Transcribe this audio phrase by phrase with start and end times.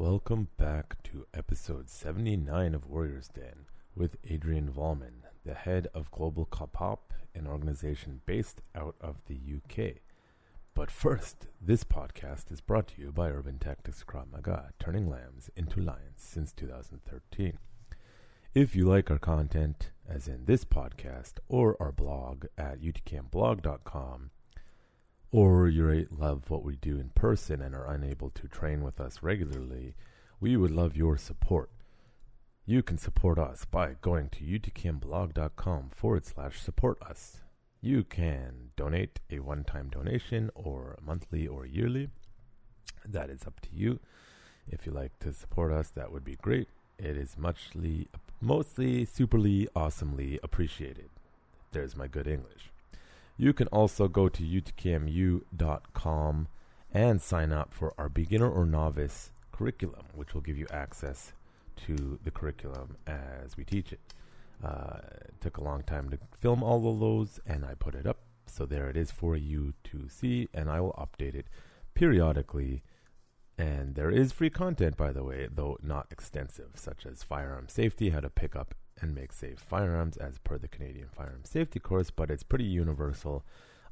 [0.00, 3.66] Welcome back to episode 79 of Warriors Den
[3.96, 6.98] with Adrian Volman, the head of Global Kapap,
[7.34, 9.94] an organization based out of the UK.
[10.72, 15.50] But first, this podcast is brought to you by Urban Tactics Krav Maga, turning lambs
[15.56, 17.58] into lions since 2013.
[18.54, 24.30] If you like our content, as in this podcast, or our blog at utkamblog.com,
[25.30, 29.22] or you love what we do in person and are unable to train with us
[29.22, 29.94] regularly,
[30.40, 31.70] we would love your support.
[32.64, 37.38] You can support us by going to utkamblog.com forward slash support us.
[37.80, 42.10] You can donate a one time donation or monthly or yearly.
[43.06, 44.00] That is up to you.
[44.66, 46.68] If you like to support us, that would be great.
[46.98, 48.08] It is muchly,
[48.40, 51.08] mostly, superly, awesomely appreciated.
[51.72, 52.70] There's my good English.
[53.40, 56.48] You can also go to utkmu.com
[56.92, 61.34] and sign up for our beginner or novice curriculum, which will give you access
[61.86, 64.00] to the curriculum as we teach it.
[64.62, 68.08] Uh, it took a long time to film all of those, and I put it
[68.08, 68.18] up.
[68.46, 71.46] So there it is for you to see, and I will update it
[71.94, 72.82] periodically.
[73.56, 78.10] And there is free content, by the way, though not extensive, such as firearm safety,
[78.10, 82.10] how to pick up and make safe firearms as per the Canadian Firearm Safety Course,
[82.10, 83.44] but it's pretty universal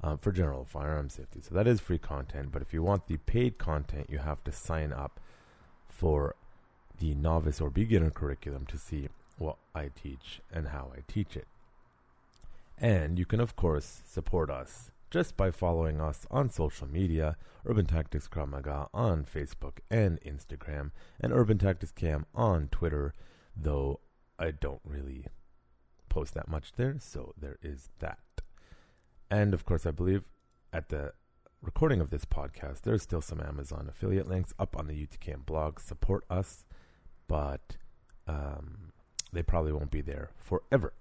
[0.03, 1.41] um, for general firearm safety.
[1.41, 2.53] So that is free content.
[2.53, 5.21] But if you want the paid content, you have to sign up
[5.89, 6.35] for
[6.99, 11.47] the novice or beginner curriculum to see what I teach and how I teach it.
[12.79, 17.87] And you can, of course, support us just by following us on social media Urban
[17.87, 23.13] Tactics Krav Maga on Facebook and Instagram, and Urban Tactics Cam on Twitter,
[23.57, 23.99] though
[24.39, 25.27] I don't really
[26.09, 28.19] post that much there, so there is that.
[29.31, 30.25] And of course, I believe
[30.73, 31.13] at the
[31.63, 35.81] recording of this podcast, there's still some Amazon affiliate links up on the UTKM blog.
[35.81, 36.65] Support us,
[37.29, 37.77] but
[38.27, 38.93] um,
[39.33, 40.93] they probably won't be there forever.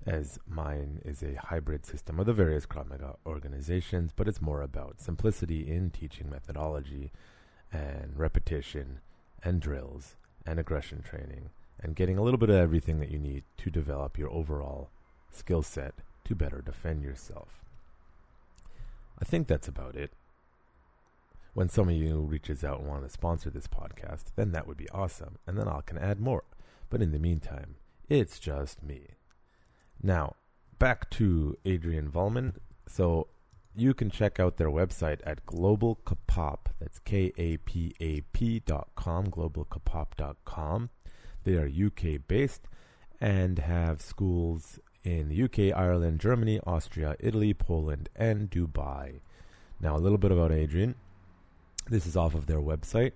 [0.06, 4.62] as mine is a hybrid system of the various Krav Maga organizations, but it's more
[4.62, 7.12] about simplicity in teaching methodology
[7.72, 9.00] and repetition
[9.44, 10.16] and drills
[10.46, 11.50] and aggression training
[11.80, 14.90] and getting a little bit of everything that you need to develop your overall
[15.32, 17.64] skill set to better defend yourself.
[19.20, 20.12] I think that's about it
[21.58, 24.78] when some of you reaches out and want to sponsor this podcast, then that would
[24.78, 26.44] be awesome, and then I can add more.
[26.88, 29.16] But in the meantime, it's just me.
[30.00, 30.36] Now,
[30.78, 32.58] back to Adrian Volman.
[32.88, 33.30] So
[33.76, 36.68] you can check out their website at Global Kapap.
[36.80, 40.92] That's K A P A P dot com, globalkapap.com.
[41.44, 42.68] They are UK based
[43.20, 49.22] and have schools in the UK, Ireland, Germany, Austria, Italy, Poland, and Dubai.
[49.82, 50.94] Now, a little bit about Adrian.
[51.90, 53.14] This is off of their website.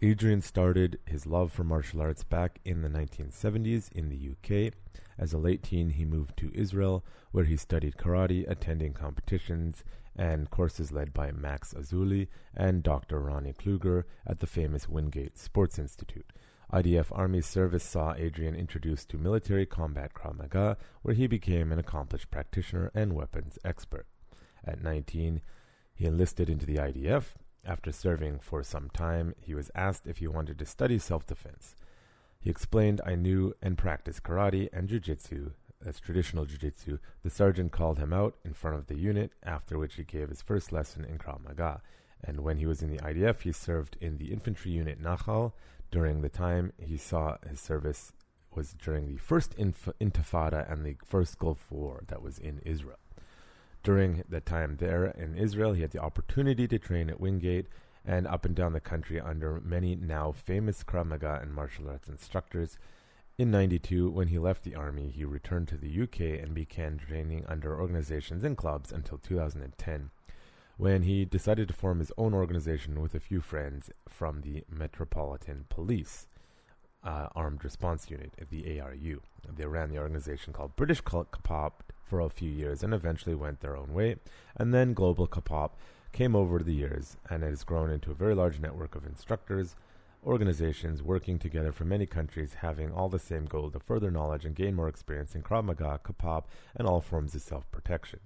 [0.00, 4.72] Adrian started his love for martial arts back in the 1970s in the UK.
[5.18, 9.82] As a late teen, he moved to Israel, where he studied karate, attending competitions
[10.14, 13.18] and courses led by Max Azuli and Dr.
[13.18, 16.32] Ronnie Kluger at the famous Wingate Sports Institute.
[16.72, 21.80] IDF Army service saw Adrian introduced to military combat Krav Maga, where he became an
[21.80, 24.06] accomplished practitioner and weapons expert.
[24.64, 25.40] At 19,
[25.92, 30.26] he enlisted into the IDF after serving for some time, he was asked if he
[30.26, 31.74] wanted to study self defense.
[32.40, 35.52] He explained, I knew and practiced karate and jujitsu,
[35.84, 36.98] as traditional jujitsu.
[37.22, 40.42] The sergeant called him out in front of the unit, after which he gave his
[40.42, 41.82] first lesson in Krav Maga.
[42.24, 45.52] And when he was in the IDF, he served in the infantry unit Nachal.
[45.90, 48.12] During the time he saw his service
[48.54, 52.98] was during the first inf- Intifada and the first Gulf War that was in Israel.
[53.82, 57.66] During the time there in Israel, he had the opportunity to train at Wingate
[58.04, 62.08] and up and down the country under many now famous Krav Maga and martial arts
[62.08, 62.78] instructors.
[63.38, 67.44] In 92, when he left the army, he returned to the UK and began training
[67.48, 70.10] under organizations and clubs until 2010,
[70.76, 75.64] when he decided to form his own organization with a few friends from the Metropolitan
[75.68, 76.26] Police
[77.02, 79.22] uh, Armed Response Unit, the ARU.
[79.56, 81.72] They ran the organization called British Cult Kapap
[82.12, 84.16] for a few years and eventually went their own way.
[84.54, 85.70] And then Global Kapap
[86.12, 89.76] came over the years and it has grown into a very large network of instructors,
[90.22, 94.54] organizations working together from many countries having all the same goal to further knowledge and
[94.54, 96.44] gain more experience in Krav Maga, Kapap,
[96.76, 98.20] and all forms of self protection.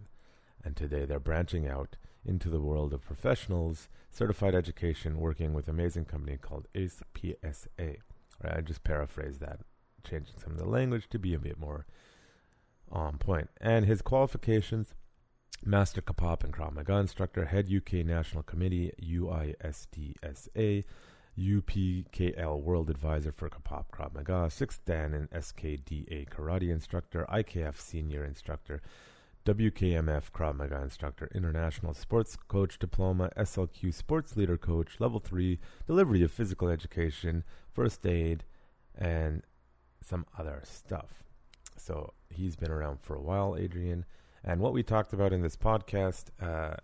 [0.65, 1.95] And today they're branching out
[2.25, 7.69] into the world of professionals, certified education, working with amazing company called ACE PSA.
[8.43, 9.61] Right, I just paraphrase that,
[10.03, 11.87] changing some of the language to be a bit more
[12.91, 13.51] on point.
[13.61, 14.95] And his qualifications
[15.65, 20.85] Master Kapap and Krav Maga instructor, head UK National Committee, UISDSA,
[21.39, 28.25] UPKL World Advisor for Kapap Krav Maga, 6th Dan and SKDA Karate Instructor, IKF Senior
[28.25, 28.81] Instructor,
[29.45, 36.23] WKMF Krav Maga Instructor, International Sports Coach Diploma, SLQ Sports Leader Coach, Level 3, Delivery
[36.23, 38.45] of Physical Education, First Aid,
[38.95, 39.43] and
[40.03, 41.25] some other stuff.
[41.77, 44.05] So he's been around for a while, Adrian.
[44.45, 46.77] And what we talked about in this podcast, uh,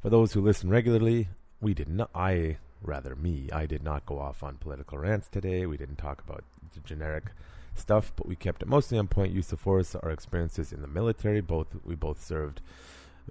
[0.00, 1.28] for those who listen regularly,
[1.60, 5.66] we did not, I, rather me, I did not go off on political rants today.
[5.66, 6.44] We didn't talk about
[6.74, 7.24] the generic
[7.74, 9.32] stuff, but we kept it mostly on point.
[9.32, 11.40] Use of force, our experiences in the military.
[11.40, 12.60] Both we both served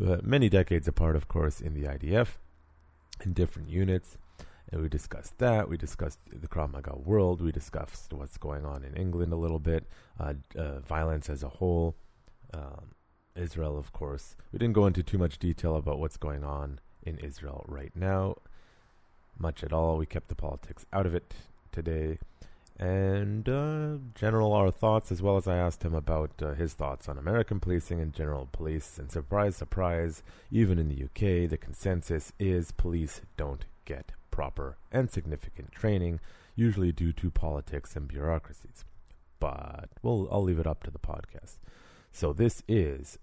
[0.04, 2.38] uh, many decades apart, of course, in the IDF
[3.24, 4.18] in different units.
[4.72, 5.68] And we discussed that.
[5.68, 7.42] We discussed the Krav Maga world.
[7.42, 9.86] We discussed what's going on in England a little bit,
[10.20, 11.96] uh, uh, violence as a whole.
[12.54, 12.96] Um,
[13.36, 14.36] Israel, of course.
[14.52, 18.36] We didn't go into too much detail about what's going on in Israel right now,
[19.38, 19.98] much at all.
[19.98, 21.34] We kept the politics out of it
[21.72, 22.20] today.
[22.78, 27.08] And uh, general our thoughts, as well as I asked him about uh, his thoughts
[27.08, 28.98] on American policing and general police.
[28.98, 35.12] And surprise, surprise, even in the UK, the consensus is police don't get proper and
[35.12, 36.20] significant training,
[36.56, 38.84] usually due to politics and bureaucracies.
[39.40, 41.58] But well, I'll leave it up to the podcast.
[42.12, 43.20] So this is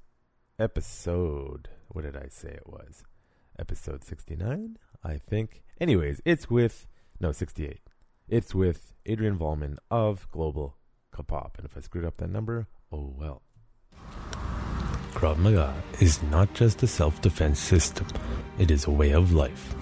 [0.61, 1.71] episode.
[1.89, 3.03] What did I say it was?
[3.59, 5.65] Episode 69, I think.
[5.81, 6.87] Anyways, it's with.
[7.19, 7.81] No, 68.
[8.29, 10.77] It's with Adrian Volman of Global
[11.13, 11.57] Kapap.
[11.57, 13.43] And if I screwed up that number, oh well.
[15.15, 18.07] Krav Maga is not just a self defense system,
[18.57, 19.75] it is a way of life.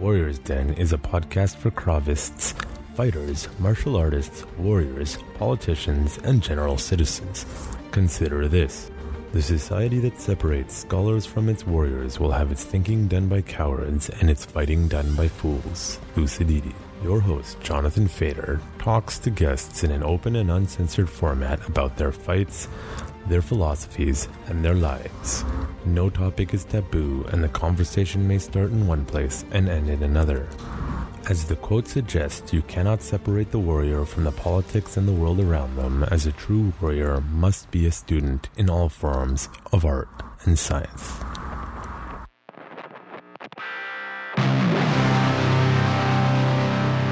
[0.00, 2.52] Warriors Den is a podcast for Kravists,
[2.96, 7.46] fighters, martial artists, warriors, politicians, and general citizens.
[7.92, 8.90] Consider this.
[9.32, 14.10] The society that separates scholars from its warriors will have its thinking done by cowards
[14.10, 16.00] and its fighting done by fools.
[16.14, 16.74] Thucydides.
[17.04, 22.12] Your host, Jonathan Fader, talks to guests in an open and uncensored format about their
[22.12, 22.66] fights,
[23.26, 25.44] their philosophies, and their lives.
[25.84, 30.02] No topic is taboo, and the conversation may start in one place and end in
[30.02, 30.48] another.
[31.28, 35.40] As the quote suggests, you cannot separate the warrior from the politics and the world
[35.40, 40.08] around them, as a true warrior must be a student in all forms of art
[40.44, 41.14] and science.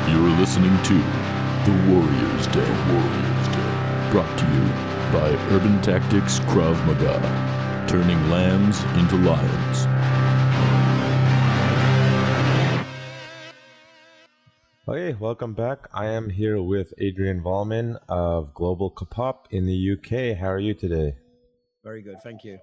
[0.08, 0.94] You're listening to
[1.64, 2.70] The Warriors Day.
[2.92, 4.10] Warriors Day.
[4.10, 9.86] Brought to you by Urban Tactics Krav Maga, turning lambs into lions.
[14.88, 15.86] Okay, welcome back.
[15.92, 20.38] I am here with Adrian Volman of Global Kapap in the UK.
[20.38, 21.16] How are you today?
[21.84, 22.58] Very good, thank you.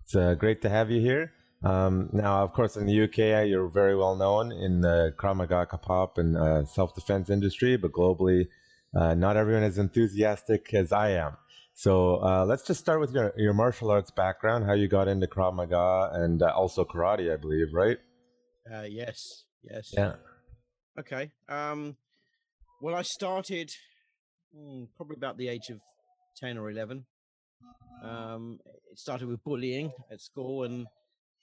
[0.00, 1.34] It's uh, great to have you here.
[1.62, 5.66] Um, now, of course, in the UK, you're very well known in the Krav Maga
[5.70, 8.46] Kapap and uh, self-defense industry, but globally,
[8.94, 11.36] uh, not everyone is enthusiastic as I am.
[11.78, 15.26] So uh, let's just start with your, your martial arts background, how you got into
[15.26, 17.98] Krav Maga and uh, also karate, I believe, right?
[18.72, 19.90] Uh, yes, yes.
[19.92, 20.14] Yeah.
[20.98, 21.30] Okay.
[21.50, 21.98] Um,
[22.80, 23.68] well, I started
[24.56, 25.80] hmm, probably about the age of
[26.38, 27.04] 10 or 11.
[28.02, 28.58] Um,
[28.90, 30.86] it started with bullying at school, and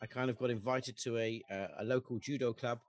[0.02, 1.42] I kind of got invited to a,
[1.80, 2.80] a local judo club,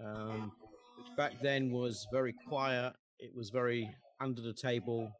[0.00, 0.52] um,
[0.96, 2.92] which back then was very quiet.
[3.18, 5.10] It was very under the table.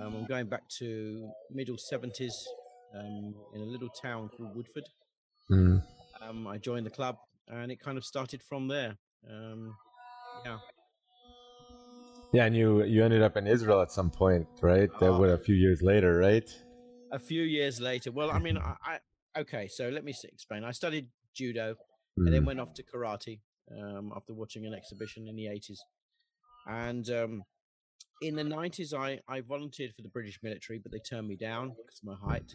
[0.00, 2.32] Um, I'm going back to middle 70s
[2.94, 4.84] um, in a little town called Woodford.
[5.50, 5.82] Mm.
[6.22, 7.16] Um, I joined the club,
[7.48, 8.96] and it kind of started from there.
[9.28, 9.74] Um,
[10.44, 10.58] yeah.
[12.32, 14.90] Yeah, and you you ended up in Israel at some point, right?
[15.00, 15.18] That Oh.
[15.18, 16.48] would a few years later, right?
[17.10, 19.66] A few years later, well, I mean, I, I okay.
[19.68, 20.62] So let me explain.
[20.64, 21.74] I studied judo,
[22.16, 22.32] and Mm.
[22.32, 23.40] then went off to karate
[23.70, 25.78] um, after watching an exhibition in the 80s.
[26.66, 27.42] And um,
[28.20, 31.70] in the 90s, I, I volunteered for the British military, but they turned me down
[31.70, 32.54] because of my height.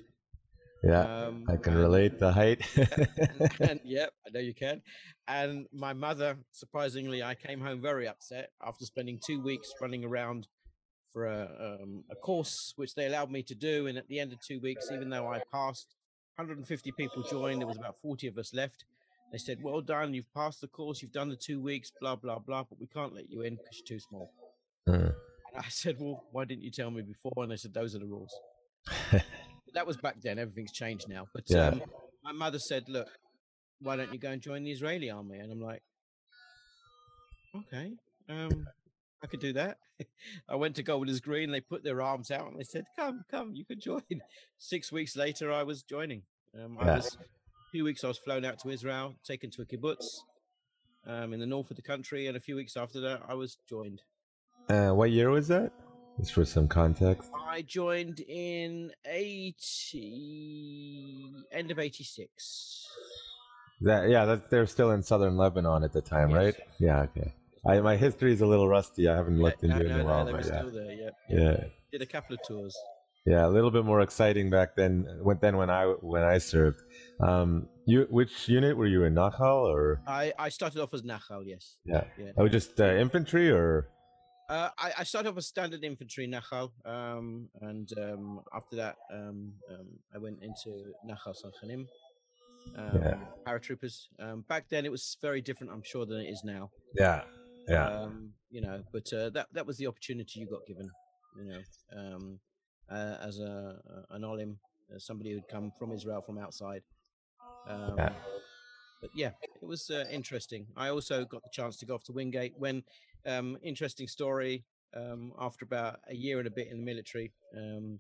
[0.84, 2.62] Yeah, Um, I can relate the height.
[3.62, 4.82] and yep, I know you can.
[5.28, 10.48] And my mother, surprisingly, I came home very upset after spending two weeks running around
[11.14, 13.88] for a, um, a course which they allowed me to do.
[13.88, 15.96] And at the end of two weeks, even though I passed,
[16.36, 17.62] 150 people joined.
[17.62, 18.84] There was about 40 of us left.
[19.32, 22.40] They said, "Well done, you've passed the course, you've done the two weeks, blah blah
[22.40, 24.32] blah, but we can't let you in because you're too small."
[24.88, 25.16] Mm.
[25.56, 28.06] I said, "Well, why didn't you tell me before?" And they said, "Those are the
[28.06, 28.34] rules."
[29.74, 30.40] that was back then.
[30.40, 31.28] Everything's changed now.
[31.34, 31.68] But Yeah.
[31.68, 31.82] um,
[32.24, 33.10] my mother said, "Look,
[33.84, 35.38] why don't you go and join the Israeli army?
[35.40, 35.84] And I'm like,
[37.56, 37.94] okay,
[38.30, 38.66] um,
[39.22, 39.78] I could do that.
[40.50, 41.52] I went to Golders Green.
[41.52, 44.02] They put their arms out and they said, come, come, you can join.
[44.58, 46.24] Six weeks later, I was joining.
[46.58, 46.96] Um, I Yeah.
[46.96, 50.06] was, a few weeks I was flown out to Israel, taken to a kibbutz
[51.06, 52.28] um, in the north of the country.
[52.28, 54.02] And a few weeks after that, I was joined.
[54.70, 55.72] Uh, what year was that?
[56.20, 57.30] Just for some context.
[57.48, 62.88] I joined in 80, end of 86.
[63.82, 66.38] That yeah, that they're still in southern Lebanon at the time, Yes.
[66.38, 66.56] right?
[66.80, 67.34] Yeah, okay.
[67.68, 69.08] I, my history is a little rusty.
[69.10, 70.60] I haven't looked into no, it in a no, while, they were but yeah.
[70.60, 70.92] still there.
[70.92, 72.76] Yeah, yeah, Did a couple of tours.
[73.26, 75.06] yeah, a little bit more exciting back then.
[75.22, 76.82] When then when I when I served,
[77.22, 79.16] um, you which unit were you in?
[79.16, 81.76] Nachal or I, I started off as Nachal, yes.
[81.86, 82.06] yeah?
[82.18, 82.32] Yeah.
[82.38, 83.90] Oh, just uh, infantry or
[84.54, 89.52] Uh, I, I started off as standard infantry Nachal, um, and um, after that, um,
[89.72, 91.88] um, I went into Nachal Tzanchanim,
[92.78, 93.16] um, Yeah.
[93.48, 94.10] paratroopers.
[94.20, 96.70] Um, back then, it was very different, I'm sure, than it is now.
[96.94, 97.24] yeah,
[97.68, 100.88] yeah, Um, you know, but uh, that that was the opportunity you got given.
[101.36, 101.62] You know,
[101.98, 102.40] um,
[102.92, 103.82] uh, as a
[104.12, 104.60] an olim,
[104.94, 106.84] uh, somebody who'd come from Israel from outside.
[107.68, 108.14] Um, Yeah.
[109.02, 110.68] But yeah, it was uh, interesting.
[110.78, 112.84] I also got the chance to go off to Wingate when,
[113.26, 114.66] um, interesting story.
[114.96, 118.00] Um, after about a year and a bit in the military, um,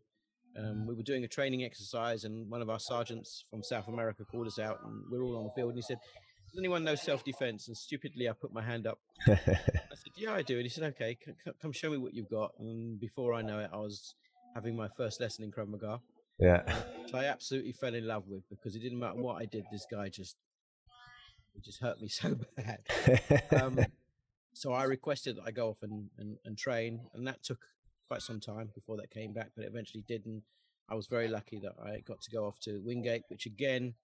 [0.58, 4.24] um, we were doing a training exercise, and one of our sergeants from South America
[4.24, 5.70] called us out, and we are all on the field.
[5.70, 5.98] And he said,
[6.51, 9.00] "Does anyone know self-defense?" And stupidly, I put my hand up.
[9.27, 12.13] I said, "Yeah, I do." And he said, "Okay, c- c- come show me what
[12.13, 14.13] you've got." And before I know it, I was
[14.53, 16.00] having my first lesson in Krav Maga,
[16.38, 16.62] yeah,
[17.01, 19.63] which I absolutely fell in love with because it didn't matter what I did.
[19.72, 20.36] This guy just,
[21.56, 22.82] he just hurt me so bad.
[23.60, 23.80] Um,
[24.53, 27.60] so I requested that I go off and, and, and train, and that took
[28.07, 30.25] quite some time before that came back, but it eventually did.
[30.25, 30.41] And
[30.89, 33.95] I was very lucky that I got to go off to Wingate, which again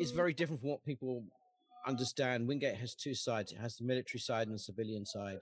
[0.00, 1.24] is very different from what people
[1.86, 2.48] understand.
[2.48, 3.52] Wingate has two sides.
[3.52, 5.40] It has the military side and the civilian side.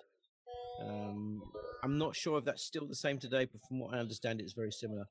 [0.80, 1.42] Um,
[1.82, 4.54] I'm not sure if that's still the same today, but from what I understand, it's
[4.54, 5.06] very similar.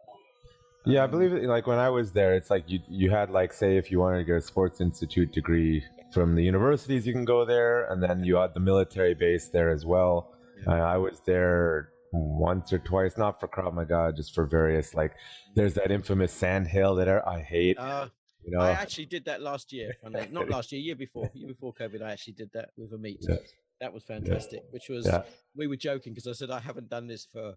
[0.85, 3.29] Yeah, I Um, believe it, like when I was there, it's like you you had
[3.29, 5.83] like say if you wanted to get a sports institute degree
[6.13, 9.69] from the universities, you can go there, and then you had the military base there
[9.69, 10.33] as well.
[10.65, 10.73] Yeah.
[10.73, 15.13] Uh, I was there once or twice, not for Krav Maga, just for various like.
[15.55, 17.77] There's that infamous sand hill that I hate.
[17.77, 18.07] Uh,
[18.45, 19.89] You know, I actually did that last year.
[20.31, 22.01] Not last year, year before, year before COVID.
[22.01, 23.19] I actually did that with a meet.
[23.21, 23.35] Yeah.
[23.81, 24.61] That was fantastic.
[24.71, 25.23] Which was Yeah.
[25.55, 27.55] we were joking because I said I haven't done this for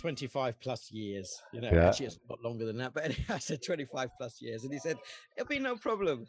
[0.00, 1.40] 25 plus years.
[1.52, 1.88] You know, Yeah.
[1.88, 2.94] actually it's a lot longer than that.
[2.94, 4.96] But anyway, I said 25 plus years, and he said
[5.36, 6.26] it'll be no problem.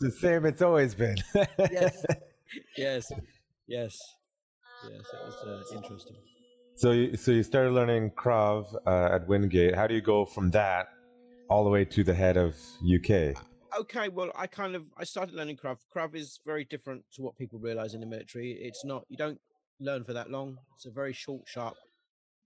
[0.00, 1.16] the same it's always been.
[1.70, 2.04] Yes,
[2.76, 3.12] yes,
[3.66, 3.98] yes,
[4.84, 5.02] yes.
[5.12, 6.16] It was uh, interesting.
[6.76, 9.74] So you, so you started learning Krav uh, at Wingate.
[9.74, 10.88] How do you go from that
[11.50, 13.36] all the way to the head of UK?
[13.78, 17.36] okay well i kind of i started learning krav krav is very different to what
[17.36, 19.38] people realize in the military it's not you don't
[19.78, 21.74] learn for that long it's a very short sharp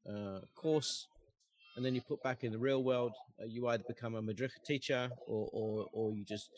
[0.08, 1.08] uh, course
[1.76, 4.52] and then you put back in the real world uh, you either become a madrich
[4.64, 6.50] teacher or, or or you just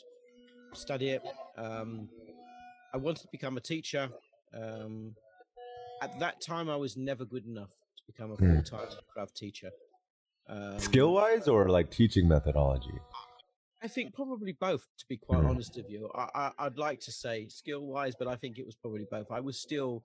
[0.75, 1.23] study it
[1.57, 2.09] um,
[2.93, 4.09] i wanted to become a teacher
[4.55, 5.15] um,
[6.03, 8.55] at that time i was never good enough to become a Hmm.
[8.55, 9.71] full-time krav teacher
[10.49, 12.99] um, Skill wise or like teaching methodology?
[13.83, 15.51] I think probably both, to be quite Mm.
[15.51, 16.11] honest with you.
[16.15, 19.31] I, I, I'd like to say skill wise, but I think it was probably both.
[19.31, 20.03] I was still,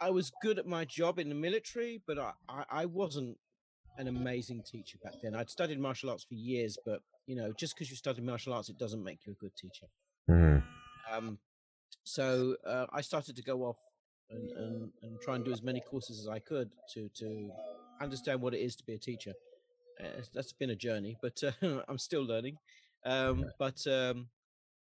[0.00, 3.36] I was good at my job in the military, but I, I, I wasn't
[3.98, 5.34] an amazing teacher back then.
[5.34, 8.68] I'd studied martial arts for years, but you know, just because you studied martial arts,
[8.68, 9.86] it doesn't make you a good teacher.
[10.28, 10.62] Mm.
[11.12, 11.38] Um,
[12.04, 13.76] so uh, I started to go off
[14.30, 17.50] and, and, and try and do as many courses as I could to to
[18.00, 19.34] understand what it is to be a teacher.
[20.02, 22.56] Uh, that's been a journey, but uh, I'm still learning.
[23.04, 24.28] Um, but um,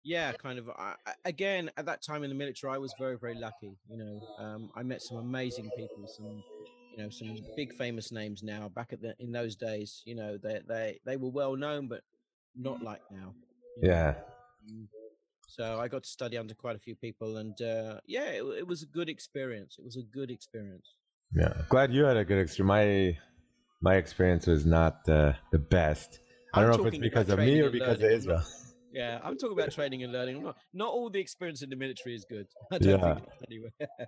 [0.06, 0.70] yeah, kind of.
[0.70, 0.94] I,
[1.24, 3.72] again, at that time in the military, I was very very lucky.
[3.90, 6.42] You know, um, I met some amazing people, some
[6.92, 8.68] you know some big famous names now.
[8.68, 12.02] Back at the in those days, you know, they they they were well known, but
[12.54, 13.34] not like now.
[13.82, 13.88] know.
[13.90, 14.14] Yeah.
[14.68, 14.88] Um,
[15.56, 18.66] So I got to study under quite a few people, and uh, yeah, it, it
[18.72, 19.72] was a good experience.
[19.80, 20.88] It was a good experience.
[21.40, 21.52] Yeah.
[21.74, 22.68] Glad you had a good experience.
[22.76, 23.18] My
[23.88, 26.10] my experience was not uh, the best.
[26.54, 28.44] I I'm don't know if it's because of me or because of I'm not- Israel.
[28.96, 30.38] Yeah, I'm talking about training and learning.
[30.38, 32.46] I'm not, not all the experience in the military is good.
[32.72, 33.14] I don't Yeah.
[33.14, 33.68] think anyway.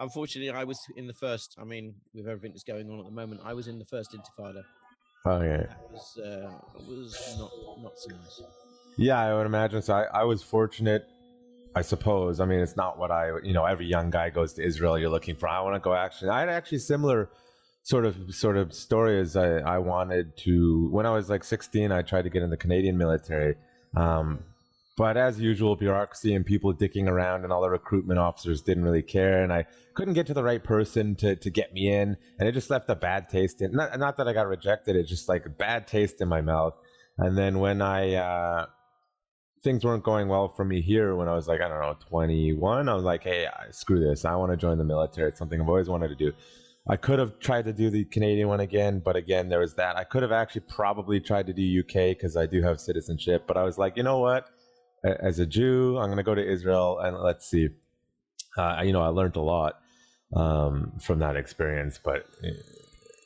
[0.00, 1.56] Unfortunately, I was in the first.
[1.60, 4.10] I mean, with everything that's going on at the moment, I was in the first
[4.12, 4.62] Intifada.
[5.24, 5.58] Oh yeah.
[5.58, 6.50] That was uh,
[6.88, 7.50] was not
[7.82, 8.42] not so nice.
[8.96, 9.80] Yeah, I would imagine.
[9.80, 11.04] So I, I was fortunate,
[11.76, 12.40] I suppose.
[12.40, 14.98] I mean, it's not what I, you know, every young guy goes to Israel.
[14.98, 15.48] You're looking for.
[15.48, 15.94] I want to go.
[15.94, 16.28] Action.
[16.30, 17.30] I had actually similar
[17.84, 21.92] sort of sort of story is I, I wanted to when I was like 16
[21.92, 23.54] I tried to get in the Canadian military
[23.96, 24.44] um,
[24.96, 29.02] but as usual bureaucracy and people dicking around and all the recruitment officers didn't really
[29.02, 32.48] care and I couldn't get to the right person to, to get me in and
[32.48, 35.28] it just left a bad taste in not, not that I got rejected it's just
[35.28, 36.74] like a bad taste in my mouth.
[37.18, 38.66] And then when I uh,
[39.62, 42.88] things weren't going well for me here when I was like I don't know 21
[42.88, 45.68] I was like hey screw this I want to join the military it's something I've
[45.68, 46.32] always wanted to do
[46.88, 49.96] I could have tried to do the Canadian one again, but again, there was that.
[49.96, 53.56] I could have actually probably tried to do UK because I do have citizenship, but
[53.56, 54.48] I was like, you know what?
[55.04, 57.68] As a Jew, I'm going to go to Israel and let's see.
[58.56, 59.80] Uh, you know, I learned a lot
[60.34, 62.50] um, from that experience, but uh,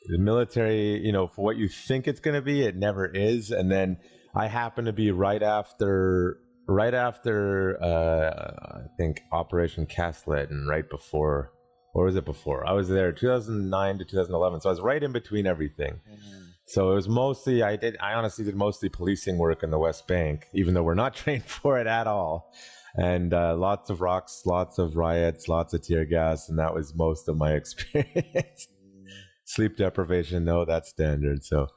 [0.07, 3.51] the military, you know, for what you think it's going to be, it never is.
[3.51, 3.97] And then
[4.33, 10.67] I happen to be right after, right after, uh, I think Operation Cast Lead and
[10.67, 11.51] right before
[11.93, 12.67] or was it before?
[12.67, 15.99] I was there 2009 to 2011, so I was right in between everything.
[16.09, 16.41] Mm-hmm.
[16.65, 20.07] So it was mostly I did I honestly did mostly policing work in the West
[20.07, 22.53] Bank, even though we're not trained for it at all.
[22.95, 26.93] And uh, lots of rocks, lots of riots, lots of tear gas, and that was
[26.95, 28.67] most of my experience.
[28.67, 29.07] Mm.
[29.45, 31.43] Sleep deprivation, no, that's standard.
[31.43, 31.67] So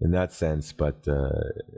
[0.00, 0.72] in that sense.
[0.72, 1.30] But uh,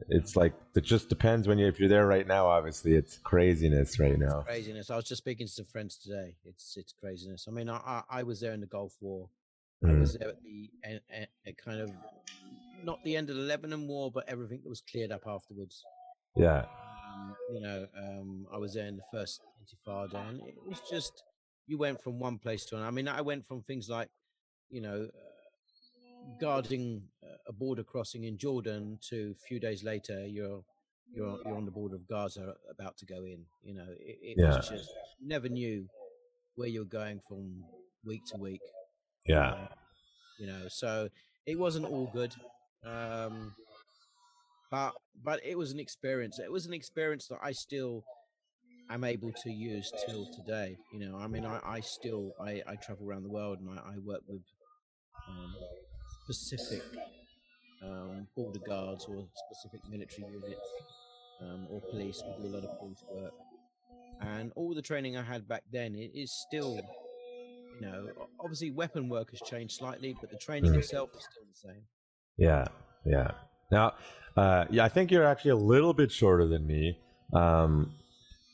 [0.08, 2.46] it's like it just depends when you if you're there right now.
[2.46, 4.38] Obviously, it's craziness right now.
[4.40, 4.90] It's craziness.
[4.90, 6.36] I was just speaking to some friends today.
[6.44, 7.46] It's it's craziness.
[7.48, 9.28] I mean, I I, was there in the Gulf War.
[9.84, 9.96] Mm.
[9.96, 11.90] I was there at the at, at kind of
[12.84, 15.82] not the end of the Lebanon War, but everything that was cleared up afterwards.
[16.36, 16.64] Yeah.
[17.14, 21.22] Um, you know, um, I was there in the first Intifada, and it was just
[21.66, 22.88] you went from one place to another.
[22.88, 24.08] I mean, I went from things like,
[24.70, 25.08] you know,
[26.40, 27.02] guarding
[27.48, 30.62] a border crossing in Jordan to a few days later you're
[31.12, 33.44] you're you're on the border of Gaza about to go in.
[33.62, 34.56] You know, it, it yeah.
[34.56, 34.90] was just
[35.20, 35.86] never knew
[36.56, 37.64] where you were going from
[38.04, 38.60] week to week.
[39.24, 39.50] Yeah.
[39.50, 39.68] Uh,
[40.38, 41.08] you know, so
[41.46, 42.34] it wasn't all good.
[42.84, 43.54] Um,
[44.70, 44.92] but
[45.24, 46.38] but it was an experience.
[46.38, 48.04] It was an experience that I still
[48.90, 50.76] am able to use till today.
[50.92, 53.94] You know, I mean, I, I still I, I travel around the world and I,
[53.94, 54.42] I work with
[55.28, 55.54] um,
[56.28, 56.82] specific
[57.82, 60.68] um, border guards or specific military units
[61.42, 62.22] um, or police.
[62.26, 63.32] We do a lot of police work,
[64.20, 66.80] and all the training I had back then is still,
[67.80, 68.08] you know,
[68.40, 70.78] obviously weapon work has changed slightly, but the training mm.
[70.78, 71.82] itself is still the same.
[72.36, 72.64] Yeah,
[73.04, 73.30] yeah.
[73.70, 73.94] Now,
[74.36, 76.98] uh, yeah, I think you're actually a little bit shorter than me.
[77.32, 77.92] Um,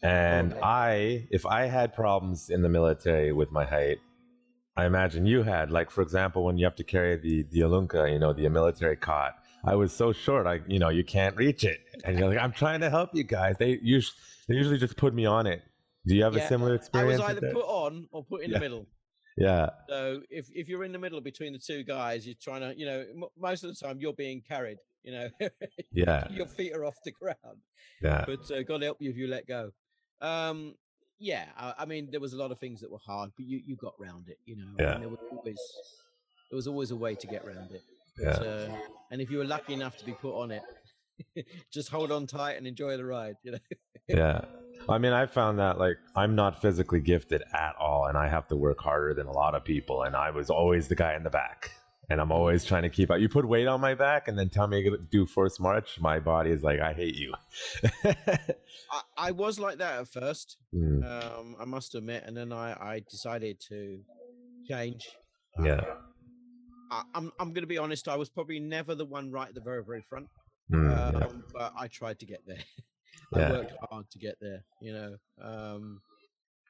[0.03, 3.99] and I, if I had problems in the military with my height,
[4.77, 5.71] I imagine you had.
[5.71, 8.97] Like for example, when you have to carry the the alunka, you know, the military
[8.97, 9.35] cot.
[9.65, 12.53] I was so short, I you know, you can't reach it, and you're like, I'm
[12.53, 13.57] trying to help you guys.
[13.59, 14.17] They usually
[14.49, 15.63] they usually just put me on it.
[16.07, 17.21] Do you have yeah, a similar experience?
[17.21, 18.59] I was either put on or put in yeah.
[18.59, 18.87] the middle.
[19.37, 19.71] Yeah.
[19.89, 22.87] So if if you're in the middle between the two guys, you're trying to, you
[22.87, 24.79] know, m- most of the time you're being carried.
[25.05, 25.29] You know.
[25.93, 26.27] yeah.
[26.31, 27.61] Your feet are off the ground.
[28.03, 28.25] Yeah.
[28.27, 29.71] But uh, God help you if you let go.
[30.21, 30.75] Um,
[31.23, 33.61] yeah, I, I, mean, there was a lot of things that were hard, but you,
[33.65, 34.73] you got round it, you know.
[34.79, 34.99] Yeah.
[34.99, 35.59] there was always
[36.51, 37.83] there was always a way to get round it.
[38.19, 38.51] But, yeah.
[38.51, 38.77] Uh,
[39.13, 40.63] and if you were lucky enough to be put on it,
[41.73, 43.37] just hold on tight and enjoy the ride.
[43.45, 43.59] You know.
[44.09, 44.41] yeah.
[44.89, 48.49] I mean, I found that like I'm not physically gifted at all, and I have
[48.49, 50.03] to work harder than a lot of people.
[50.03, 51.71] And I was always the guy in the back
[52.13, 53.21] and I'm always trying to keep up.
[53.21, 55.99] You put weight on my back and then tell me to do first march.
[55.99, 57.33] My body is like, I hate you.
[58.05, 60.59] I, I, was like that at first.
[60.75, 61.05] Mm.
[61.05, 64.01] Um, I must admit, and then I, I decided to
[64.69, 65.09] change.
[65.59, 65.81] Yeah.
[66.91, 68.07] I, am I'm, I'm going to be honest.
[68.09, 70.29] I was probably never the one right at the very very front.
[70.71, 71.27] Mm, um, yeah.
[71.55, 72.63] But I tried to get there.
[73.35, 73.51] I yeah.
[73.53, 74.65] worked hard to get there.
[74.83, 75.17] You know.
[75.43, 76.03] Um,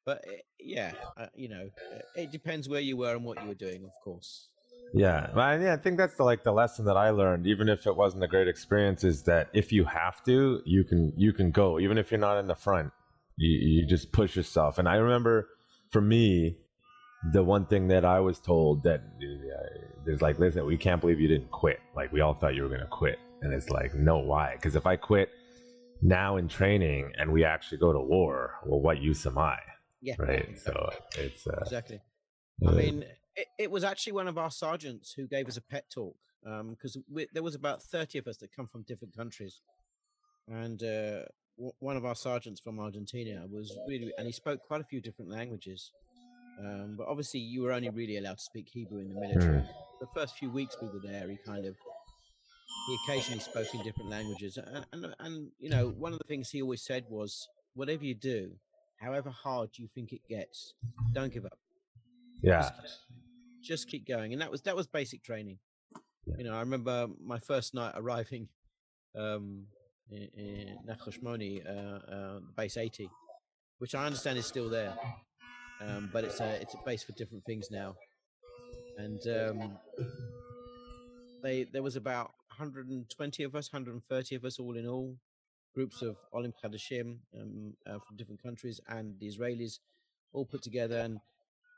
[0.06, 1.68] but it, yeah, uh, you know,
[2.16, 4.48] it depends where you were and what you were doing, of course.
[4.94, 7.86] Yeah, well, yeah, I think that's the, like the lesson that I learned, even if
[7.86, 11.50] it wasn't a great experience, is that if you have to, you can you can
[11.50, 12.92] go, even if you're not in the front.
[13.36, 14.78] You you just push yourself.
[14.78, 15.48] And I remember,
[15.90, 16.58] for me,
[17.32, 19.56] the one thing that I was told that uh,
[20.04, 21.80] there's like, listen, we can't believe you didn't quit.
[21.96, 24.54] Like we all thought you were gonna quit, and it's like, no, why?
[24.56, 25.30] Because if I quit
[26.02, 29.56] now in training and we actually go to war, well, what use am I?
[30.02, 30.58] Yeah, right.
[30.58, 32.00] So it's uh, exactly.
[32.66, 33.04] I mean,
[33.36, 36.16] it, it, was actually one of our sergeants who gave us a pet talk
[36.70, 39.60] because um, there was about 30 of us that come from different countries.
[40.48, 41.22] And uh,
[41.56, 45.00] w- one of our sergeants from argentina was really and he spoke quite a few
[45.00, 45.90] different languages
[46.60, 49.58] um, but obviously you were only really allowed to speak hebrew in the military.
[49.58, 49.68] Mm.
[50.00, 51.76] the first few weeks we were there he kind of
[52.86, 56.50] he occasionally spoke in different languages and, and, and you know one of the things
[56.50, 58.50] he always said was whatever you do
[59.00, 60.74] however hard you think it gets
[61.12, 61.58] don't give up
[62.42, 62.70] yeah
[63.62, 65.58] just keep going, and that was that was basic training.
[66.26, 66.34] Yeah.
[66.38, 68.48] You know, I remember my first night arriving
[69.16, 69.66] um,
[70.10, 70.78] in, in
[71.66, 71.70] uh,
[72.12, 73.08] uh, base 80,
[73.78, 74.94] which I understand is still there,
[75.80, 77.96] um, but it's a it's a base for different things now.
[78.98, 79.78] And um,
[81.42, 85.16] they there was about 120 of us, 130 of us, all in all,
[85.74, 89.78] groups of Olim Khadashim um, uh, from different countries and the Israelis,
[90.32, 91.20] all put together, and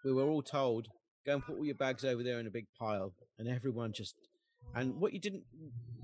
[0.04, 0.88] we were all told
[1.26, 4.14] go and put all your bags over there in a big pile, and everyone just
[4.74, 5.42] and what you didn't,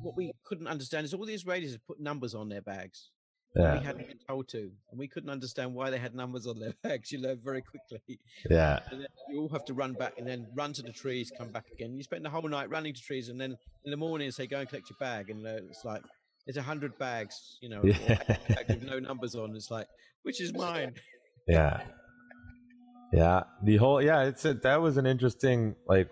[0.01, 3.11] what we couldn't understand is all the Israelis had put numbers on their bags.
[3.57, 3.79] Yeah.
[3.79, 6.73] We hadn't been told to, and we couldn't understand why they had numbers on their
[6.85, 7.11] bags.
[7.11, 8.21] You learn very quickly.
[8.49, 8.79] Yeah.
[8.91, 11.49] And then you all have to run back and then run to the trees, come
[11.49, 11.97] back again.
[11.97, 14.61] You spend the whole night running to trees, and then in the morning say, "Go
[14.61, 16.03] and collect your bag." And uh, it's like
[16.47, 18.23] there's a hundred bags, you know, Yeah.
[18.49, 19.57] bags with no numbers on.
[19.57, 19.89] It's like,
[20.23, 20.95] which is mine?
[21.49, 21.81] Yeah.
[23.13, 23.43] Yeah.
[23.63, 26.09] The whole yeah, it's a, that was an interesting like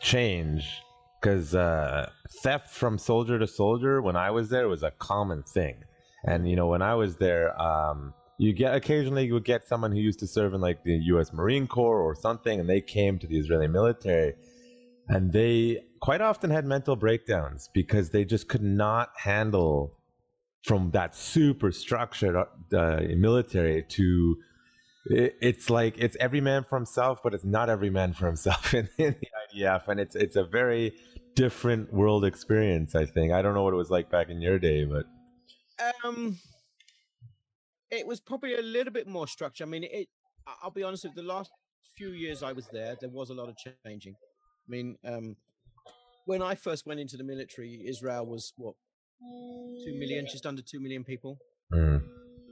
[0.00, 0.82] change
[1.20, 2.10] because uh,
[2.42, 5.76] theft from soldier to soldier when I was there was a common thing,
[6.24, 9.92] and you know when I was there, um, you get occasionally you would get someone
[9.92, 11.32] who used to serve in like the U.S.
[11.32, 14.34] Marine Corps or something, and they came to the Israeli military,
[15.08, 19.96] and they quite often had mental breakdowns because they just could not handle
[20.64, 24.36] from that super structured uh, military to
[25.06, 28.74] it, it's like it's every man for himself, but it's not every man for himself
[28.80, 30.94] in, in the IDF, and it's it's a very
[31.34, 32.94] different world experience.
[32.94, 35.06] I think I don't know what it was like back in your day, but
[36.04, 36.38] Um,
[37.90, 39.64] it was probably a little bit more structure.
[39.64, 40.08] I mean, it.
[40.62, 41.50] I'll be honest with you, the last
[41.96, 44.14] few years I was there, there was a lot of changing.
[44.14, 45.36] I mean, um,
[46.24, 48.74] when I first went into the military, Israel was what
[49.84, 51.38] two million, just under two million people.
[51.72, 52.02] mm,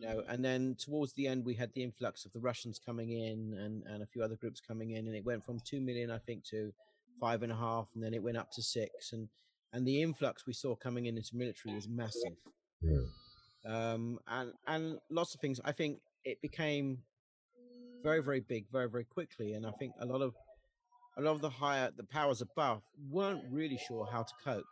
[0.00, 3.10] You know, and then towards the end, we had the influx of the Russians coming
[3.10, 6.10] in and, and a few other groups coming in, and it went from two million,
[6.10, 6.72] I think, to
[7.20, 9.28] five and a half, and then it went up to six, and
[9.72, 12.36] and the influx we saw coming in into military was massive
[12.82, 13.06] mm,
[13.66, 15.60] um, and and lots of things.
[15.64, 17.02] I think it became
[18.02, 20.34] very very big very very quickly, and I think a lot of
[21.18, 24.64] a lot of the higher the powers above weren't really sure how to cope.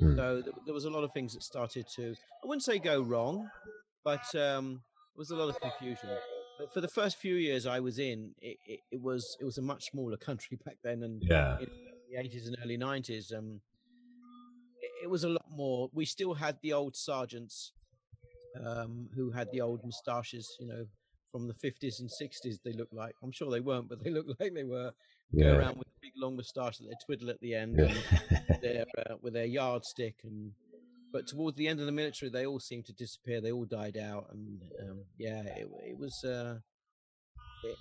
[0.00, 0.14] mm.
[0.14, 2.14] So th- there was a lot of things that started to
[2.44, 3.48] I wouldn't say go wrong,
[4.04, 4.82] but um,
[5.14, 6.08] there was a lot of confusion.
[6.58, 9.58] But for the first few years I was in, it, it, it was it was
[9.58, 11.68] a much smaller country back then, and yeah, in
[12.10, 13.60] the eighties and early nineties, um,
[14.80, 15.88] it, it was a lot more.
[15.92, 17.72] We still had the old sergeants
[18.64, 20.86] um, who had the old moustaches, you know,
[21.30, 22.58] from the fifties and sixties.
[22.64, 24.92] They looked like I'm sure they weren't, but they looked like they were.
[25.38, 27.94] Go yeah, around with a big long moustache that they twiddle at the end, yeah.
[28.48, 30.52] and their uh, with their yardstick, and
[31.12, 33.40] but towards the end of the military, they all seemed to disappear.
[33.40, 36.24] They all died out, and um, yeah, it, it was.
[36.24, 36.58] Uh,
[37.64, 37.76] it,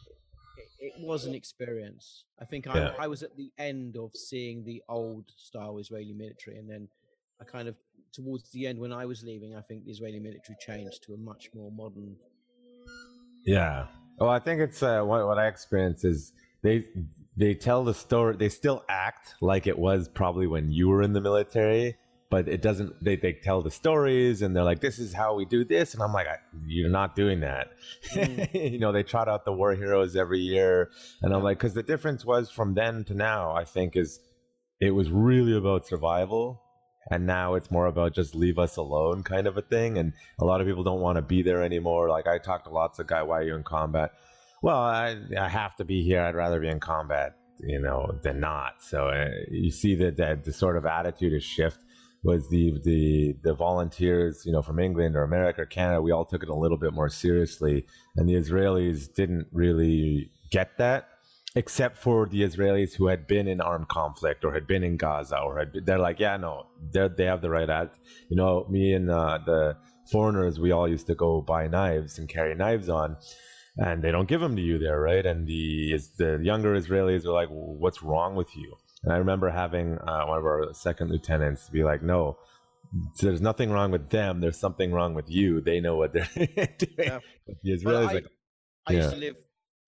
[0.57, 2.23] it, it was an experience.
[2.41, 2.93] I think I, Yeah.
[2.97, 6.87] I was at the end of seeing the old style Israeli military, and then
[7.39, 7.75] I kind of
[8.13, 11.17] towards the end when I was leaving, I think the Israeli military changed to a
[11.17, 12.15] much more modern.
[13.45, 13.87] Yeah.
[14.19, 16.85] Well, I think it's uh, what what I experienced is they
[17.35, 18.35] they tell the story.
[18.35, 21.95] They still act like it was probably when you were in the military,
[22.29, 23.03] but it doesn't.
[23.03, 26.03] They they tell the stories and they're like, "This is how we do this," and
[26.03, 27.69] I'm like, I, "You're not doing that."
[28.13, 28.53] Mm.
[28.73, 30.89] you know, they trot out the war heroes every year,
[31.21, 34.19] and I'm like, because the difference was from then to now, I think is
[34.79, 36.61] it was really about survival.
[37.09, 39.97] And now it's more about just leave us alone kind of a thing.
[39.97, 42.09] And a lot of people don't want to be there anymore.
[42.09, 44.11] Like I talked to lots of guys, why are you in combat?
[44.61, 46.21] Well, I, I have to be here.
[46.21, 48.81] I'd rather be in combat, you know, than not.
[48.81, 51.79] So uh, you see that, that the sort of attitude is shift
[52.27, 56.25] was the, the, the volunteers, you know, from England or America or Canada, we all
[56.25, 57.85] took it a little bit more seriously.
[58.17, 61.07] And the Israelis didn't really get that
[61.55, 65.39] except for the Israelis who had been in armed conflict or had been in Gaza
[65.39, 67.95] or had been, they're like, yeah, no, they they have the right at.
[68.29, 69.77] You know, me and uh, the
[70.11, 73.17] foreigners, we all used to go buy knives and carry knives on,
[73.77, 75.25] and they don't give them to you there, right?
[75.25, 78.75] And the the younger Israelis are like, what's wrong with you?
[79.03, 82.38] And I remember having uh, one of our second lieutenants be like, no.
[83.19, 84.39] There's nothing wrong with them.
[84.39, 85.60] There's something wrong with you.
[85.60, 86.69] They know what they're doing.
[86.97, 87.19] Yeah.
[87.63, 88.25] The Well, I, like,
[88.88, 89.36] I used to live.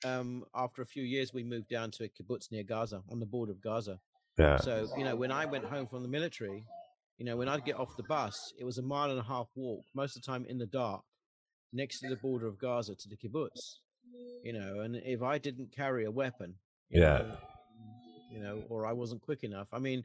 [0.06, 3.26] Um, after a few years, we moved down to a kibbutz near Gaza, on the
[3.26, 4.00] border of Gaza.
[4.38, 6.66] yeah, So, you know, when I went home from the military,
[7.18, 9.48] you know, when I'd get off the bus, it was a mile and a half
[9.56, 11.02] walk, most of the time in the dark,
[11.74, 13.78] next to the border of Gaza to the kibbutz.
[14.44, 16.56] You know, and if I didn't carry a weapon,
[16.90, 17.00] Yeah.
[17.20, 17.38] know,
[18.32, 19.68] you know, or I wasn't quick enough.
[19.74, 20.04] I mean,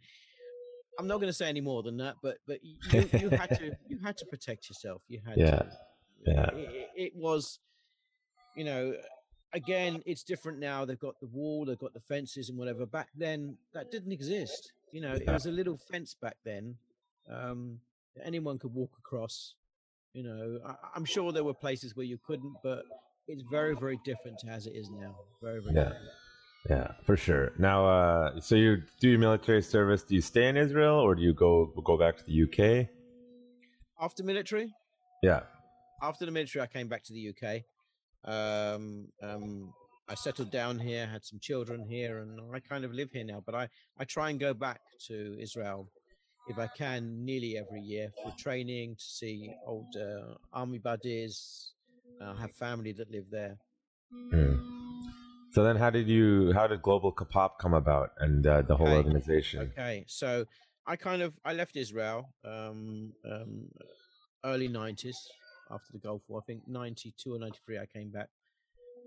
[0.99, 2.77] I'm not going to say any more than that, but but you,
[3.19, 5.03] you had to you had to protect yourself.
[5.09, 5.71] You had Yeah, to.
[6.27, 6.51] yeah.
[6.55, 7.59] It, it- was,
[8.57, 8.95] you know,
[9.53, 10.85] again, it's different now.
[10.85, 12.87] They've got the wall, they've got the fences and whatever.
[12.87, 14.73] Back then, that didn't exist.
[14.93, 16.77] You know, it was a little fence back then.
[17.29, 17.81] Um,
[18.23, 19.55] anyone could walk across.
[20.13, 22.85] You know, I, I'm sure there were places where you couldn't, but
[23.27, 25.17] it's very, very different to as it is now.
[25.43, 25.85] Very, very Yeah.
[25.85, 26.09] different.
[26.69, 27.53] Yeah, for sure.
[27.59, 30.03] Now, uh, so you do your military service.
[30.03, 32.89] Do you stay in Israel or do you go go back to the UK?
[34.01, 34.73] After military,
[35.23, 35.43] Yeah.
[36.03, 37.65] after the military, I came back to the UK.
[38.25, 39.75] Um, um,
[40.09, 43.43] I settled down here, had some children here, and I kind of live here now.
[43.45, 45.89] But I, I try and go back to Israel
[46.49, 51.73] if I can nearly every year for training to see old uh, army buddies.
[52.23, 53.57] I have family that live there.
[54.31, 54.55] Hmm.
[55.55, 56.53] So then, how did you?
[56.53, 59.71] How did Global Kapap come about and uh, the whole organization?
[59.79, 60.45] Okay, so
[60.85, 63.69] I kind of I left Israel um, um,
[64.45, 65.15] early '90s
[65.71, 66.41] after the Gulf War.
[66.43, 68.31] I think '92 or '93 I came back,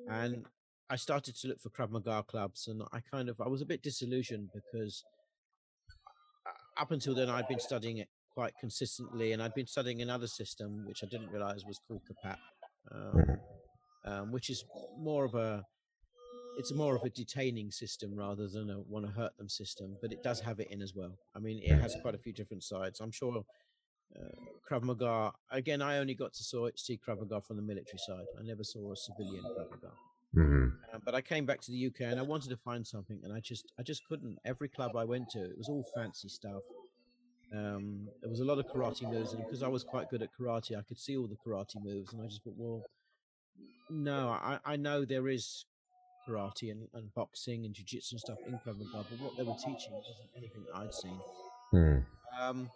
[0.10, 0.46] and
[0.90, 3.66] I started to look for Krav Maga clubs, and I kind of I was a
[3.66, 5.04] bit disillusioned because
[6.78, 10.86] up until then I'd been studying it quite consistently, and I'd been studying another system
[10.88, 12.38] which I didn't realize was called Kapap,
[12.96, 13.38] um,
[14.06, 14.64] um, which is
[14.98, 15.66] more of a
[16.58, 20.12] it's more of a detaining system rather than a want to hurt them system, but
[20.12, 21.18] it does have it in as well.
[21.36, 23.00] I mean, it has quite a few different sides.
[23.00, 23.44] I'm sure
[24.16, 24.22] uh,
[24.70, 25.34] Krav Maga.
[25.52, 28.26] Again, I only got to saw, see Krav Maga from the military side.
[28.40, 29.92] I never saw a civilian Krav Maga.
[30.34, 33.20] hmm Uh, but I came back to the UK and I wanted to find something,
[33.24, 34.38] and I just I just couldn't.
[34.46, 36.64] Every club I went to, it was all fancy stuff.
[37.54, 40.30] Um, there was a lot of karate moves, and because I was quite good at
[40.38, 42.84] karate, I could see all the karate moves, and I just thought, well,
[43.90, 45.66] no, I, I know there is
[46.28, 49.56] karate and, and boxing and jiu-jitsu and stuff in Krav Maga, but what they were
[49.56, 51.20] teaching wasn't anything that I'd seen.
[51.72, 51.98] Hmm.
[52.40, 52.70] Um,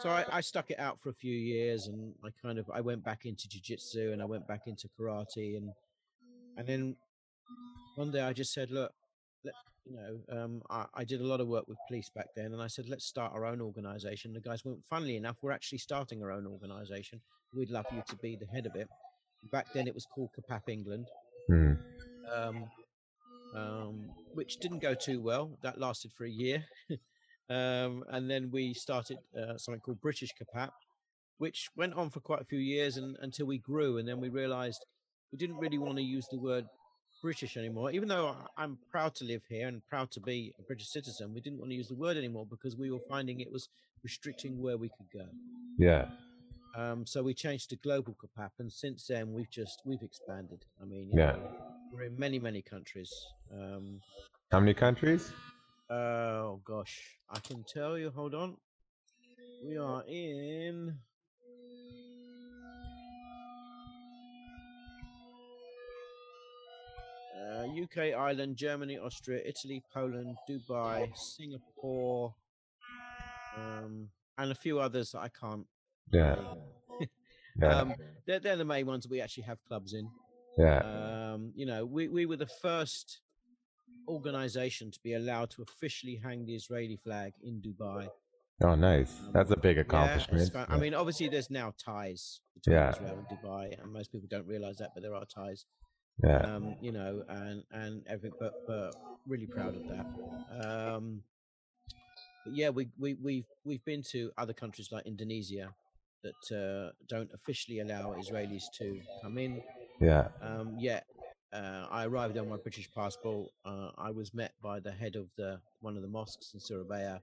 [0.00, 2.80] so I, I stuck it out for a few years, and I kind of I
[2.80, 5.70] went back into jiu-jitsu and I went back into karate, and
[6.56, 6.96] and then
[7.96, 8.92] one day I just said, look,
[9.44, 12.52] let, you know, um, I, I did a lot of work with police back then,
[12.52, 14.32] and I said, let's start our own organization.
[14.32, 17.20] The guys went, funnily enough, we're actually starting our own organization.
[17.54, 18.88] We'd love you to be the head of it.
[19.50, 21.06] Back then, it was called Kapap England
[21.50, 21.72] Hmm.
[22.34, 22.64] Um,
[23.54, 25.58] um, which didn't go too well.
[25.62, 26.64] That lasted for a year.
[27.50, 30.70] um, and then we started uh, something called British Kapap,
[31.38, 33.98] which went on for quite a few years and, until we grew.
[33.98, 34.84] And then we realized
[35.32, 36.64] we didn't really want to use the word
[37.22, 37.90] British anymore.
[37.90, 41.40] Even though I'm proud to live here and proud to be a British citizen, we
[41.40, 43.68] didn't want to use the word anymore because we were finding it was
[44.02, 45.26] restricting where we could go.
[45.78, 46.06] Yeah.
[46.76, 50.64] Um, so we changed to global Kapap, and since then we've just we've expanded.
[50.80, 51.32] I mean, Yeah.
[51.32, 53.12] know, we're in many many countries.
[53.52, 54.00] Um,
[54.50, 55.32] How many countries?
[55.90, 58.10] oh gosh, I can tell you.
[58.10, 58.56] Hold on,
[59.64, 60.96] we are in.
[67.40, 72.34] Uh, UK, Ireland, Germany, Austria, Italy, Poland, Dubai, Singapore,
[73.56, 75.66] um, and a few others that I can't.
[76.12, 76.36] Yeah.
[77.60, 77.80] Yeah.
[77.80, 77.94] Um,
[78.26, 80.08] they're, they're the main ones we actually have clubs in.
[80.64, 80.80] Yeah.
[81.32, 83.06] Um, you know, we, we were the first
[84.08, 88.08] organization to be allowed to officially hang the Israeli flag in Dubai.
[88.66, 89.12] oh, nice.
[89.36, 90.52] That's a big Yeah, accomplishment.
[90.52, 92.22] fa- I mean, obviously, there's now ties
[92.56, 92.90] between Yeah.
[92.94, 95.60] Israel and Dubai, and most people don't realize that, but there are ties.
[96.28, 96.40] yeah.
[96.52, 98.88] Um, you know, and and everything, but but
[99.32, 100.06] really proud of that.
[100.68, 101.04] Um,
[102.44, 105.66] but yeah, we we we've we've been to other countries like Indonesia
[106.26, 108.86] that uh, don't officially allow Israelis to
[109.22, 109.52] come in.
[110.00, 110.28] Yeah.
[110.42, 111.06] Um, yet
[111.52, 113.50] uh, I arrived on my British passport.
[113.64, 117.20] Uh, I was met by the head of the one of the mosques in Surabaya,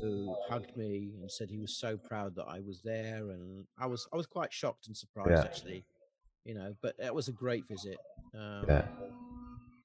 [0.00, 3.86] who hugged me and said he was so proud that I was there, and I
[3.86, 5.42] was I was quite shocked and surprised Yeah.
[5.42, 5.84] actually,
[6.44, 6.74] you know.
[6.82, 7.98] But it was a great visit.
[8.34, 8.86] Um, Yeah.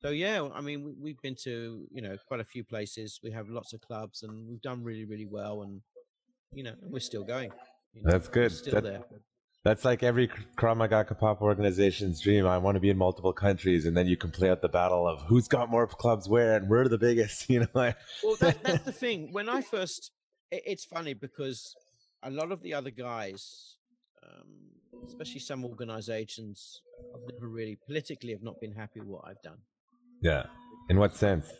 [0.02, 3.20] So yeah, I mean, we, we've been to you know quite a few places.
[3.24, 5.82] We have lots of clubs, and we've done really really well, and
[6.54, 7.52] you know we're still going.
[7.94, 8.52] you know, That's we're good.
[8.52, 9.04] Still That- there.
[9.66, 12.46] That's like every Krav Maga Kapap organization's dream.
[12.46, 15.08] I want to be in multiple countries, and then you can play out the battle
[15.08, 17.50] of who's got more clubs where, and we're the biggest.
[17.56, 19.30] You know, like, Well, that, that's the thing.
[19.32, 20.12] When I first,
[20.52, 21.76] it, it's funny because
[22.22, 23.78] a lot of the other guys,
[24.24, 24.52] um,
[25.08, 29.58] especially some organizations, have never really politically have not been happy with what I've done.
[30.22, 30.46] yeah.
[30.92, 31.52] In what sense?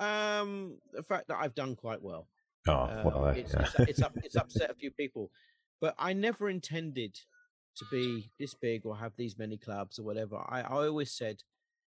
[0.00, 2.26] Um, the fact that I've done quite well.
[2.66, 3.62] Oh, Uh, well, uh, it's, yeah.
[3.62, 5.30] it's, it's, up, it's upset a few people,
[5.82, 7.18] but I never intended
[7.76, 10.36] to be this big or have these many clubs or whatever.
[10.36, 11.42] I, I always said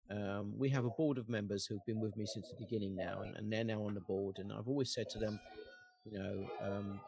[0.10, 3.22] um, we have a board of members who've been with me since the beginning now,
[3.22, 4.38] and, and they're now on the board.
[4.40, 5.40] And I've always said to them,
[6.04, 7.00] you know, um,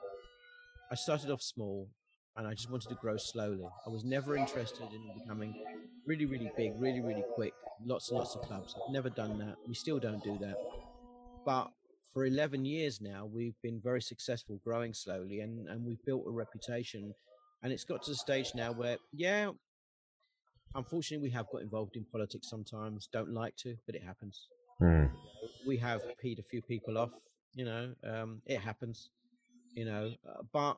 [0.91, 1.89] I started off small
[2.35, 3.67] and I just wanted to grow slowly.
[3.85, 5.55] I was never interested in becoming
[6.05, 7.53] really, really big, really, really quick.
[7.83, 8.75] Lots and lots of clubs.
[8.75, 9.55] I've never done that.
[9.67, 10.57] We still don't do that.
[11.43, 11.71] But
[12.17, 16.32] for 11 years now, we've been very successful, growing slowly, and, and we've built a
[16.32, 17.13] reputation.
[17.62, 19.51] And it's got to the stage now where, yeah,
[20.73, 23.08] unfortunately, we have got involved in politics sometimes.
[23.13, 24.47] Don't like to, but it happens.
[24.82, 25.12] Mm.
[25.67, 27.12] We have peed a few people off.
[27.53, 29.12] You know, um, it happens.
[29.75, 30.77] You know, uh, but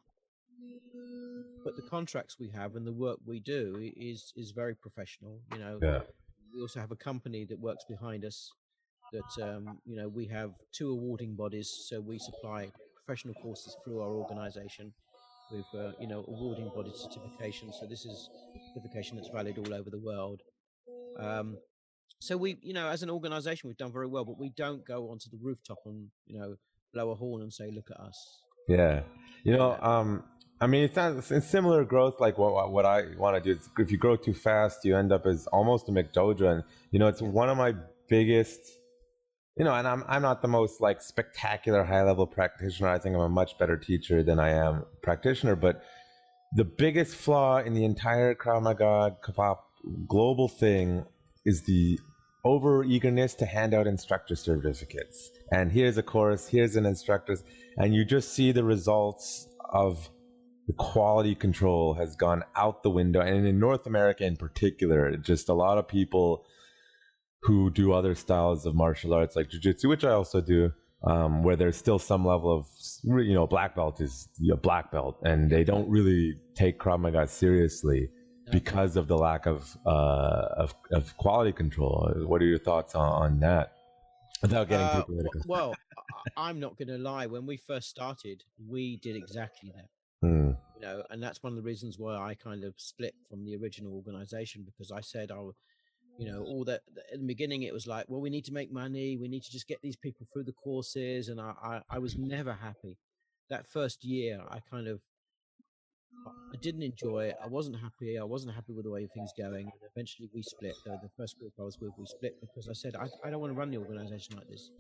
[1.64, 5.40] but the contracts we have and the work we do is is very professional.
[5.54, 6.02] You know, Yeah.
[6.54, 8.52] we also have a company that works behind us.
[9.12, 14.02] That um, you know, we have two awarding bodies, so we supply professional courses through
[14.02, 14.94] our organisation
[15.52, 17.72] with uh, you know awarding body certification.
[17.80, 18.30] So this is
[18.74, 20.42] certification that's valid all over the world.
[21.18, 21.58] Um,
[22.20, 25.10] so we, you know, as an organisation, we've done very well, but we don't go
[25.10, 26.56] onto the rooftop and you know
[26.94, 29.02] blow a horn and say, "Look at us." Yeah.
[29.44, 30.24] You know, um,
[30.62, 32.20] I mean, it's not it's similar growth.
[32.20, 34.96] Like what what- what I want to do is, if you grow too fast, you
[34.96, 37.74] end up as almost a McDojo, and you know, it's one of my
[38.08, 38.60] biggest.
[39.60, 42.88] You know, and I'm I'm not the most like spectacular high level practitioner.
[42.88, 45.58] I think I'm a much better teacher than I am practitioner.
[45.58, 45.84] But
[46.56, 49.18] the biggest flaw in the entire Krav Maga
[50.08, 51.06] global thing
[51.46, 52.00] is the
[52.46, 55.30] over eagerness to hand out instructor certificates.
[55.52, 57.36] And here's a course, here's an instructor,
[57.78, 60.10] and you just see the results of
[60.68, 63.20] the quality control has gone out the window.
[63.20, 66.46] And in North America in particular, just a lot of people
[67.42, 70.72] who do other styles of martial arts like jiu-jitsu, which I also do,
[71.08, 72.68] um, where there's still some level of,
[73.04, 77.28] you know, black belt is a black belt, and they don't really take Krav Maga
[77.28, 78.10] seriously
[78.52, 82.12] because of the lack of, uh, of of quality control.
[82.26, 83.74] What are your thoughts on, on that?
[84.42, 85.42] Without getting Uh, too political.
[85.48, 85.76] well,
[86.38, 87.28] I- I'm not going to lie.
[87.28, 89.90] When we first started, we did exactly that.
[90.22, 90.50] Hmm.
[90.76, 93.56] you know, and that's one of the reasons why I kind of split from the
[93.56, 95.56] original organization because I said, "I'll."
[96.20, 96.82] You know, all that
[97.14, 99.16] in the beginning, it was like, well, we need to make money.
[99.16, 101.30] We need to just get these people through the courses.
[101.30, 102.28] And I, I, I was mm-hmm.
[102.28, 102.98] never happy.
[103.50, 105.00] That first year, I kind of,
[106.28, 107.38] I didn't enjoy it.
[107.42, 108.20] I wasn't happy.
[108.20, 109.72] I wasn't happy with the way things going.
[109.72, 110.76] And eventually, we split.
[110.86, 113.40] The, the first group I was with, we split because I said, I, I don't
[113.40, 114.72] want to run the organization like this.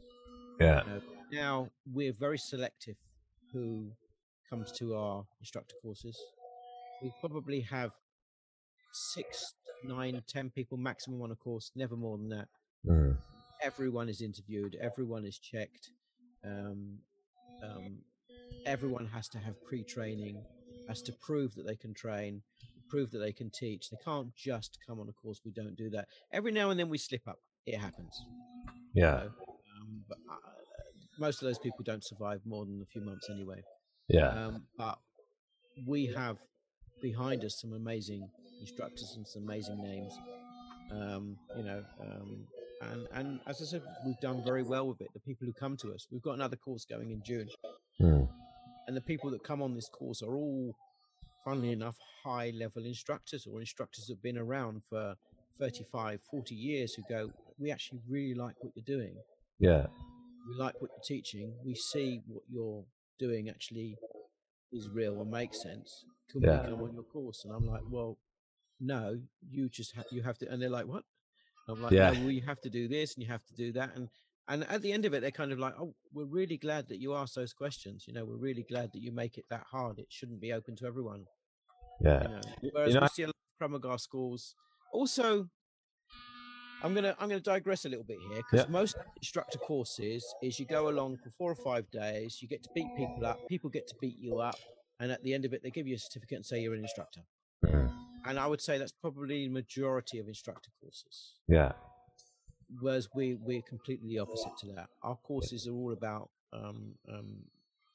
[0.59, 0.83] Yeah.
[0.83, 2.97] You know, now we're very selective
[3.53, 3.91] who
[4.49, 6.21] comes to our instructor courses.
[7.01, 7.91] We probably have
[8.91, 12.47] six, nine, ten people maximum on a course, never more than that.
[12.85, 13.11] Hmm.
[13.61, 15.91] Everyone is interviewed, everyone is checked.
[16.45, 16.99] Um,
[17.63, 17.97] um,
[18.65, 20.41] everyone has to have pre-training,
[20.87, 22.41] has to prove that they can train,
[22.89, 23.89] prove that they can teach.
[23.89, 25.41] They can't just come on a course.
[25.45, 26.07] We don't do that.
[26.31, 27.39] Every now and then we slip up.
[27.65, 28.19] It happens.
[28.93, 29.11] Yeah.
[29.11, 29.31] know,
[29.79, 30.35] Um, but uh,
[31.19, 33.61] most of those people don't survive more than a few months anyway.
[34.07, 34.29] Yeah.
[34.29, 34.97] Um, but
[35.85, 36.37] we have
[37.01, 38.27] behind us some amazing
[38.59, 40.13] instructors and some amazing names.
[40.91, 42.47] Um, you know, um,
[42.81, 45.09] and and as I said, we've done very well with it.
[45.13, 47.47] The people who come to us, we've got another course going in June,
[47.99, 48.23] Hmm.
[48.87, 50.73] and the people that come on this course are all,
[51.45, 55.15] funnily enough, high level instructors or instructors that have been around for
[55.59, 59.15] 35, 40 years who go, we actually really like what you're doing
[59.59, 59.87] Yeah.
[60.47, 61.53] we like what you're teaching.
[61.65, 62.85] We see what you're
[63.19, 63.97] doing actually
[64.71, 66.05] is real and makes sense.
[66.29, 66.61] Can Yeah.
[66.63, 67.43] we come on your course?
[67.43, 68.17] And I'm like, well,
[68.79, 70.49] no, you just ha- you have to.
[70.51, 71.03] And they're like, what?
[71.67, 72.11] I'm like, Yeah.
[72.11, 73.95] no, well, you have to do this and you have to do that.
[73.95, 74.09] And
[74.47, 76.99] and at the end of it, they're kind of like, oh, we're really glad that
[76.99, 78.05] you ask those questions.
[78.07, 79.99] You know, we're really glad that you make it that hard.
[79.99, 81.25] It shouldn't be open to everyone.
[82.01, 82.23] Yeah.
[82.23, 82.41] You know,
[82.73, 84.55] whereas know, we I- see a lot of Krav Maga schools.
[84.91, 85.49] Also,
[86.81, 88.71] I'm gonna I'm gonna digress a little bit here because Yeah.
[88.71, 92.69] most instructor courses is you go along for four or five days, you get to
[92.73, 94.55] beat people up, people get to beat you up,
[94.99, 96.79] and at the end of it, they give you a certificate and say you're an
[96.81, 97.21] instructor.
[97.67, 97.87] Hmm.
[98.25, 101.33] And I would say that's probably the majority of instructor courses.
[101.47, 101.71] Yeah.
[102.79, 104.87] Whereas we we're completely the opposite to that.
[105.01, 107.37] Our courses are all about um, um,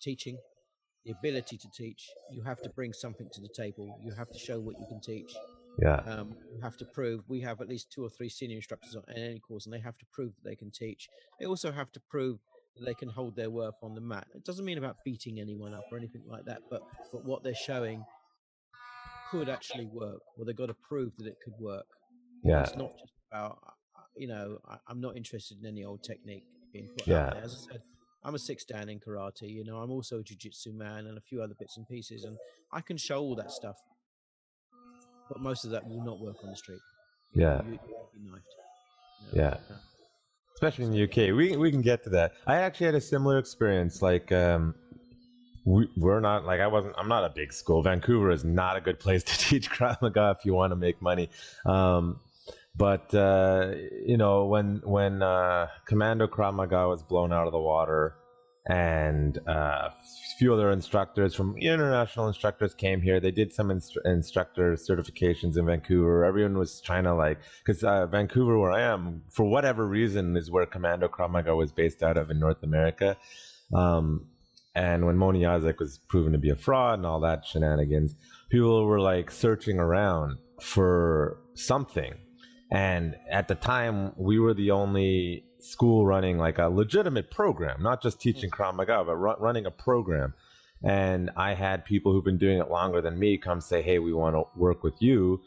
[0.01, 0.37] teaching,
[1.05, 2.09] the ability to teach.
[2.31, 3.99] You have to bring something to the table.
[4.03, 5.33] You have to show what you can teach.
[5.81, 5.97] Yeah.
[6.07, 7.23] Um, you have to prove.
[7.29, 9.99] We have at least two or three senior instructors on any course, and they have
[9.99, 11.09] to prove that they can teach.
[11.39, 12.39] They also have to prove
[12.77, 14.27] that they can hold their worth on the mat.
[14.35, 16.83] It doesn't mean about beating anyone up or anything like that, but
[17.13, 18.05] but what they're showing
[19.39, 21.87] could actually work, or they've got to prove that it could work.
[22.43, 22.63] Yeah.
[22.63, 26.03] It's not just about, uh, uh, you know, I, I'm not interested in any old
[26.03, 27.27] technique being put Yeah.
[27.27, 27.43] out there.
[27.45, 27.83] As I said,
[28.25, 31.21] I'm a six dan in karate, you know, I'm also a jiu-jitsu man and a
[31.21, 32.37] few other bits and pieces, and
[32.73, 33.77] I can show all that stuff.
[35.29, 36.81] But most of that will not work on the street.
[37.33, 37.63] You know, Yeah.
[37.73, 38.45] You, you'll be knifed.
[39.35, 39.77] know, Yeah.
[40.55, 41.35] especially in the UK.
[41.37, 42.33] We we can get to that.
[42.47, 44.03] I actually had a similar experience.
[44.03, 44.75] Like, um,
[45.65, 46.95] we we're not like I wasn't.
[46.99, 47.83] I'm not a big school.
[47.83, 51.01] Vancouver is not a good place to teach Krav Maga if you want to make
[51.01, 51.31] money.
[51.65, 52.21] Um,
[52.77, 53.73] but uh,
[54.05, 58.17] you know, when when uh, Commando Krav Maga was blown out of the water,
[58.67, 63.21] and uh, a few other instructors from international instructors came here.
[63.21, 66.25] They did some instru- instructor certifications in Vancouver.
[66.25, 70.51] Everyone was trying to like, because uh, Vancouver, where I am, for whatever reason, is
[70.51, 73.17] where Commando Krav Maga was based out of in North America.
[73.73, 74.27] Um,
[74.75, 78.15] and when Moni Isaac was proven to be a fraud and all that shenanigans,
[78.51, 82.15] people were like searching around for something.
[82.73, 88.03] And at the time, we were the only school running like a legitimate program, not
[88.03, 90.35] just teaching Krav Maga, but ru- running a program.
[90.83, 94.13] And I had people who've been doing it longer than me come say, "Hey, we
[94.13, 95.41] want to work with you.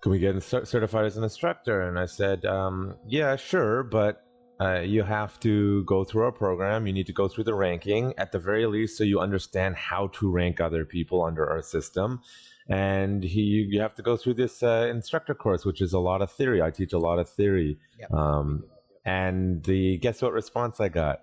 [0.00, 4.23] Can we get cer- certified as an instructor?" And I said, um, "Yeah, sure, but
[4.60, 6.86] uh, you have to go through our program.
[6.86, 10.08] You need to go through the ranking at the very least, so you understand how
[10.14, 12.20] to rank other people under our system."
[12.68, 16.22] And he, you have to go through this uh, instructor course, which is a lot
[16.22, 16.62] of theory.
[16.62, 17.78] I teach a lot of theory.
[18.00, 18.10] Yep.
[18.12, 18.64] Um,
[19.04, 21.20] and the guess what response I got?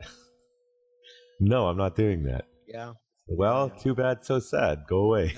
[1.40, 2.46] no, I'm not doing that.
[2.68, 2.94] Yeah,
[3.28, 3.82] Well, Yeah.
[3.82, 4.84] too bad, so sad.
[4.88, 5.34] Go away.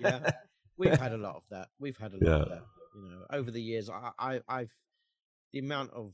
[0.00, 0.30] yeah.
[0.78, 1.68] We've had a lot of that.
[1.78, 2.54] We've had a lot of Yeah.
[2.56, 2.62] that.
[2.96, 4.72] You know, over the years, I, I, I've
[5.52, 6.12] the amount of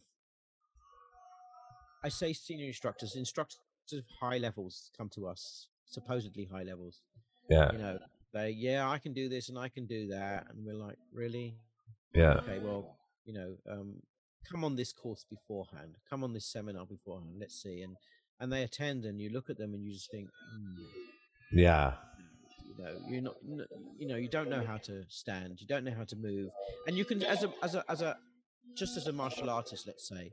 [2.04, 3.58] I say senior instructors, instructors
[3.92, 7.00] of high levels come to us, supposedly high levels.
[7.48, 7.98] yeah, You know,
[8.32, 11.56] they yeah, I can do this and I can do that, and we're like, really?
[12.14, 14.02] yeah, Okay, well, you know, um,
[14.50, 17.34] come on this course beforehand, come on this seminar beforehand.
[17.38, 17.96] Let's see, and
[18.40, 20.82] and they attend, and you look at them, and you just think, hmm,
[21.52, 21.92] yeah,
[22.66, 23.36] you know, you're not,
[23.98, 26.50] you know, you don't know how to stand, you don't know how to move,
[26.86, 28.16] and you can, as a as a as a
[28.74, 30.32] just as a martial artist, let's say,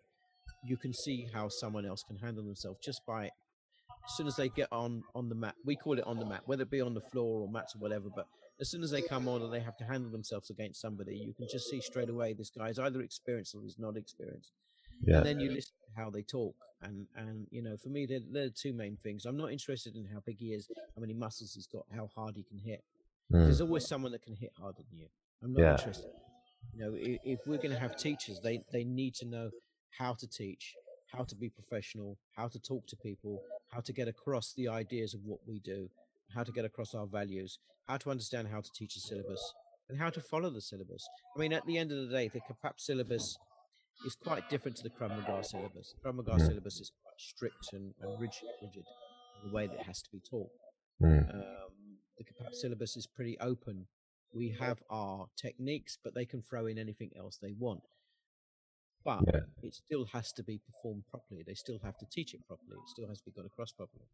[0.63, 4.49] you can see how someone else can handle themselves just by as soon as they
[4.49, 5.55] get on on the mat.
[5.65, 7.79] We call it on the mat, whether it be on the floor or mats or
[7.79, 8.27] whatever, but
[8.59, 11.33] as soon as they come on and they have to handle themselves against somebody, you
[11.33, 14.51] can just see straight away this guy's either experienced or he's not experienced.
[15.05, 18.05] yeah, And then you listen to how they talk, and and you know, for me,
[18.05, 19.25] they're, they're the two main things.
[19.25, 22.35] I'm not interested in how big he is, how many muscles he's got, how hard
[22.35, 22.83] he can hit.
[23.31, 25.07] Mm, There's always someone that can hit harder than you.
[25.41, 25.71] I'm not Yeah.
[25.71, 26.11] interested.
[26.73, 29.51] You know, if, if we're going to have teachers, they they need to know
[29.97, 30.75] how to teach,
[31.11, 35.13] how to be professional, how to talk to people, how to get across the ideas
[35.13, 35.89] of what we do,
[36.33, 39.53] how to get across our values, how to understand how to teach a syllabus,
[39.89, 41.07] and how to follow the syllabus.
[41.35, 43.39] I mean, at the end of the day, the KAPAP syllabus
[44.05, 45.93] is quite different to the Krav Maga syllabus.
[46.03, 46.47] The Krav Maga Mhm.
[46.47, 48.85] syllabus is quite strict and, and rigid, rigid
[49.41, 50.51] in the way that it has to be taught.
[51.01, 53.87] mm, Um, the KAPAP syllabus is pretty open.
[54.31, 57.83] We have our techniques, but they can throw in anything else they want.
[59.05, 59.41] But Yeah.
[59.63, 61.43] it still has to be performed properly.
[61.45, 62.77] They still have to teach it properly.
[62.77, 64.05] It still has to be got across properly.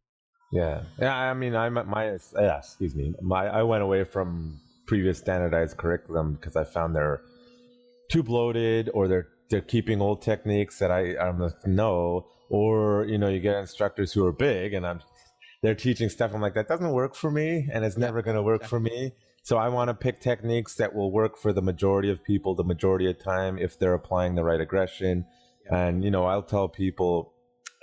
[0.52, 1.14] yeah, yeah.
[1.16, 2.58] I mean, at my yeah.
[2.58, 3.14] Excuse me.
[3.20, 7.20] My I went away from previous standardized curriculum because I found they're
[8.10, 13.18] too bloated, or they're they're keeping old techniques that I I'm like, no, or you
[13.18, 15.00] know, you get instructors who are big, and I'm
[15.62, 16.32] they're teaching stuff.
[16.34, 18.78] I'm like, that doesn't work for me, and it's Yeah, never going to work for
[18.80, 19.12] me.
[19.46, 22.64] So I want to pick techniques that will work for the majority of people, the
[22.64, 25.24] majority of time, if they're applying the right aggression.
[25.70, 25.86] Yeah.
[25.86, 27.32] And you know, I'll tell people,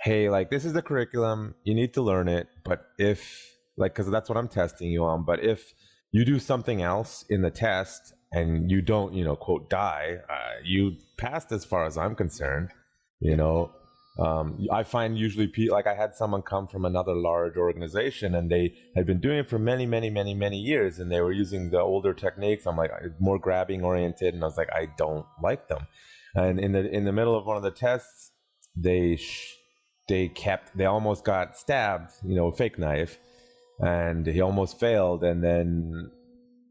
[0.03, 2.49] hey, like this is the curriculum, you need to learn it.
[2.65, 5.23] But if like, because that's what I'm testing you on.
[5.23, 5.73] But if
[6.11, 10.59] you do something else in the test and you don't, you know, quote die, uh,
[10.65, 12.71] you passed as far as I'm concerned.
[13.21, 13.71] You know,
[14.19, 18.75] um, I find usually like I had someone come from another large organization and they
[18.95, 21.79] had been doing it for many, many, many, many years, and they were using the
[21.79, 22.67] older techniques.
[22.67, 25.87] I'm like more grabbing oriented, and I was like, I don't like them.
[26.35, 28.31] And in the in the middle of one of the tests,
[28.75, 29.55] they sh-
[30.07, 33.17] they kept they almost got stabbed, you know, fake knife,
[33.79, 36.11] and he almost failed, and then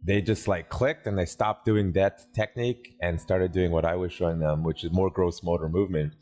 [0.04, 3.94] they just like clicked and they stopped doing that technique and started doing what I
[3.94, 6.14] was showing them, which is more gross motor movement.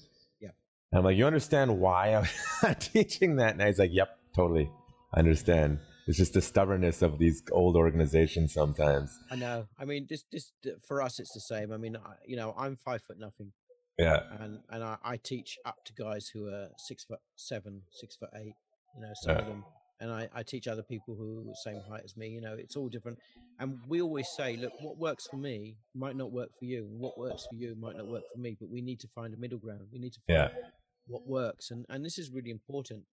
[0.93, 2.15] And I'm like, you understand why
[2.63, 3.53] I'm teaching that?
[3.53, 4.69] And he's like, yep, totally.
[5.15, 5.79] I understand.
[6.09, 9.17] It's just the stubbornness of these old organizations sometimes.
[9.31, 9.67] I know.
[9.79, 10.53] I mean, this uh, this
[10.87, 11.73] for us, it's the same.
[11.73, 13.53] I mean, I, you know, I'm five foot nothing,
[13.99, 14.21] Yeah.
[14.41, 18.31] and and I, I teach up to guys who are six foot seven, six foot
[18.35, 18.55] eight.
[18.97, 19.43] You know, some Yeah.
[19.43, 19.65] of them,
[20.01, 22.29] and I, I teach other people who are the same height as me.
[22.31, 23.19] You know, it's all different.
[23.61, 26.99] And we always say, look, what works for me might not work for you, and
[26.99, 28.57] what works for you might not work for me.
[28.59, 29.83] But we need to find a middle ground.
[29.93, 30.69] We need to find Yeah.
[31.11, 33.05] What works, and and this is really important.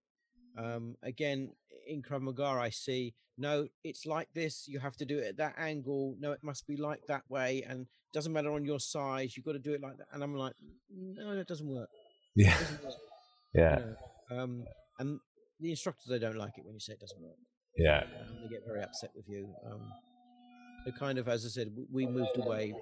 [0.58, 1.52] Um, again,
[1.88, 4.68] in Krav Maga, I see no, it's like this.
[4.68, 6.16] You have to do it at that angle.
[6.20, 9.38] No, it must be like that way, and doesn't matter on your size.
[9.38, 10.08] You've got to do it like that.
[10.12, 10.54] And I'm like,
[10.90, 11.90] no, that doesn't work.
[12.36, 12.58] Yeah.
[12.58, 12.94] doesn't work.
[13.54, 13.80] Yeah.
[13.80, 13.86] You
[14.36, 14.44] know?
[14.44, 14.64] um,
[15.00, 15.20] and
[15.60, 17.38] the instructors they don't like it when you say it doesn't work.
[17.78, 18.00] Yeah.
[18.00, 19.48] Um, they get very upset with you.
[19.66, 19.82] Um,
[20.86, 22.76] they kind of, as I said, we, we moved away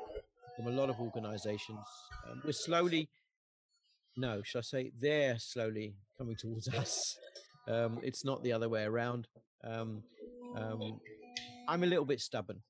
[0.55, 1.85] from a lot of organizations.
[2.29, 3.07] Um, we're slowly,
[4.17, 7.17] no, should I say, they're slowly coming towards us.
[7.67, 9.27] Um, it's not the other way around.
[9.63, 10.03] Um,
[10.55, 10.99] um,
[11.67, 12.61] I'm a little bit stubborn.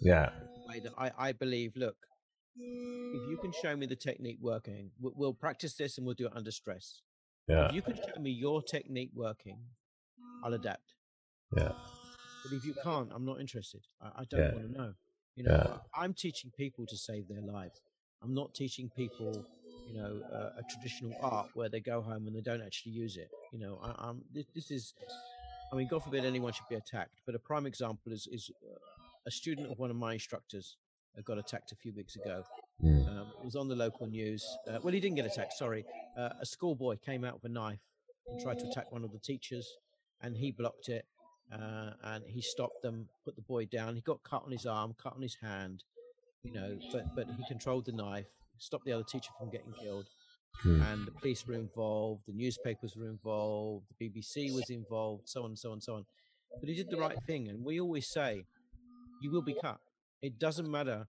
[0.00, 0.30] Yeah.
[0.98, 1.96] I, I believe, look,
[2.56, 6.26] if you can show me the technique working, we'll, we'll practice this and we'll do
[6.26, 7.00] it under stress.
[7.48, 7.66] Yeah.
[7.68, 9.58] If you can show me your technique working,
[10.44, 10.94] I'll adapt.
[11.56, 11.72] Yeah.
[12.44, 13.80] But if you can't, I'm not interested.
[14.00, 14.52] I, I don't Yeah.
[14.54, 14.92] want to know.
[15.36, 15.76] You know, Yeah.
[16.00, 17.80] I'm teaching people to save their lives.
[18.22, 19.44] I'm not teaching people,
[19.86, 23.16] you know, uh, a traditional art where they go home and they don't actually use
[23.16, 23.30] it.
[23.52, 24.94] You know, I, I'm this, this is,
[25.72, 27.20] I mean, God forbid anyone should be attacked.
[27.26, 28.78] But a prime example is is uh,
[29.26, 30.76] a student of one of my instructors
[31.16, 32.44] uh, got attacked a few weeks ago.
[32.82, 33.08] Mm.
[33.08, 34.44] Um, it was on the local news.
[34.68, 35.54] Uh, well, he didn't get attacked.
[35.54, 35.84] Sorry,
[36.16, 37.80] uh, a schoolboy came out with a knife
[38.26, 39.66] and tried to attack one of the teachers,
[40.22, 41.04] and he blocked it.
[41.52, 43.94] Uh, and he stopped them, put the boy down.
[43.94, 45.84] He got cut on his arm, cut on his hand,
[46.42, 46.78] you know.
[46.90, 48.26] But but he controlled the knife,
[48.58, 50.06] stopped the other teacher from getting killed.
[50.62, 50.80] Hmm.
[50.82, 55.50] And the police were involved, the newspapers were involved, the BBC was involved, so on
[55.50, 56.04] and so on and so on.
[56.60, 58.44] But he did the right thing, and we always say,
[59.20, 59.78] you will be cut.
[60.22, 61.06] It doesn't matter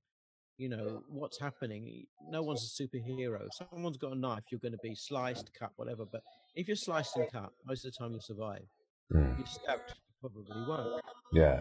[0.58, 4.78] you know what's happening no one's a superhero someone's got a knife you're going to
[4.82, 6.22] be sliced cut whatever but
[6.56, 8.64] if you're sliced and cut most of the time you'll survive
[9.14, 9.34] Mm.
[9.34, 11.60] if you're stabbed you probably won't Yeah.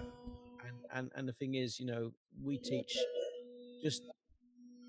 [0.64, 2.12] and and and the thing is you know
[2.42, 2.96] we teach
[3.82, 4.02] just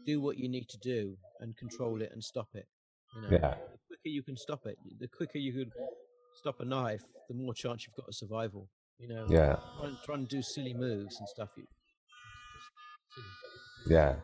[0.06, 2.68] do what you need to do and control it and stop it
[3.16, 3.56] you know Yeah.
[3.72, 5.72] the quicker you can stop it the quicker you can
[6.42, 9.56] stop a knife the more chance you've got of survival you know Yeah.
[9.78, 12.66] try and, try and do silly moves and stuff you it's
[13.16, 13.96] just silly.
[13.96, 14.16] Yeah.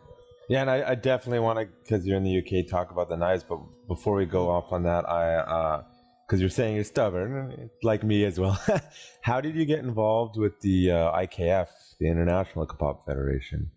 [0.49, 3.15] Yeah, and I, I definitely want to, because you're in the UK, talk about the
[3.15, 3.43] knives.
[3.43, 5.83] But before we go off on that, I,
[6.27, 8.59] because you're saying you're stubborn, like me as well.
[9.21, 11.67] How did you get involved with the uh, IKF,
[11.99, 13.71] the International Kapap Federation?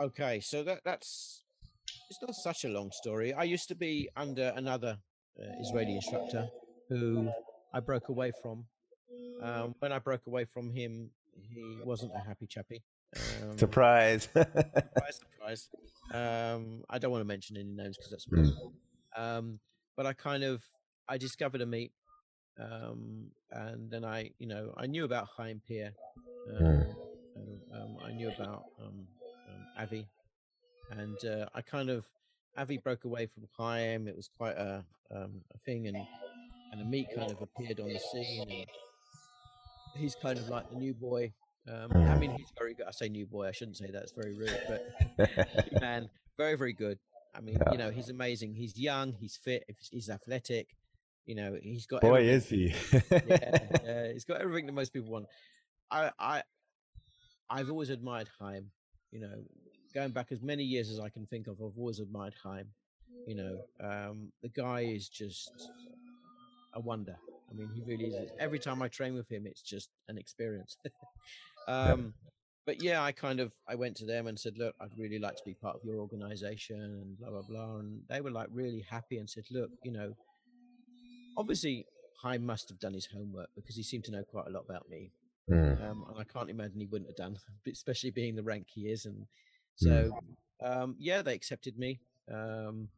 [0.00, 1.44] Okay, so that that's
[2.10, 3.32] it's not such a long story.
[3.32, 4.98] I used to be under another
[5.40, 6.48] uh, Israeli instructor
[6.88, 7.30] who
[7.72, 8.66] I broke away from.
[9.40, 12.82] Um, when I broke away from him, he wasn't a happy chappy.
[13.42, 14.28] Um, Surprise!
[14.34, 15.68] surprise, surprise.
[16.12, 18.52] Um, I don't want to mention any names because that's Mm.
[19.16, 19.60] Um,
[19.96, 20.62] but I kind of
[21.08, 21.92] I discovered Amit,
[22.58, 25.92] um, and then I you know I knew about Chaim Peer.
[26.48, 26.96] Um,
[27.36, 27.60] Mm.
[27.74, 28.64] um, I knew about
[29.78, 30.06] Avi,
[30.90, 32.04] and uh, I kind of
[32.56, 34.08] Avi broke away from Chaim.
[34.08, 35.96] It was quite a um, a thing, and
[36.72, 38.66] and Amit kind of appeared on the scene, and
[39.96, 41.32] he's kind of like the new boy.
[41.68, 42.86] Um, I mean, he's very good.
[42.86, 43.46] I say new boy.
[43.48, 44.02] I shouldn't say that.
[44.02, 46.98] It's very rude, but man, very very good.
[47.34, 47.72] I mean, Yeah.
[47.72, 48.54] you know, he's amazing.
[48.54, 49.12] He's young.
[49.12, 49.64] He's fit.
[49.90, 50.68] he's- athletic.
[51.26, 53.08] You know, he's got Boy, everything- is he!
[53.10, 55.24] yeah, yeah, he's got everything that most people want.
[55.90, 56.42] I, I,
[57.48, 58.70] I've always admired Chaim.
[59.10, 59.34] You know,
[59.94, 62.66] going back as many years as I can think of, I've always admired Chaim.
[63.26, 65.52] You know, um, the guy is just
[66.74, 67.16] a wonder.
[67.50, 68.30] I mean, he really is.
[68.38, 70.76] Every time I train with him, it's just an experience.
[71.68, 72.14] um,
[72.66, 75.36] But yeah, I kind of I went to them and said, look, I'd really like
[75.36, 78.84] to be part of your organization and blah blah blah, and they were like really
[78.88, 80.14] happy and said, look, you know,
[81.36, 81.86] obviously
[82.22, 84.88] Chaim must have done his homework because he seemed to know quite a lot about
[84.88, 85.10] me
[85.50, 85.78] Mm.
[85.90, 87.36] um, and I can't imagine he wouldn't have done,
[87.70, 89.04] especially being the rank he is.
[89.04, 89.26] And
[89.76, 90.16] so,
[90.62, 92.00] um, yeah, they accepted me.
[92.32, 92.88] Um,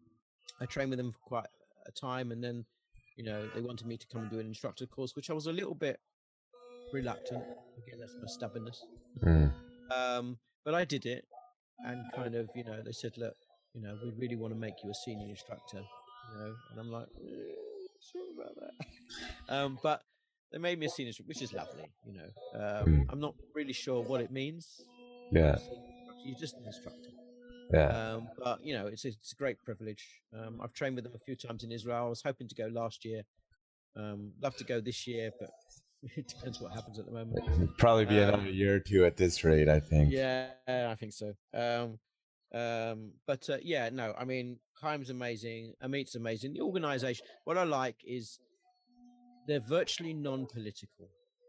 [0.60, 1.46] I trained with them for quite
[1.86, 2.64] a time, and then,
[3.16, 5.46] you know, they wanted me to come and do an instructor course, which I was
[5.46, 6.00] a little bit
[6.92, 7.42] reluctant.
[7.42, 8.84] Again, that's my stubbornness.
[9.22, 9.52] Mm.
[9.90, 11.24] Um, but I did it,
[11.84, 13.36] and kind of, you know, they said, look,
[13.74, 16.90] you know, we really want to make you a senior instructor, you know, and I'm
[16.90, 17.52] like, "Eh,
[18.00, 18.86] sorry about that.
[19.54, 20.02] um, but
[20.52, 22.30] they made me a senior which is lovely, you know.
[22.54, 23.06] Um, Mm.
[23.10, 24.80] I'm not really sure what it means.
[25.32, 25.58] Yeah.
[26.26, 27.10] You're just an instructor.
[27.72, 27.86] Yeah.
[27.86, 30.04] Um, but you know, it's a, it's a great privilege.
[30.32, 32.06] Um, I've trained with them a few times in Israel.
[32.06, 33.22] I was hoping to go last year.
[33.96, 35.50] Um, love to go this year, but
[36.16, 37.38] it depends what happens at the moment.
[37.46, 40.12] It'd probably be um, another year or two at this rate, I think.
[40.12, 41.32] Yeah, I think so.
[41.54, 41.98] Um,
[42.54, 45.74] um, but uh, yeah, no, I mean, Chaim's amazing.
[45.82, 46.54] Amit's amazing.
[46.54, 48.38] The organization, what I like is
[49.46, 51.08] they're virtually non-political.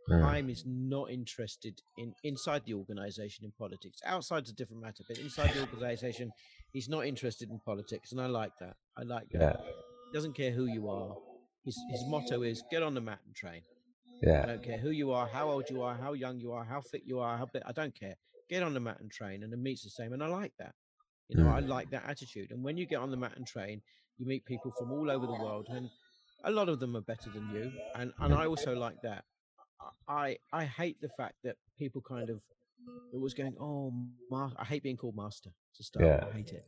[0.10, 0.22] Mm.
[0.22, 4.00] Chaim is not interested in inside the organization in politics.
[4.06, 6.32] Outside's a different matter, but inside the organization,
[6.72, 8.76] he's not interested in politics, and I like that.
[8.98, 9.42] I like that.
[9.42, 9.72] Yeah.
[10.12, 11.16] He doesn't care who you are.
[11.66, 13.62] His his motto is get on the mat and train.
[14.22, 14.44] Yeah.
[14.44, 16.82] I don't care who you are, how old you are, how young you are, how
[16.82, 17.64] fit you are, how bit.
[17.66, 18.16] I don't care.
[18.50, 20.74] Get on the mat and train, and the meet's the same, and I like that.
[21.28, 22.52] You know, I like that attitude.
[22.52, 23.82] And when you get on the mat and train,
[24.18, 25.90] you meet people from all over the world, and
[26.46, 27.72] a lot of them are better than you.
[27.96, 29.26] And and I also like that.
[30.08, 32.42] I I hate the fact that people kind of
[33.14, 33.92] it was going, oh,
[34.30, 36.06] ma- I hate being called master to start.
[36.06, 36.26] Yeah.
[36.28, 36.66] I hate it.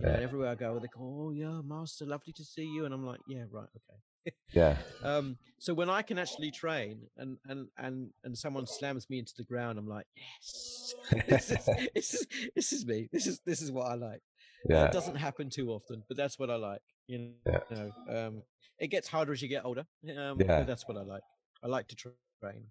[0.00, 0.08] Yeah.
[0.10, 3.04] and everywhere I go, they go, oh yeah, master, lovely to see you, and I'm
[3.06, 4.34] like, yeah, right, okay.
[4.52, 4.76] Yeah.
[5.02, 9.32] Um, so when I can actually train and and and and someone slams me into
[9.36, 10.94] the ground, I'm like, yes,
[11.28, 13.08] this is this is this is me.
[13.12, 14.20] This is this is what I like.
[14.68, 14.84] Yeah.
[14.86, 16.82] It doesn't happen too often, but that's what I like.
[17.06, 17.60] You Yeah.
[17.70, 18.42] know, um,
[18.78, 19.86] it gets harder as you get older.
[20.16, 20.58] Um, Yeah.
[20.58, 21.22] but that's what I like.
[21.62, 22.12] I like to tra-
[22.46, 22.64] train.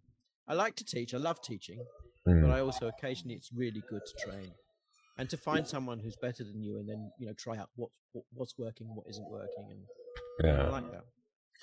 [0.48, 1.14] I like to teach.
[1.14, 1.86] I love teaching,
[2.28, 2.42] Mm.
[2.42, 4.52] but I also occasionally it's really good to train
[5.18, 7.90] and to find someone who's better than you, and then you know try out what,
[8.14, 9.82] what what's working, what isn't working, and
[10.44, 10.70] I yeah.
[10.70, 11.06] like that.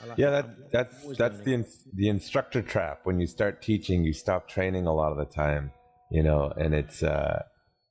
[0.01, 0.45] I like Yeah, that.
[0.45, 3.01] I'm that's that's the ins- the instructor trap.
[3.05, 5.73] When you start teaching, you stop training a lot of the time,
[6.11, 7.43] you know, and it's uh,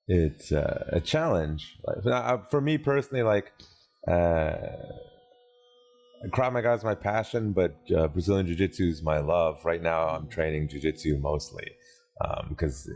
[0.08, 1.78] it's uh, a challenge.
[1.86, 3.54] Like, uh, for me personally, like
[4.08, 4.56] uh,
[6.30, 9.66] Krav Maga is my passion, but uh, Brazilian Jiu Jitsu is my love.
[9.66, 11.72] Right now, I'm training Jiu Jitsu mostly
[12.50, 12.88] because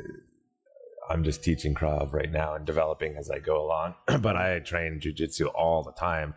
[1.09, 3.95] I'm just teaching Krav right now and developing as I go along.
[4.21, 6.34] but I train Jiu Jitsu all the time.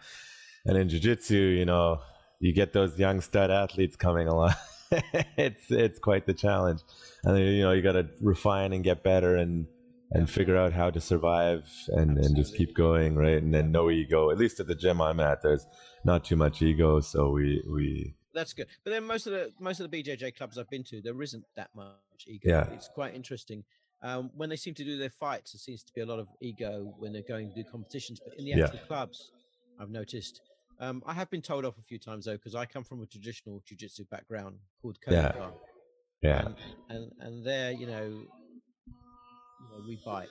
[0.64, 2.00] And in Jiu Jitsu, you know,
[2.40, 4.54] you get those young stud athletes coming along.
[5.36, 6.80] it's it's quite the challenge.
[7.24, 9.66] And then, you know, you got to refine and get better and
[10.10, 13.42] and figure out how to survive and, and just keep going, right?
[13.42, 14.30] And then no ego.
[14.30, 15.66] At least at the gym I'm at, there's
[16.04, 18.66] not too much ego, so we we That's good.
[18.84, 21.44] But then most of the most of the BJJ clubs I've been to, there isn't
[21.56, 22.48] that much ego.
[22.48, 22.68] Yeah.
[22.72, 23.64] It's quite interesting.
[24.02, 26.28] Um, when they seem to do their fights, there seems to be a lot of
[26.40, 28.20] ego when they're going to do competitions.
[28.24, 28.64] But in the Yeah.
[28.66, 29.32] actual clubs,
[29.80, 30.40] I've noticed.
[30.80, 33.06] Um, I have been told off a few times though, because I come from a
[33.06, 35.32] traditional jiu-jitsu background called Yeah.
[35.32, 35.52] Kodokan.
[36.22, 36.46] yeah.
[36.46, 36.56] And,
[36.90, 40.28] and and there, you know, you know, we bite.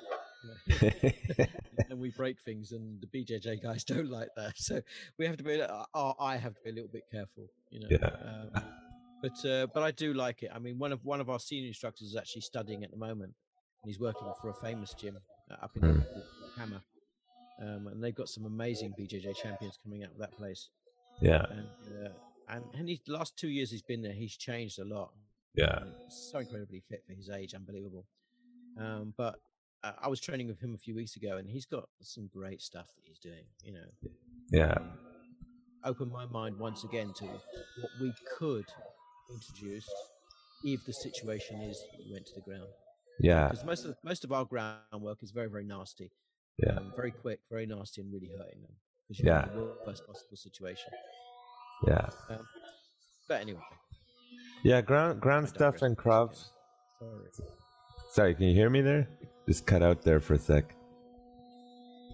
[1.90, 4.58] and we break things, and the BJJ guys don't like that.
[4.58, 4.82] So
[5.18, 5.60] we have to be.
[5.60, 7.88] a- Uh, I have to be a little bit careful, you know.
[7.90, 8.08] Yeah.
[8.56, 8.64] Um,
[9.22, 10.52] but uh, but I do like it.
[10.54, 13.34] I mean, one of one of our senior instructors is actually studying at the moment,
[13.84, 15.18] and he's working for a famous gym
[15.52, 16.04] uh, up in Mm.
[16.58, 16.82] Hammer,
[17.62, 20.70] um, and they've got some amazing BJJ champions coming out of that place.
[21.22, 21.46] yeah.
[21.50, 22.10] And uh,
[22.50, 25.12] and and he's the last two years he's been there, he's changed a lot.
[25.56, 25.80] Yeah.
[25.84, 28.06] Mean, so incredibly fit for his age, unbelievable.
[28.80, 29.40] Um, but
[29.84, 32.62] uh, I was training with him a few weeks ago, and he's got some great
[32.62, 33.46] stuff that he's doing.
[33.64, 34.10] You know,
[34.52, 34.78] Yeah.
[35.84, 38.66] opened my mind once again to what we could
[39.32, 39.88] introduce
[40.64, 42.70] if the situation is we went to the ground.
[43.20, 43.48] Yeah.
[43.50, 46.12] Because most of most of our groundwork is very very nasty,
[46.58, 46.78] Yeah.
[46.78, 48.76] um, very quick, very nasty, and really hurting them.
[49.08, 49.46] Because Yeah.
[49.54, 50.92] you're in the worst possible situation.
[51.88, 52.10] Yeah.
[52.30, 52.48] Um,
[53.28, 53.62] but anyway,
[54.64, 54.82] Yeah.
[54.82, 56.52] Ground ground stuff and once
[57.00, 57.30] Sorry.
[58.10, 59.08] Sorry, can you hear me there?
[59.48, 60.76] Just cut out there for a sec.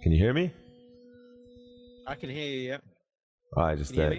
[0.04, 0.52] Can you hear me?
[2.06, 2.70] I can hear you.
[2.70, 2.78] Yeah.
[3.56, 4.12] Oh, I just uh,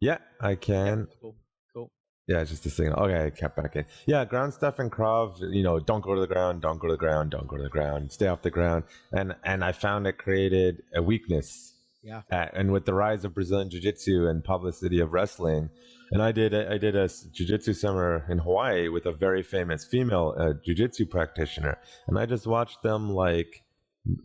[0.00, 1.06] yeah, I can.
[1.20, 1.36] Cool.
[1.74, 1.90] Cool.
[2.26, 2.98] Yeah, just a signal.
[3.00, 3.84] Okay, I kept back in.
[4.06, 5.40] Yeah, ground stuff and Krav.
[5.40, 6.62] You know, don't go to the ground.
[6.62, 7.30] Don't go to the ground.
[7.32, 8.10] Don't go to the ground.
[8.10, 8.84] Stay off the ground.
[9.12, 11.74] And and I found it created a weakness.
[12.02, 12.22] Yeah.
[12.32, 15.68] Uh, and with the rise of Brazilian Jiu Jitsu and publicity of wrestling,
[16.12, 19.42] and I did a, I did a Jiu Jitsu summer in Hawaii with a very
[19.42, 23.64] famous female uh, Jiu Jitsu practitioner, and I just watched them like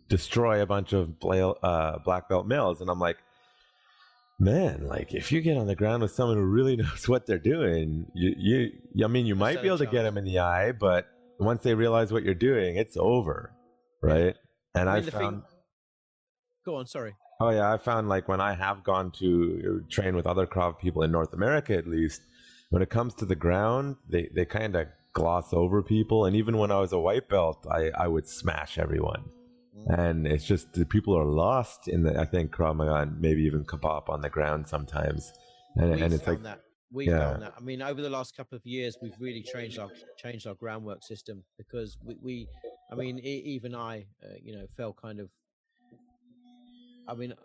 [0.08, 3.18] destroy a bunch of bla- uh, black belt males, and I'm like,
[4.40, 7.38] man, like if you get on the ground with someone who really knows what they're
[7.40, 10.72] doing, you you I mean you might be able to get them in the eye,
[10.72, 11.08] but
[11.40, 13.52] once they realize what you're doing, it's over,
[14.02, 14.36] right?
[14.74, 15.44] And I I, mean, thing- found.
[16.66, 16.88] Go on.
[16.88, 17.14] Sorry.
[17.40, 20.80] Oh yeah, I found like when I have gone to uh, train with other Krav
[20.80, 22.22] people in North America, at least,
[22.70, 26.26] when it comes to the ground, they they kind of gloss over people.
[26.26, 29.26] And even when I was a white belt, I I would smash everyone.
[29.88, 33.44] And it's just the people are lost in the I think Krav Maga and maybe
[33.44, 35.32] even Kapap on the ground sometimes.
[35.76, 36.62] And and it's like that
[36.92, 37.20] we Yeah.
[37.20, 37.54] found that.
[37.58, 41.04] I mean, over the last couple of years, we've really changed our changed our groundwork
[41.04, 42.48] system because we, we
[42.92, 45.30] I mean, e- even I, uh, you know, felt kind of.
[47.08, 47.36] I mean, uh,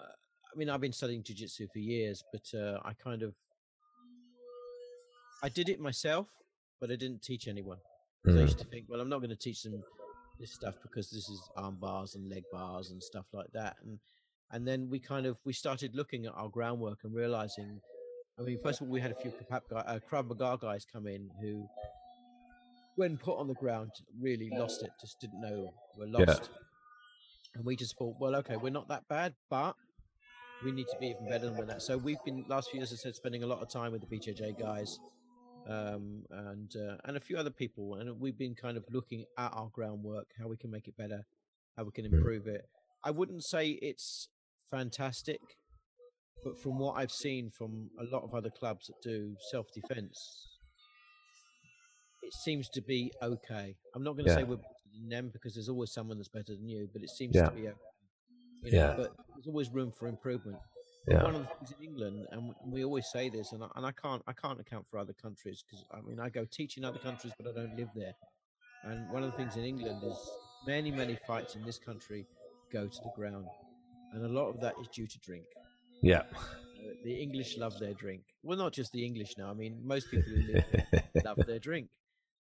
[0.52, 3.34] I mean, I've been studying jujitsu for years, but uh, I kind of,
[5.42, 6.28] I did it myself,
[6.80, 7.78] but I didn't teach anyone.
[8.24, 9.84] 'Cause I mm, used to think, well, I'm not going to teach them
[10.38, 13.76] this stuff because this is arm bars and leg bars and stuff like that.
[13.82, 13.98] And
[14.52, 17.80] and then we kind of we started looking at our groundwork and realizing.
[18.38, 20.84] I mean, first of all, we had a few Krav guy, uh, Krav Maga guys
[20.86, 21.68] come in who,
[22.96, 24.92] when put on the ground, really lost it.
[25.00, 26.38] Just didn't know were Yeah.
[27.54, 29.74] And we just thought, well, okay, we're not that bad, but
[30.62, 31.82] we need to be even better than that.
[31.82, 34.02] So we've been last few years, as I said, spending a lot of time with
[34.02, 34.98] the BJJ guys,
[35.68, 39.52] um, and uh, and a few other people, and we've been kind of looking at
[39.52, 41.24] our groundwork, how we can make it better,
[41.76, 42.14] how we can Mm.
[42.14, 42.68] improve it.
[43.02, 44.28] I wouldn't say it's
[44.70, 45.40] fantastic,
[46.44, 50.58] but from what I've seen from a lot of other clubs that do self defense,
[52.22, 53.74] it seems to be okay.
[53.94, 54.58] I'm not going to say we're
[54.94, 57.46] than them because there's always someone that's better than you, but it seems Yeah.
[57.48, 57.76] to be okay.
[58.62, 58.94] You know, Yeah.
[58.96, 60.58] But there's always room for improvement.
[61.08, 61.22] Yeah.
[61.24, 63.92] One of the things in England, and we always say this, and I, and I
[63.92, 66.98] can't I can't account for other countries because I mean I go teach in other
[66.98, 68.14] countries, but I don't live there.
[68.84, 70.18] And one of the things in England is
[70.66, 72.26] many many fights in this country
[72.70, 73.46] go to the ground,
[74.12, 75.46] and a lot of that is due to drink.
[76.02, 76.22] Yeah.
[76.34, 78.22] Uh, the English love their drink.
[78.42, 79.50] Well, not just the English now.
[79.50, 81.88] I mean, most people who live there love their drink.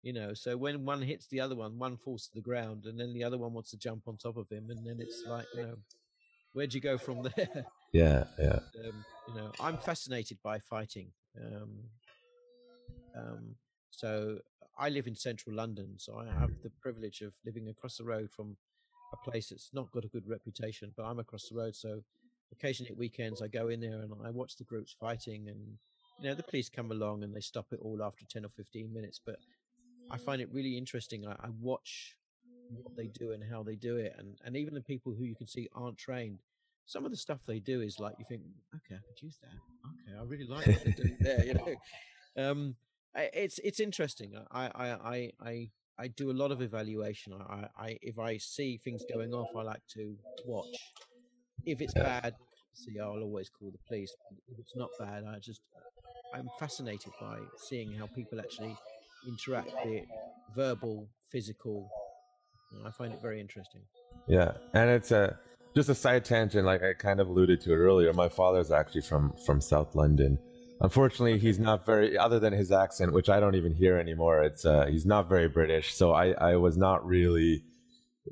[0.03, 2.99] You know, so when one hits the other one, one falls to the ground, and
[2.99, 5.45] then the other one wants to jump on top of him, and then it's like,
[5.55, 5.75] you know,
[6.51, 7.65] where'd you go from there?
[7.93, 8.25] yeah.
[8.37, 8.59] Yeah.
[8.85, 11.07] um, you know, I'm fascinated by fighting.
[11.41, 11.69] Um,
[13.15, 13.55] um,
[13.91, 14.39] so
[14.77, 18.29] I live in central London, so I have the privilege of living across the road
[18.29, 18.57] from
[19.13, 21.75] a place that's not got a good reputation, but I'm across the road.
[21.75, 22.01] So
[22.51, 25.77] occasionally at weekends, I go in there and I watch the groups fighting, and
[26.19, 28.93] you know, the police come along and they stop it all after 10 or 15
[28.93, 29.19] minutes.
[29.23, 29.37] But
[30.11, 31.25] I find it really interesting.
[31.27, 32.15] I, I watch
[32.69, 35.35] what they do and how they do it, and and even the people who you
[35.35, 36.39] can see aren't trained
[36.85, 38.41] some of the stuff they do is like you think,
[38.75, 40.11] okay, I could use that.
[40.11, 41.45] Okay, I really like what they're doing there.
[41.45, 41.75] You know,
[42.49, 42.75] um,
[43.15, 44.33] it's it's interesting.
[44.51, 47.33] I I I I do a lot of evaluation.
[47.33, 50.75] I, I, I if I see things going off, I like to watch.
[51.65, 52.35] If it's bad,
[52.73, 54.13] see, I'll always call the police.
[54.47, 55.61] If it's not bad, I just
[56.33, 58.75] I'm fascinated by seeing how people actually
[59.27, 60.05] interact, be it
[60.55, 61.89] verbal, physical.
[62.85, 63.81] I find it very interesting.
[64.27, 65.37] Yeah, and it's a
[65.75, 66.65] just a side tangent.
[66.65, 68.13] Like I kind of alluded to it earlier.
[68.13, 70.39] My father's actually from from South London.
[70.81, 72.17] Unfortunately, he's not very.
[72.17, 75.47] Other than his accent, which I don't even hear anymore, it's uh, he's not very
[75.47, 75.93] British.
[75.93, 77.63] So I I was not really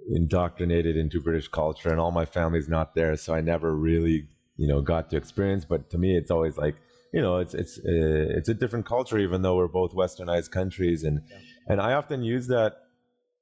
[0.10, 4.28] indoctrinated into British culture, and all my family's not there, so I never really
[4.58, 5.66] you know got to experience.
[5.66, 6.76] But to me, it's always like
[7.14, 11.04] you know it's it's uh, it's a different culture, even though we're both westernized countries,
[11.04, 11.22] and
[11.68, 12.78] and I often use that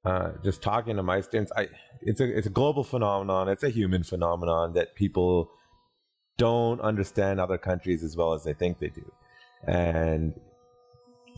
[0.04, 1.68] uh, just talking to my students, I
[2.00, 3.48] it's a it's a global phenomenon.
[3.48, 5.50] It's a human phenomenon that people
[6.38, 9.12] don't understand other countries as well as they think they do,
[9.66, 10.32] and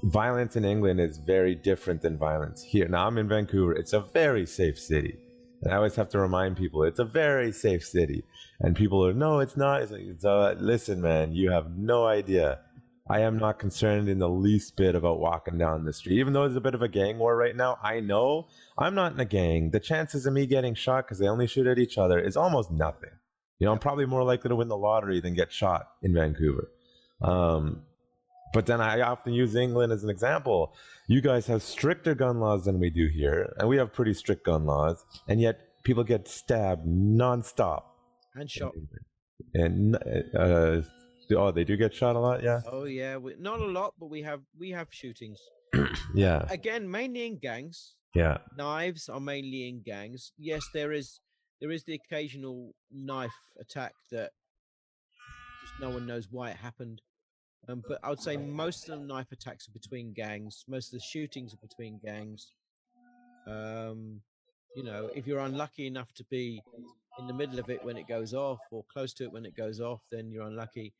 [0.04, 2.88] violence in England is very different than violence here.
[2.88, 3.72] Now I'm in Vancouver.
[3.72, 5.18] It's a very safe city.
[5.62, 8.24] And I always have to remind people it's a very safe city.
[8.60, 9.82] And people are, no, it's not.
[9.82, 12.60] It's like, it's, uh, listen, man, you have no idea.
[13.08, 16.18] I am not concerned in the least bit about walking down the street.
[16.18, 18.48] Even though there's a bit of a gang war right now, I know
[18.78, 19.70] I'm not in a gang.
[19.70, 22.70] The chances of me getting shot because they only shoot at each other is almost
[22.70, 23.10] nothing.
[23.58, 26.70] You know, I'm probably more likely to win the lottery than get shot in Vancouver.
[27.20, 27.82] Um,
[28.52, 30.74] but then I often use England as an example.
[31.08, 34.44] You guys have stricter gun laws than we do here, and we have pretty strict
[34.44, 37.82] gun laws, and yet people get stabbed nonstop.
[38.34, 38.72] And shot.
[39.54, 39.96] And
[40.34, 40.82] uh,
[41.36, 42.42] oh, they do get shot a lot.
[42.42, 45.38] Yeah, Oh yeah, we, not a lot, but we have we have shootings
[46.14, 47.94] yeah, again, mainly in gangs.
[48.14, 50.32] yeah, Knives are mainly in gangs.
[50.38, 51.20] Yes, there is
[51.60, 54.30] there is the occasional knife attack that
[55.60, 57.00] just no one knows why it happened.
[57.68, 60.64] Um, but I would say most of the knife attacks are between gangs.
[60.68, 62.52] Most of the shootings are between gangs.
[63.46, 64.20] Um,
[64.74, 66.62] you know, if you're unlucky enough to be
[67.18, 69.56] in the middle of it when it goes off, or close to it when it
[69.56, 70.92] goes off, then you're unlucky.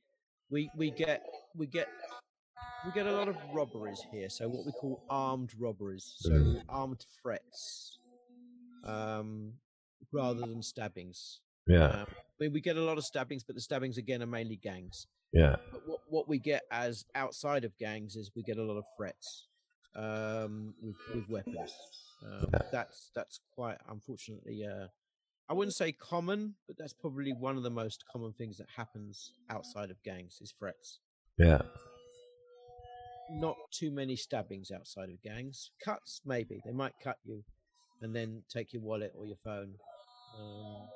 [0.50, 1.22] We we get
[1.56, 1.88] we get
[2.84, 4.28] we get a lot of robberies here.
[4.28, 6.64] So what we call armed robberies, so Mhm.
[6.68, 7.98] armed threats,
[8.84, 9.60] um,
[10.12, 11.40] rather than stabbings.
[11.66, 12.06] yeah, Um,
[12.38, 15.06] we, we get a lot of stabbings, but the stabbings again are mainly gangs.
[15.32, 18.76] Yeah, But what, what we get as outside of gangs is we get a lot
[18.76, 19.46] of threats
[19.96, 21.72] um, with, with weapons.
[22.24, 22.60] Um, Yeah.
[22.70, 24.64] That's that's quite unfortunately.
[24.64, 24.86] Uh,
[25.48, 29.32] I wouldn't say common, but that's probably one of the most common things that happens
[29.50, 31.00] outside of gangs is threats.
[31.36, 31.62] yeah,
[33.30, 35.70] Not too many stabbings outside of gangs.
[35.84, 37.42] Cuts, maybe they might cut you,
[38.00, 39.74] and then take your wallet or your phone.
[40.38, 40.88] Um,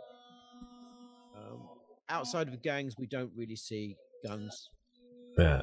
[1.37, 1.69] um,
[2.09, 4.71] outside of gangs, we don't really see guns.
[5.39, 5.63] yeah.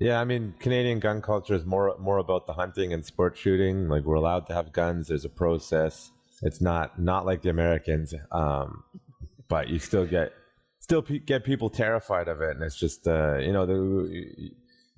[0.00, 3.88] Yeah, I mean, Canadian gun culture is more more about the hunting and sport shooting.
[3.88, 5.08] Like we're allowed to have guns.
[5.08, 6.10] There's a process.
[6.40, 8.82] It's not not like the Americans, um,
[9.48, 10.32] but you still get
[10.78, 14.52] still pe- get people terrified of it, and it's just uh, you know the.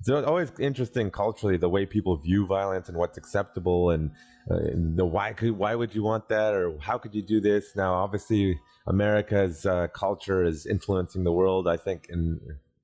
[0.05, 4.11] It's always interesting culturally the way people view violence and what's acceptable and,
[4.51, 7.39] uh, and the why could why would you want that or how could you do
[7.39, 12.41] this now obviously America's uh, culture is influencing the world I think in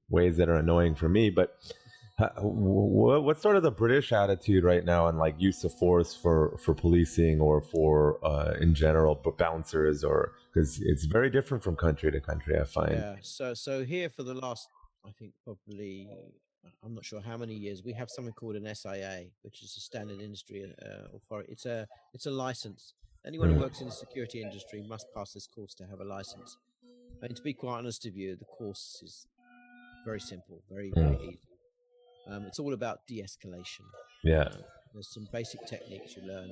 [0.10, 1.58] ways that are annoying for me but
[2.20, 6.14] uh, what, what's sort of the British attitude right now on like use of force
[6.14, 11.76] for for policing or for uh, in general bouncers or because it's very different from
[11.76, 13.16] country to country I find Yeah.
[13.22, 14.70] So so here for the last,
[15.06, 16.10] I think probably
[16.84, 19.82] I'm not sure how many years, we have something called an SIA, which is a
[19.82, 21.52] standard industry uh, authority.
[21.52, 22.94] It's a it's a license.
[23.26, 23.62] Anyone who Mm.
[23.62, 26.58] works in the security industry must pass this course to have a license.
[27.22, 29.28] And to be quite honest with you, the course is
[30.06, 31.30] very simple, very very Mm.
[31.34, 31.48] easy.
[32.28, 33.86] Um, it's all about de-escalation.
[34.24, 34.50] Yeah.
[34.94, 36.52] There's some basic techniques you learn,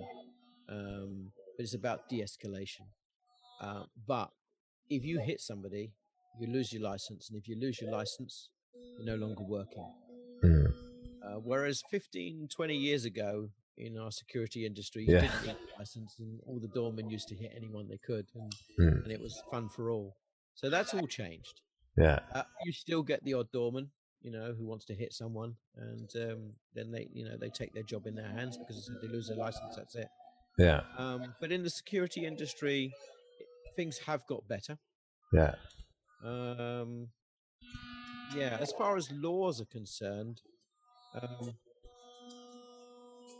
[0.69, 2.87] um, but it's about de-escalation.
[3.61, 4.31] Uh, but
[4.89, 5.93] if you hit somebody,
[6.39, 8.49] you lose your license, and if you lose your license,
[8.99, 9.85] no longer working.
[10.43, 10.73] Mm.
[11.23, 15.21] Uh, whereas 15, 20 years ago in our security industry, you Yeah.
[15.21, 18.51] didn't need a license, and all the doormen used to hit anyone they could, and,
[18.79, 19.03] Mm.
[19.03, 20.15] and it was fun for all.
[20.55, 21.61] So that's all changed.
[21.95, 22.19] Yeah.
[22.33, 26.09] Uh, you still get the odd doorman, you know, who wants to hit someone, and
[26.15, 29.07] um, then they, you know, they take their job in their hands because if they
[29.07, 30.09] lose their license, that's it.
[30.57, 30.81] Yeah.
[30.97, 32.91] Um, but in the security industry,
[33.75, 34.79] things have got better.
[35.31, 35.55] Yeah.
[36.23, 37.11] Um,
[38.35, 40.41] yeah, as far as laws are concerned,
[41.21, 41.53] um,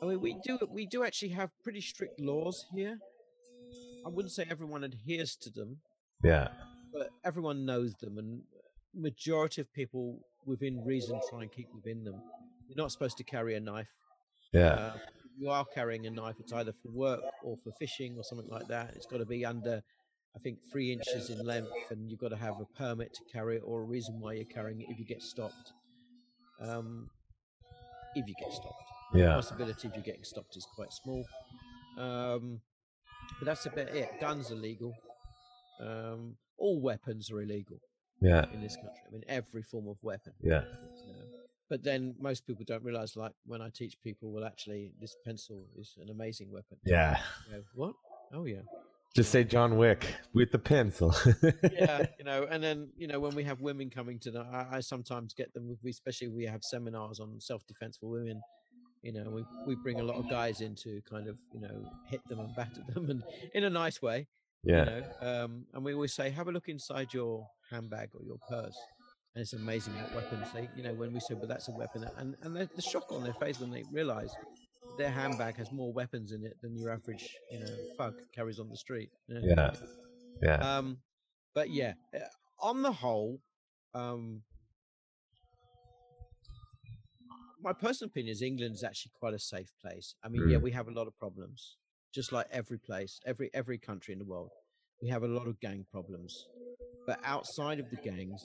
[0.01, 2.97] I mean, we do we do actually have pretty strict laws here.
[4.05, 5.77] I wouldn't say everyone adheres to them,
[6.23, 6.47] Yeah.
[6.93, 8.41] but everyone knows them, and
[8.93, 12.21] majority of people within reason try and keep within them.
[12.67, 13.89] You're not supposed to carry a knife.
[14.53, 14.73] Yeah.
[14.73, 14.97] Uh,
[15.37, 18.67] you are carrying a knife, it's either for work or for fishing or something like
[18.69, 18.93] that.
[18.95, 19.83] It's got to be under,
[20.37, 23.57] I think, three inches in length, and you've got to have a permit to carry
[23.57, 25.73] it or a reason why you're carrying it if you get stopped.
[26.61, 27.09] Um,
[28.15, 28.83] if you get stopped,
[29.13, 29.33] the Yeah.
[29.33, 31.25] possibility of you getting stopped is quite small.
[31.97, 32.61] Um,
[33.39, 34.09] but that's about it.
[34.21, 34.93] Guns are legal.
[35.79, 37.79] Um, all weapons are illegal
[38.21, 38.51] Yeah.
[38.53, 39.01] in this country.
[39.07, 40.33] I mean, every form of weapon.
[40.41, 40.65] Yeah.
[41.07, 41.25] you know.
[41.69, 45.65] But then most people don't realize, like when I teach people, well, actually, this pencil
[45.75, 46.77] is an amazing weapon.
[46.85, 47.19] Yeah.
[47.49, 47.93] You go, what?
[48.33, 48.61] Oh yeah,
[49.17, 50.05] Just say John Wick
[50.35, 51.11] with the pencil.
[51.73, 52.05] yeah.
[52.19, 54.79] You know, and then you know when we have women coming to the, I, I
[54.81, 55.75] sometimes get them.
[55.81, 58.39] We especially we have seminars on self defense for women.
[59.01, 61.89] You know, we we bring a lot of guys in to kind of you know
[62.05, 63.23] hit them and batter them, and
[63.55, 64.27] in a nice way.
[64.63, 64.77] Yeah.
[64.77, 68.37] You know, um, and we always say, have a look inside your handbag or your
[68.47, 68.77] purse.
[69.33, 72.07] And it's amazing what weapons they, you know, when we say, well, that's a weapon.
[72.17, 74.31] And, and the, the shock on their face when they realize
[74.97, 78.69] their handbag has more weapons in it than your average, you know, thug carries on
[78.69, 79.11] the street.
[79.27, 79.41] you know.
[79.43, 79.71] Yeah.
[80.41, 80.77] Yeah.
[80.77, 80.97] Um,
[81.53, 82.19] but yeah, uh,
[82.59, 83.39] on the whole,
[83.93, 84.43] um,
[87.61, 90.15] my personal opinion is England is actually quite a safe place.
[90.23, 90.61] I mean, yeah, Mm.
[90.61, 91.77] we have a lot of problems,
[92.13, 94.51] just like every place, every every country in the world.
[95.01, 96.47] We have a lot of gang problems,
[97.05, 98.43] but outside of the gangs,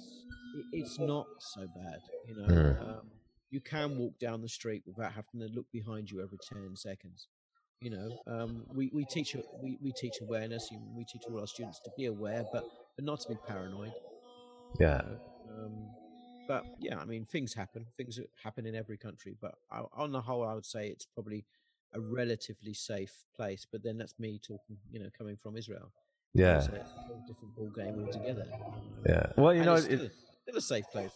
[0.73, 2.01] it's not so bad.
[2.27, 2.81] You know, Mm.
[2.89, 3.11] um,
[3.53, 7.29] you can walk down the street without having to look behind you every ten seconds.
[7.81, 10.69] You know, um, we we teach we, we teach awareness.
[10.97, 12.65] We teach all our students to be aware, but
[12.97, 13.93] but not to be paranoid.
[14.81, 15.03] Yeah.
[15.51, 15.91] Um,
[16.49, 17.87] but yeah, I mean, things happen.
[17.97, 19.37] Things happen in every country.
[19.41, 21.45] But I, on the whole, I would say it's probably
[21.93, 23.67] a relatively safe place.
[23.71, 25.93] But then that's me talking, you know, coming from Israel.
[26.35, 26.61] Yeah.
[26.61, 28.47] So it's a whole different ball game altogether.
[29.07, 29.27] Yeah.
[29.37, 30.11] Well, you And know, it's it, still,
[30.43, 31.13] still a safe place.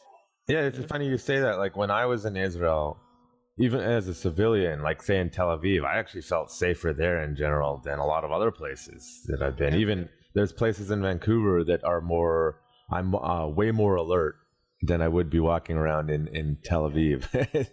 [0.48, 1.58] Yeah, it's funny you say that.
[1.58, 2.98] Like when I was in Israel,
[3.58, 7.34] even as a civilian, like say in Tel Aviv, I actually felt safer there in
[7.36, 9.74] general than a lot of other places that I've been.
[9.74, 14.36] Even there's places in Vancouver that are more, I'm uh, way more alert
[14.82, 17.26] than I would be walking around in in Tel Aviv.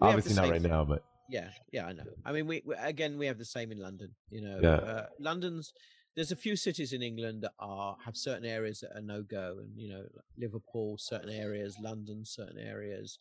[0.00, 0.70] Obviously not right thing.
[0.70, 2.04] now, but Yeah, yeah, I know.
[2.24, 4.10] I mean, we, we again we have the same in London.
[4.30, 4.76] You know, Yeah.
[4.76, 5.72] uh, London's.
[6.20, 9.56] There's a few cities in England that are have certain areas that are no go,
[9.58, 10.04] and you know,
[10.36, 13.18] Liverpool, certain areas, London, certain areas,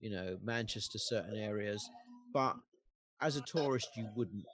[0.00, 1.88] you know, Manchester, certain areas.
[2.34, 2.56] But
[3.20, 4.46] as a tourist, you wouldn't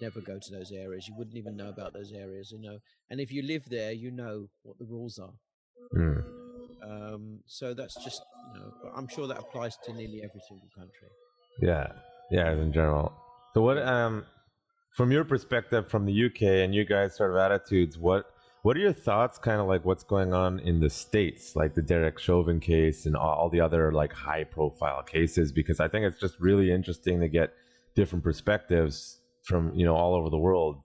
[0.00, 1.08] never go to those areas.
[1.08, 2.78] You wouldn't even know about those areas, you know.
[3.10, 5.34] And if you live there, you know what the rules are.
[5.94, 6.22] mm,
[6.80, 8.22] Um, so that's just,
[8.54, 11.08] you know, but I'm sure that applies to nearly every single country.
[11.60, 11.92] yeah,
[12.30, 13.12] yeah, in general.
[13.54, 14.26] So what, um,
[14.92, 18.26] from your perspective, from the UK and you guys' sort of attitudes, what
[18.62, 21.82] what are your thoughts, kind of like what's going on in the states, like the
[21.82, 25.50] Derek Chauvin case and all, all the other like high profile cases?
[25.50, 27.54] Because I think it's just really interesting to get
[27.96, 30.76] different perspectives from you know all over the world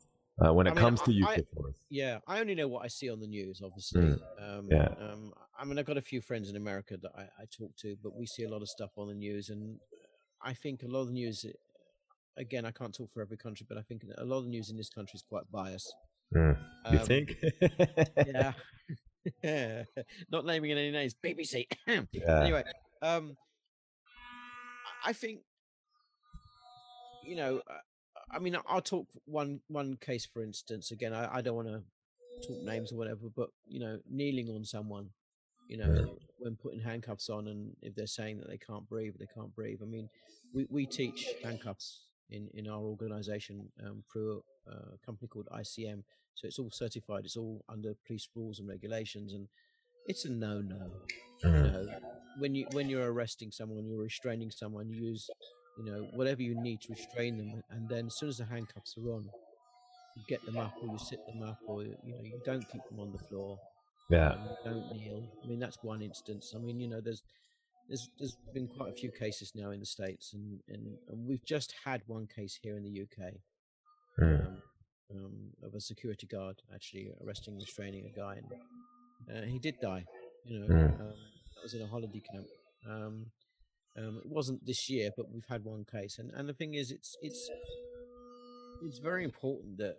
[0.43, 1.75] uh, when it I mean, comes to I- UK I- force.
[1.89, 4.01] Yeah, I only know what I see on the news, obviously.
[4.01, 4.89] Mm, Um, yeah.
[4.99, 7.95] Um, I mean, I've got a few friends in America that I, I talk to,
[8.03, 9.79] but we see a lot of stuff on the news, and
[10.41, 11.45] I think a lot of the news.
[12.37, 14.69] Again, I can't talk for every country, but I think a lot of the news
[14.69, 15.93] in this country is quite biased.
[16.35, 16.57] Mm.
[16.91, 17.35] You Um, think?
[18.25, 18.53] Yeah.
[20.31, 21.15] Not naming any names.
[21.23, 21.65] BBC.
[22.11, 22.41] Yeah.
[22.41, 22.63] Anyway,
[23.01, 23.35] um,
[25.05, 25.41] I think
[27.23, 27.61] you know.
[28.29, 30.91] I mean, I'll talk one one case for instance.
[30.91, 31.81] Again, I, I don't want to
[32.47, 35.09] talk names or whatever, but you know, kneeling on someone
[35.69, 36.05] You know, Yeah.
[36.39, 39.79] when putting handcuffs on, and if they're saying that they can't breathe, they can't breathe.
[39.81, 40.09] I mean,
[40.53, 46.03] we, we teach handcuffs in in our organisation um, through a, a company called ICM.
[46.35, 47.25] So it's all certified.
[47.25, 49.47] It's all under police rules and regulations, and
[50.05, 50.91] it's a no no.
[51.43, 51.71] You Mm.
[51.71, 51.89] know,
[52.35, 54.89] when you when you're arresting someone, you're restraining someone.
[54.89, 55.31] You use
[55.75, 58.95] you know whatever you need to restrain them, and then as soon as the handcuffs
[58.97, 59.31] are on,
[60.15, 62.87] you get them up or you sit them up, or you know you don't keep
[62.87, 63.59] them on the floor.
[64.09, 64.35] Yeah.
[64.35, 65.27] um, don't kneel.
[65.43, 66.53] I mean that's one instance.
[66.55, 67.23] I mean you know there's
[67.87, 71.45] there's there's been quite a few cases now in the states, and and, and we've
[71.45, 73.33] just had one case here in the UK
[74.19, 74.47] Mm.
[74.47, 74.61] um,
[75.11, 78.51] um, of a security guard actually arresting and restraining a guy, and
[79.37, 80.03] uh, he did die.
[80.43, 80.99] You know, Mm.
[81.01, 81.13] um,
[81.55, 82.47] that was in a holiday camp.
[82.89, 83.25] Um,
[83.95, 86.91] um, it wasn't this year, but we've had one case, and and the thing is,
[86.91, 87.49] it's it's
[88.83, 89.95] it's very important that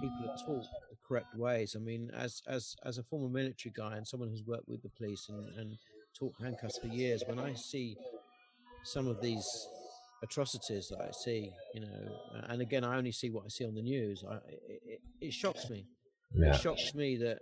[0.00, 1.74] people are taught the correct ways.
[1.76, 4.90] I mean, as as as a former military guy and someone who's worked with the
[4.90, 5.76] police and and
[6.18, 7.96] taught handcuffs for years, when I see
[8.84, 9.46] some of these
[10.22, 12.12] atrocities that I see, you know,
[12.48, 14.24] and again, I only see what I see on the news.
[14.28, 15.86] I, it, it, it shocks me.
[16.34, 16.54] Yeah.
[16.54, 17.38] It shocks me that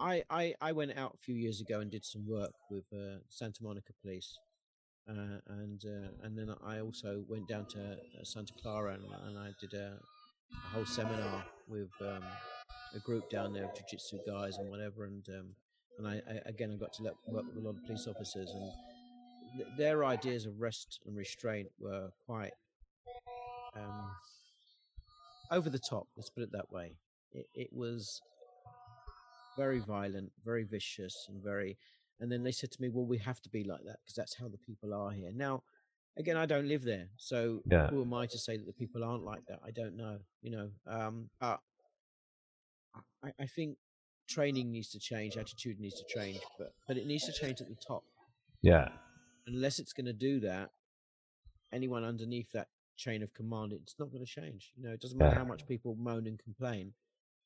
[0.00, 3.18] I, I I went out a few years ago and did some work with uh,
[3.28, 4.38] Santa Monica Police,
[5.08, 9.38] uh, and uh, and then I also went down to uh, Santa Clara and, and
[9.38, 9.98] I did a,
[10.52, 12.22] a whole seminar with um,
[12.94, 15.54] a group down there of jiu-jitsu guys and whatever, and um,
[16.00, 18.70] and I, I again I got to work with a lot of police officers and
[19.56, 22.52] th- their ideas of rest and restraint were quite
[23.76, 24.10] um,
[25.50, 26.06] over the top.
[26.16, 26.96] Let's put it that way.
[27.32, 28.20] It, it was
[29.56, 31.76] very violent, very vicious, and very.
[32.18, 34.36] And then they said to me, "Well, we have to be like that because that's
[34.36, 35.62] how the people are here." Now,
[36.16, 37.88] again, I don't live there, so Yeah.
[37.88, 39.60] who am I to say that the people aren't like that?
[39.64, 40.18] I don't know.
[40.42, 41.60] You know, um, but
[43.22, 43.76] I, I think
[44.30, 47.68] training needs to change, attitude needs to change, but but it needs to change at
[47.68, 48.02] the top
[48.62, 48.88] Yeah.
[49.46, 50.70] unless it's going to do that,
[51.72, 54.72] anyone underneath that chain of command, it's not going to change.
[54.76, 55.38] You know, it doesn't matter Yeah.
[55.38, 56.92] how much people moan and complain.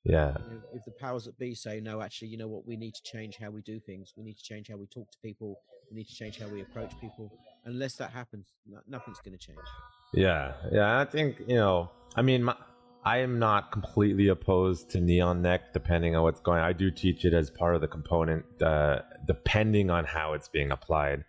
[0.04, 0.36] Yeah.
[0.38, 2.94] You know, if the powers that be say, no, actually, you know what, we need
[2.94, 4.12] to change how we do things.
[4.16, 5.50] We need to change how we talk to people.
[5.90, 7.30] We need to change how we approach people.
[7.64, 8.46] Unless that happens,
[8.86, 9.66] nothing's going to change.
[10.12, 11.00] Yeah, yeah.
[11.00, 11.90] I think you know.
[12.16, 12.56] I mean, my,
[13.04, 16.60] I am not completely opposed to neon neck, depending on what's going.
[16.60, 16.64] on.
[16.64, 20.70] I do teach it as part of the component, uh, depending on how it's being
[20.70, 21.24] applied.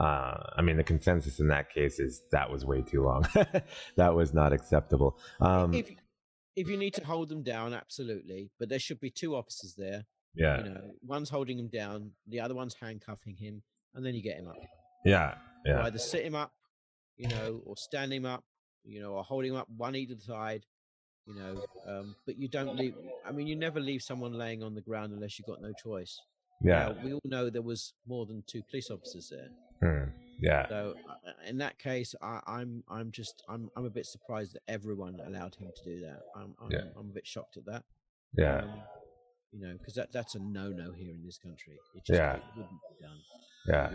[0.00, 3.26] Uh, I mean, the consensus in that case is that was way too long.
[3.96, 5.18] that was not acceptable.
[5.40, 5.90] Um, if
[6.56, 8.50] if you need to hold them down, absolutely.
[8.58, 10.06] But there should be two officers there.
[10.34, 13.62] yeah, You know, one's holding him down, the other one's handcuffing him,
[13.94, 14.56] and then you get him up.
[15.04, 15.34] yeah,
[15.66, 16.52] yeah, either sit him up,
[17.16, 18.44] you know, or stand him up,
[18.84, 20.64] you know, or hold him up one either side,
[21.28, 21.62] you know.
[21.86, 22.94] Um, but you don't leave.
[23.26, 26.18] I mean, you never leave someone laying on the ground unless you've got no choice.
[26.62, 29.48] yeah, Now, we all know there was more than two police officers there.
[29.80, 30.10] Hmm,
[30.40, 34.54] yeah, So uh, in that case, I, I'm I'm just I'm I'm a bit surprised
[34.54, 36.20] that everyone allowed him to do that.
[36.34, 36.80] I'm I'm, Yeah.
[36.98, 37.84] I'm a bit shocked at that.
[38.36, 38.70] yeah, Um,
[39.52, 41.74] you know, because that that's a no-no here in this country.
[41.94, 42.36] It just Yeah.
[42.36, 43.18] it wouldn't be done.
[43.68, 43.86] yeah.
[43.88, 43.92] It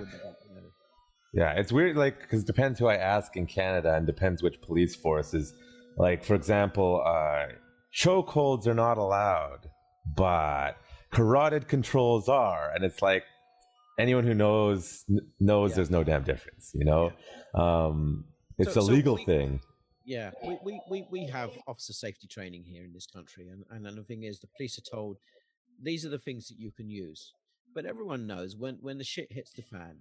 [0.49, 0.69] you know.
[1.35, 4.61] Yeah, it's weird, like, because it depends who I ask in Canada and depends which
[4.61, 5.51] police forces.
[5.97, 7.47] Like, for example, uh,
[7.93, 9.69] chokeholds are not allowed,
[10.15, 10.73] but
[11.11, 12.71] carotid controls are.
[12.73, 13.23] And it's like,
[13.99, 15.75] anyone who knows kn- knows Yeah.
[15.75, 17.11] there's no damn difference, you know?
[17.53, 18.25] Um,
[18.57, 19.59] it's So- a so legal we- thing.
[20.05, 23.85] Yeah, we, we, we, we have officer safety training here in this country, and, and
[23.85, 25.15] then the thing is, the police are told
[25.81, 27.31] these are the things that you can use.
[27.73, 29.95] But everyone knows when, when the shit hits the fan,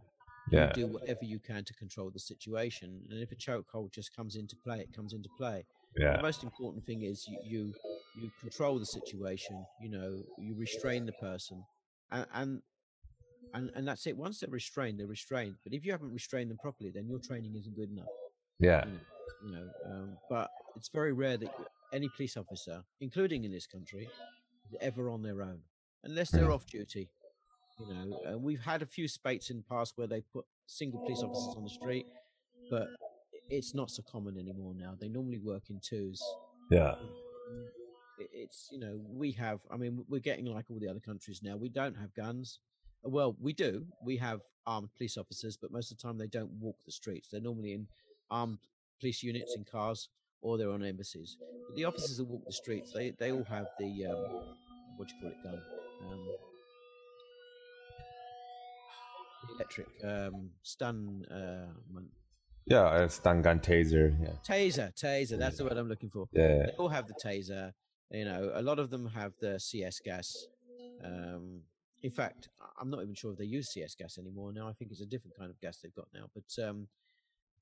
[0.50, 0.72] Yeah.
[0.74, 3.02] you do whatever you can to control the situation.
[3.10, 5.64] And if a chokehold just comes into play, it comes into play.
[5.96, 6.16] Yeah.
[6.16, 7.74] The most important thing is you, you
[8.16, 9.64] you control the situation.
[9.80, 11.62] You know, you restrain the person,
[12.10, 12.62] and and
[13.54, 14.16] and, and that's it.
[14.16, 15.56] Once they're restrained, they're restrained.
[15.64, 18.06] But if you haven't restrained them properly, then your training isn't good enough
[18.58, 18.84] Yeah.
[18.86, 18.98] you know,
[19.44, 21.50] you know um, but it's very rare that
[21.92, 24.08] any police officer, including in this country,
[24.70, 25.60] is ever on their own,
[26.04, 26.54] unless they're Mm.
[26.54, 27.10] off duty.
[27.78, 31.00] You know, uh, we've had a few spates in the past where they put single
[31.00, 32.06] police officers on the street,
[32.70, 32.88] but
[33.52, 34.94] it's not so common anymore now.
[34.98, 36.22] They normally work in twos.
[36.70, 36.94] Yeah.
[38.18, 39.60] It's you know we have.
[39.70, 41.56] I mean, we're getting like all the other countries now.
[41.56, 42.60] We don't have guns.
[43.04, 43.84] Well, we do.
[44.04, 47.28] We have armed police officers, but most of the time they don't walk the streets.
[47.30, 47.88] They're normally in
[48.30, 48.58] armed
[49.00, 50.08] police units in cars,
[50.40, 51.36] or they're on embassies.
[51.66, 54.54] But the officers that walk the streets, they they all have the um,
[54.96, 55.62] what do you call it gun?
[56.10, 56.26] Um,
[59.56, 61.72] electric um, stun uh,
[62.66, 63.02] Yeah.
[63.02, 64.16] A stun gun taser.
[64.20, 64.30] Yeah.
[64.46, 64.92] taser.
[64.94, 65.38] Taser.
[65.38, 66.26] That's the word I'm looking for.
[66.32, 66.66] Yeah.
[66.66, 67.72] they all have the taser.
[68.10, 70.46] You know, a lot of them have the CS gas.
[71.04, 71.62] Um,
[72.02, 72.48] in fact,
[72.80, 74.68] I'm not even sure if they use CS gas anymore now.
[74.68, 76.26] I think it's a different kind of gas they've got now.
[76.34, 76.88] But um,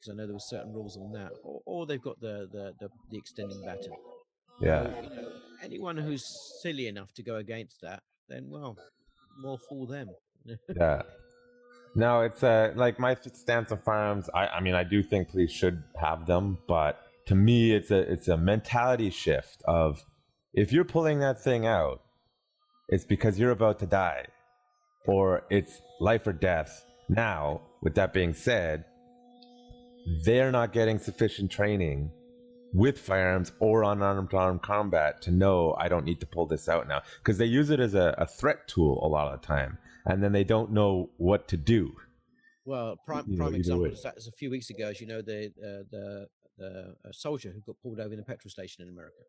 [0.00, 2.74] because I know there were certain rules on that, or, or they've got the the,
[2.80, 3.92] the, the extending baton.
[4.60, 4.84] Yeah.
[4.84, 5.28] So, you know,
[5.62, 6.24] anyone who's
[6.62, 8.76] silly enough to go against that, then well,
[9.40, 10.08] more fool them.
[10.74, 11.02] Yeah.
[11.94, 14.30] No, it's uh, like my stance on firearms.
[14.32, 17.98] I, I mean, I do think police should have them, but to me, it's a
[17.98, 20.04] it's a mentality shift of
[20.52, 22.00] if you're pulling that thing out,
[22.88, 24.26] it's because you're about to die,
[25.06, 26.84] or it's life or death.
[27.08, 28.84] Now, with that being said,
[30.24, 32.12] they're not getting sufficient training
[32.72, 36.68] with firearms or on unarmed armed combat to know I don't need to pull this
[36.68, 39.46] out now because they use it as a, a threat tool a lot of the
[39.46, 41.92] time and then they don't know what to do.
[42.64, 45.06] Well, prime You know, prime example is that is a few weeks ago, as you
[45.06, 46.26] know, the uh, the
[46.58, 49.22] the uh, soldier who got pulled over in a petrol station in America.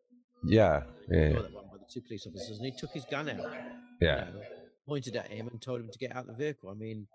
[0.44, 3.04] Yeah, You yeah, saw that one by the two police officers, and he took his
[3.06, 4.42] gun out, you yeah, know,
[4.86, 6.68] pointed at him, and told him to get out of the vehicle.
[6.68, 7.06] I mean,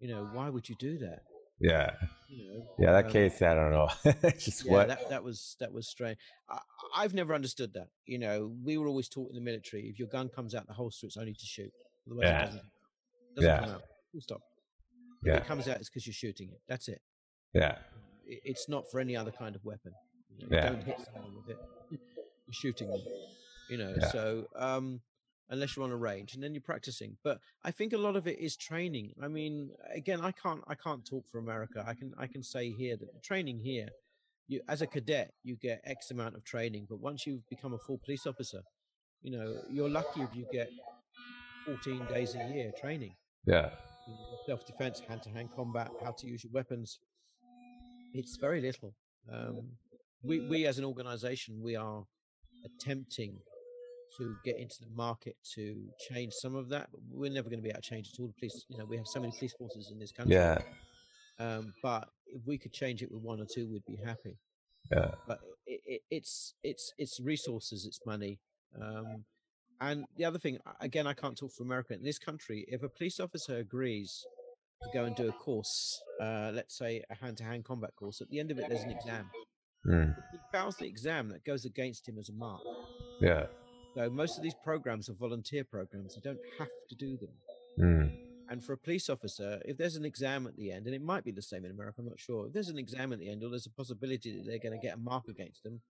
[0.00, 1.22] you know, why would you do that?
[1.60, 1.90] yeah,
[2.28, 2.92] You know, yeah.
[2.92, 3.88] That um, case, I don't know.
[4.38, 4.88] just yeah, what.
[4.88, 6.18] that that was that was strange.
[6.48, 6.58] I,
[6.96, 7.88] I've never understood that.
[8.06, 10.72] You know, we were always taught in the military: if your gun comes out the
[10.74, 11.72] holster, it's only to shoot.
[12.06, 12.42] Otherwise, Yeah.
[12.42, 12.62] it doesn't,
[13.36, 13.60] doesn't Yeah.
[13.60, 13.82] come out.
[14.12, 14.40] Full stop.
[15.22, 15.36] If Yeah.
[15.38, 16.60] it comes out, it's because you're shooting it.
[16.68, 17.00] That's it.
[17.52, 17.78] yeah,
[18.26, 19.94] It's not for any other kind of weapon.
[20.38, 20.70] You Yeah.
[20.70, 21.58] Don't hit someone with it.
[22.46, 23.00] You're shooting them.
[23.70, 24.10] You know, Yeah.
[24.10, 25.02] so um,
[25.48, 27.16] unless you're on a range, and then you're practicing.
[27.22, 29.14] But I think a lot of it is training.
[29.22, 31.84] I mean, again, I can't I can't talk for America.
[31.86, 33.88] I can I can say here that the training here,
[34.48, 37.78] you as a cadet, you get X amount of training, but once you've become a
[37.78, 38.62] full police officer,
[39.22, 40.70] you know, you're lucky if you get
[41.66, 43.14] 14 days a year training
[43.46, 43.70] yeah,
[44.46, 46.98] self defense, hand to hand combat, how to use your weapons.
[48.12, 48.94] It's very little.
[49.32, 49.62] Um,
[50.22, 52.04] we, we as an organization, we are
[52.64, 53.38] attempting
[54.16, 55.76] to get into the market to
[56.08, 58.28] change some of that, but we're never going to be able to change it all.
[58.28, 60.36] The police, you know, we have so many police forces in this country.
[60.36, 60.58] yeah,
[61.38, 64.38] Um, but if we could change it with one or two, we'd be happy.
[64.92, 68.38] yeah, But it, it, it's it's it's resources, it's money.
[68.80, 69.24] Um,
[69.80, 71.94] and the other thing, again, I can't talk for America.
[71.94, 74.24] In this country, if a police officer agrees
[74.82, 78.38] to go and do a course, uh, let's say a hand-to-hand combat course, at the
[78.40, 79.30] end of it, there's an exam.
[79.86, 82.60] mm, he fails the exam, that goes against him as a mark.
[83.20, 83.46] yeah,
[83.94, 86.16] So most of these programs are volunteer programs.
[86.16, 87.30] You don't have to do them.
[87.78, 88.16] mm,
[88.50, 91.24] And for a police officer, if there's an exam at the end, and it might
[91.24, 92.46] be the same in America, I'm not sure.
[92.46, 94.86] If there's an exam at the end, or there's a possibility that they're going to
[94.86, 95.80] get a mark against them,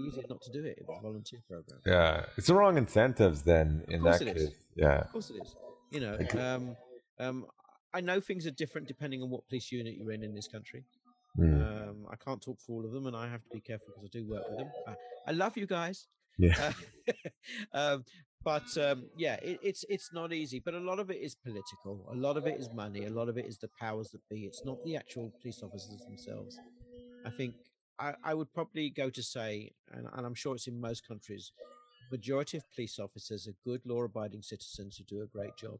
[0.00, 1.80] easier not to do it if it's a volunteer program.
[1.86, 2.24] yeah.
[2.36, 4.48] It's the wrong incentives then in course that it is.
[4.50, 4.58] case.
[4.76, 5.54] Yeah, Of course, it is.
[5.90, 6.76] You know, um,
[7.18, 7.46] um,
[7.94, 10.84] I know things are different depending on what police unit you're in in this country.
[11.38, 13.88] mm, Um, I can't talk for all of them, and I have to be careful
[13.94, 14.70] because I do work with them.
[14.86, 14.94] I,
[15.28, 16.06] I love you guys.
[16.38, 16.72] yeah, Uh,
[17.74, 18.04] um,
[18.44, 20.58] but um, yeah, it, it's it's not easy.
[20.64, 22.08] But a lot of it is political.
[22.10, 23.04] A lot of it is money.
[23.04, 24.40] A lot of it is the powers that be.
[24.46, 26.58] It's not the actual police officers themselves.
[27.26, 27.54] I think
[27.98, 31.52] I, I would probably go to say, and, and I'm sure it's in most countries,
[32.10, 35.78] majority of police officers are good, law-abiding citizens who do a great job.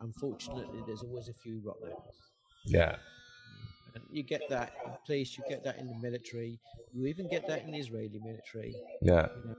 [0.00, 2.32] Unfortunately, there's always a few rotten apples.
[2.64, 6.58] yeah, mm, And you get that in the police, you get that in the military,
[6.92, 9.54] you even get that in the Israeli military yeah, you know,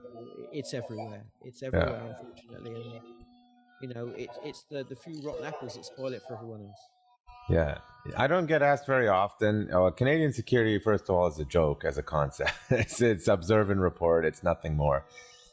[0.52, 1.24] it's everywhere.
[1.42, 3.02] It's everywhere, unfortunately, and
[3.80, 6.88] you know, it's it's the the few rotten apples that spoil it for everyone else.
[7.52, 7.78] Yeah.
[8.16, 9.68] I don't get asked very often.
[9.72, 12.52] Oh, Canadian security, first of all, is a joke as a concept.
[12.70, 14.24] it's, it's observe and report.
[14.24, 15.06] It's nothing more.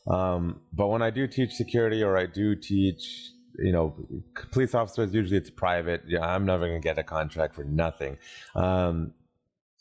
[0.07, 3.93] Um, but when I do teach security, or I do teach, you know,
[4.51, 6.03] police officers, usually it's private.
[6.07, 8.17] Yeah, I'm never going to get a contract for nothing.
[8.55, 9.13] Um,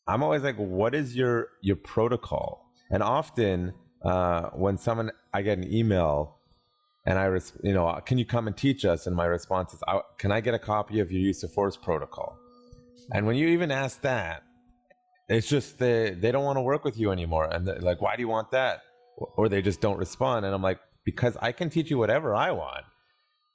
[0.07, 2.71] I'm always like, what is your your protocol?
[2.91, 3.73] And often,
[4.03, 6.38] uh, when someone I get an email
[7.07, 9.07] and I, res- you know, can you come and teach us?
[9.07, 11.77] And my response is, I, can I get a copy of your use of force
[11.77, 12.39] protocol?
[13.13, 14.43] And when you even ask that,
[15.29, 18.17] it's just they they don't want to work with you anymore, and they're like, why
[18.17, 18.83] do you want that?
[19.37, 22.51] Or they just don't respond, and I'm like, because I can teach you whatever I
[22.53, 22.85] want.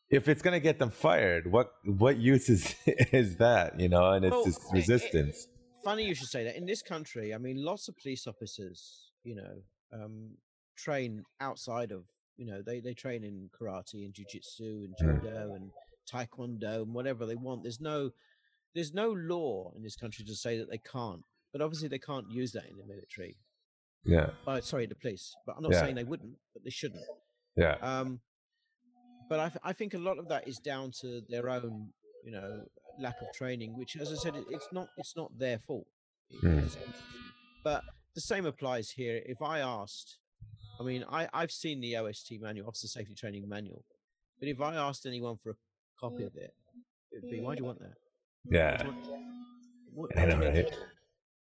[0.10, 3.80] If it's gonna get them fired, what what use is is that?
[3.80, 5.48] You know, and it's Well, just it- it- resistance.
[5.84, 6.56] Funny you should say that.
[6.56, 9.54] In this country, I mean, lots of police officers, you know,
[9.92, 10.38] um,
[10.78, 12.06] train outside of,
[12.38, 15.22] you know, they they train in karate and jujitsu and Mm.
[15.22, 15.72] judo and
[16.12, 17.64] taekwondo and whatever they want.
[17.64, 18.12] There's no
[18.76, 21.24] there's no law in this country to say that they can't.
[21.52, 23.38] But obviously, they can't use that in the military.
[24.04, 25.36] Yeah, Uh, sorry, the police.
[25.46, 25.82] But I'm not Yeah.
[25.82, 27.06] saying they wouldn't, but they shouldn't.
[27.56, 28.20] yeah, Um,
[29.30, 31.94] but I, I think a lot of that is down to their own,
[32.24, 32.66] you know,
[32.98, 33.78] lack of training.
[33.78, 35.88] Which, as I said, it, it's not it's not their fault.
[36.42, 36.66] Hmm.
[37.64, 37.84] But
[38.16, 39.22] the same applies here.
[39.26, 40.18] If I asked,
[40.80, 43.84] I mean, I I've seen the OST manual, Officer Safety Training Manual,
[44.40, 45.56] But if I asked anyone for a
[46.00, 46.54] copy of it,
[47.12, 47.94] it'd be, why do you want that?
[48.46, 48.84] Yeah.
[49.94, 50.74] What, I what do know, right?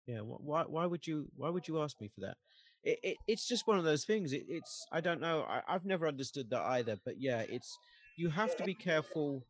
[0.06, 0.18] Yeah.
[0.20, 0.64] Why?
[0.66, 1.28] Why would you?
[1.36, 2.36] Why would you ask me for that?
[2.82, 4.32] It, it, it's just one of those things.
[4.32, 4.86] It, it's.
[4.92, 5.46] I don't know.
[5.48, 6.96] I, I've never understood that either.
[7.04, 7.78] But yeah, it's.
[8.16, 9.44] You have to be careful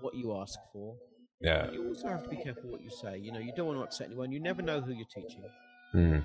[0.00, 0.94] what you ask for.
[1.40, 1.66] Yeah.
[1.66, 3.18] But you also have to be careful what you say.
[3.18, 4.32] You know, you don't want to upset anyone.
[4.32, 5.42] You never know who you're teaching.
[5.94, 6.22] Mm.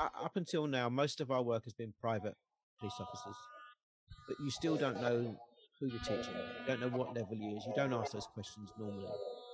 [0.00, 2.34] Up until now, most of our work has been private
[2.78, 3.36] police officers,
[4.26, 5.36] but you still don't know
[5.78, 6.34] who you're teaching.
[6.34, 7.66] You don't know what level he is.
[7.66, 9.08] You don't ask those questions normally.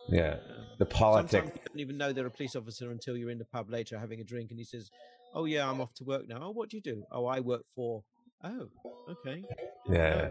[0.09, 0.35] Yeah.
[0.35, 1.33] Um, The politics.
[1.33, 3.99] Sometimes you don't even know they're a police officer until you're in the pub later
[3.99, 4.91] having a drink and he says,
[5.35, 6.39] Oh, yeah, I'm off to work now.
[6.41, 7.05] Oh, what do you do?
[7.11, 8.05] Oh, I work for.
[8.45, 8.69] Oh,
[9.11, 9.45] okay.
[9.91, 10.29] Yeah.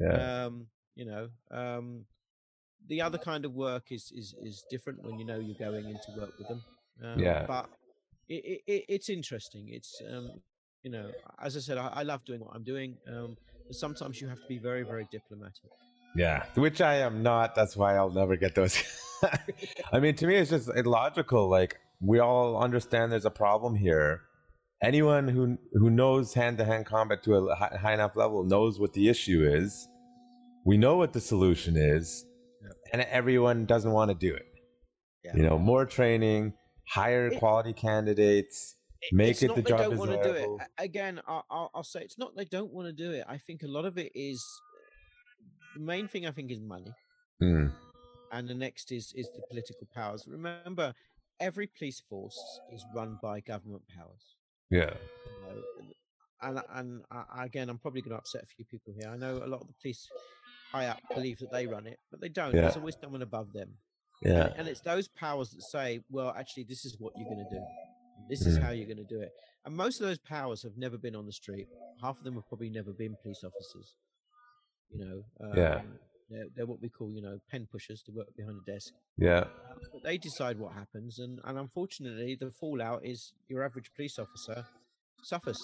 [0.00, 0.44] Yeah.
[0.46, 2.04] Um, you know, um,
[2.88, 6.20] the other kind of work is, is, is different when you know you're going into
[6.20, 6.62] work with them.
[7.02, 7.46] Um, Yeah.
[7.46, 7.68] But
[8.28, 9.68] it, it, it, it's interesting.
[9.70, 10.30] It's, um,
[10.82, 11.10] you know,
[11.42, 12.96] as I said, I, I love doing what I'm doing.
[13.08, 13.36] Um,
[13.66, 15.70] but sometimes you have to be very, very diplomatic.
[16.16, 17.54] Yeah, which I am not.
[17.54, 18.82] That's why I'll never get those.
[19.92, 21.48] I mean, to me, it's just illogical.
[21.48, 24.22] Like we all understand there's a problem here.
[24.82, 29.44] Anyone who who knows hand-to-hand combat to a high enough level knows what the issue
[29.46, 29.88] is.
[30.64, 32.24] We know what the solution is,
[32.62, 32.70] Yeah.
[32.92, 34.46] and everyone doesn't want to do it.
[35.24, 35.36] Yeah.
[35.36, 36.54] You know, more training,
[36.88, 38.76] higher It- quality candidates.
[39.12, 40.48] Make it the job don't want to do it.
[40.78, 43.24] Again, I'll, I'll, I'll say it's not they don't want to do it.
[43.28, 44.42] I think a lot of it is
[45.74, 46.26] the main thing.
[46.26, 46.92] I think is money,
[47.42, 47.72] Mm,
[48.32, 50.24] and the next is is the political powers.
[50.26, 50.94] Remember,
[51.38, 52.40] every police force
[52.72, 54.24] is run by government powers.
[54.70, 54.94] yeah,
[55.26, 55.62] You know,
[56.42, 57.02] and and
[57.38, 59.10] again, I'm probably going to upset a few people here.
[59.10, 60.08] I know a lot of the police
[60.72, 62.54] high up believe that they run it, but they don't.
[62.54, 62.62] Yeah.
[62.62, 63.74] There's always someone above them.
[64.22, 67.54] Yeah, And it's those powers that say, well, actually, this is what you're going to
[67.58, 67.62] do.
[68.28, 68.62] This is Mm.
[68.62, 69.30] how you're going to do it.
[69.64, 71.66] And most of those powers have never been on the street.
[72.00, 73.94] Half of them have probably never been police officers.
[74.90, 75.82] You know, um, Yeah.
[76.30, 78.92] they're, they're what we call, you know, pen pushers to work behind a desk.
[79.18, 79.44] yeah,
[79.92, 81.18] But they decide what happens.
[81.18, 84.64] And, and unfortunately, the fallout is your average police officer
[85.22, 85.60] suffers.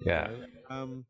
[0.00, 0.44] yeah, know.
[0.70, 1.06] Um,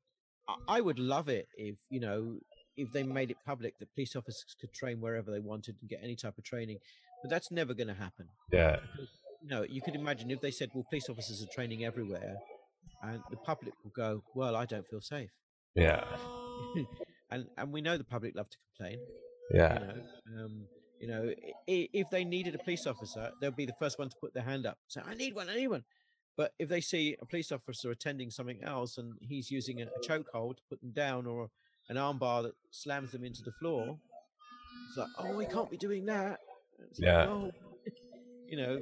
[0.68, 2.38] I would love it if, you know,
[2.76, 6.00] if they made it public that police officers could train wherever they wanted and get
[6.02, 6.78] any type of training.
[7.22, 8.28] But that's never going to happen.
[8.52, 8.76] yeah,
[9.44, 12.36] No, you could imagine if they said, "Well, police officers are training everywhere,"
[13.02, 15.30] and the public will go, "Well, I don't feel safe,"
[15.74, 16.04] yeah,
[17.30, 18.98] and and we know the public love to complain.
[19.50, 20.68] yeah, You know, um,
[21.00, 21.34] you know,
[21.68, 24.42] i- if they needed a police officer, they'll be the first one to put their
[24.42, 25.84] hand up, say, "I need one, I need one."
[26.36, 30.00] But if they see a police officer attending something else and he's using a, a
[30.00, 31.50] chokehold to put them down or
[31.88, 33.98] an armbar that slams them into the floor,
[34.88, 36.38] it's like, "Oh, we can't be doing that."
[36.90, 37.26] It's like, Yeah.
[37.28, 37.50] Oh.
[38.48, 38.78] You know,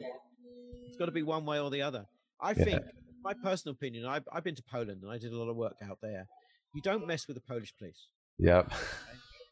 [0.86, 2.04] it's got to be one way or the other.
[2.38, 2.64] I Yeah.
[2.64, 2.82] think,
[3.22, 5.76] my personal opinion, I've, I've been to Poland and I did a lot of work
[5.82, 6.26] out there.
[6.74, 8.08] You don't mess with the Polish police.
[8.38, 8.70] yep,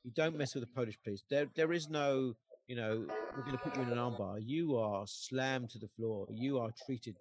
[0.04, 1.22] You don't mess with the Polish police.
[1.30, 2.34] There, there is no,
[2.66, 4.36] you know, we're going to put you in an armbar.
[4.44, 6.26] You are slammed to the floor.
[6.30, 7.16] You are treated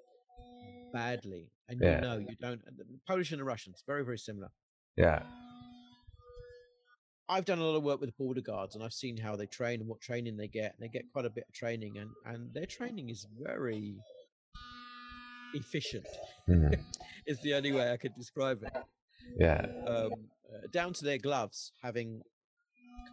[0.92, 1.96] badly, and Yeah.
[1.96, 2.62] you know you don't.
[2.66, 4.50] The Polish and the Russians, very, very similar.
[4.98, 5.24] yeah,
[7.32, 9.80] I've done a lot of work with border guards, and I've seen how they train
[9.80, 10.76] and what training they get.
[10.76, 13.96] And they get quite a bit of training, and and their training is very
[15.54, 16.06] efficient.
[16.50, 16.78] mhm,
[17.26, 18.74] Is the only way I could describe it.
[19.38, 20.12] yeah, um,
[20.54, 22.22] uh, down to their gloves having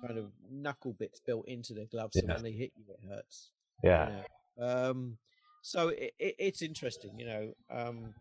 [0.04, 3.50] kind of knuckle bits built into their gloves, so when they hit you, it hurts.
[3.84, 4.22] you yeah,
[4.58, 4.90] know.
[4.90, 5.18] Um,
[5.62, 7.52] so it, it, it's interesting, you know.
[7.70, 8.14] Um,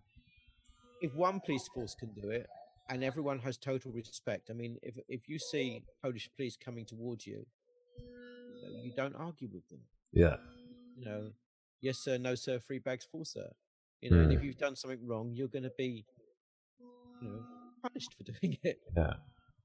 [1.02, 2.48] if one police force can do it,
[2.90, 4.50] and everyone has total respect.
[4.50, 7.46] I mean, if if you see Polish police coming towards you,
[7.98, 9.82] you, know, you don't argue with them.
[10.14, 10.38] yeah,
[10.98, 11.32] You know,
[11.82, 13.50] yes sir, no sir, free bags full sir.
[14.02, 14.36] You know, and Mm.
[14.36, 16.06] if you've done something wrong, you're going to be,
[17.22, 17.42] you know,
[17.82, 18.80] punished for doing it.
[18.96, 19.14] yeah,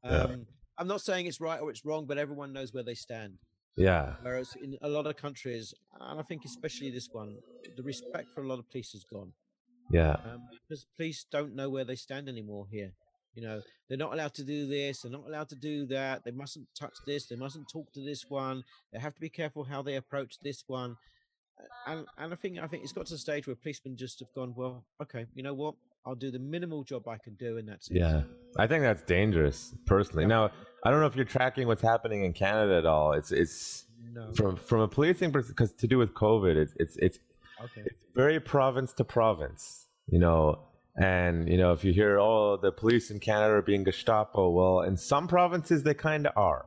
[0.05, 0.11] Yeah.
[0.24, 0.47] Um,
[0.78, 3.39] I'm not saying it's right or it's wrong, but everyone knows where they stand.
[3.77, 7.39] yeah, Whereas in a lot of countries, and I think especially this one,
[7.77, 9.32] the respect for a lot of police is gone
[9.90, 12.93] yeah, um, because police don't know where they stand anymore here.
[13.35, 16.31] You know, they're not allowed to do this, they're not allowed to do that, they
[16.33, 19.81] mustn't touch this, they mustn't talk to this one, they have to be careful how
[19.83, 20.97] they approach this one.
[21.87, 24.33] And and I think I think it's got to the stage where policemen just have
[24.35, 25.75] gone, well, okay, you know what?
[26.05, 27.99] I'll do the minimal job I can do, and that's it.
[27.99, 28.23] yeah.
[28.59, 30.25] I think that's dangerous, personally.
[30.25, 30.29] Yeah.
[30.29, 30.51] Now,
[30.85, 33.13] I don't know if you're tracking what's happening in Canada at all.
[33.13, 34.33] It's it's No.
[34.35, 37.19] from from a policing because to do with COVID, it's it's it's
[37.63, 37.83] Okay.
[37.87, 40.59] it's very province to province, you know.
[40.97, 44.81] And you know, if you hear, oh, the police in Canada are being Gestapo, well,
[44.82, 46.66] in some provinces they kind of are.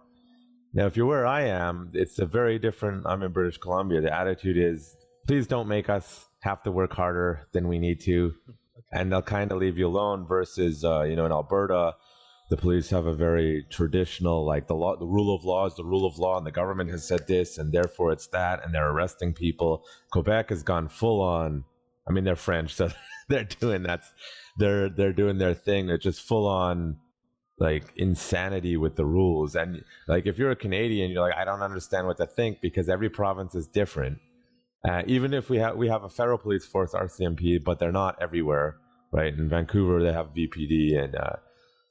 [0.73, 3.05] Now, if you're where I am, it's a very different.
[3.05, 4.01] I'm in British Columbia.
[4.01, 8.33] The attitude is, please don't make us have to work harder than we need to,
[8.91, 10.25] and they'll kind of leave you alone.
[10.27, 11.95] Versus, uh, you know, in Alberta,
[12.49, 15.83] the police have a very traditional like the law the rule of law is the
[15.83, 18.91] rule of law and the government has said this and therefore it's that and they're
[18.91, 21.63] arresting people quebec has gone full on
[22.07, 22.89] i mean they're french so
[23.29, 24.11] they're doing that's
[24.57, 25.87] they're they're doing their thing.
[25.87, 26.97] They're just full on
[27.59, 29.55] like insanity with the rules.
[29.55, 32.89] And like if you're a canadian you're like i don't understand what to think because
[32.89, 34.19] every province is different.
[34.87, 38.15] Uh, even if we have we have a federal police force rcmp but they're not
[38.21, 38.77] everywhere
[39.15, 39.33] right?
[39.33, 41.37] In vancouver they have vpd and uh,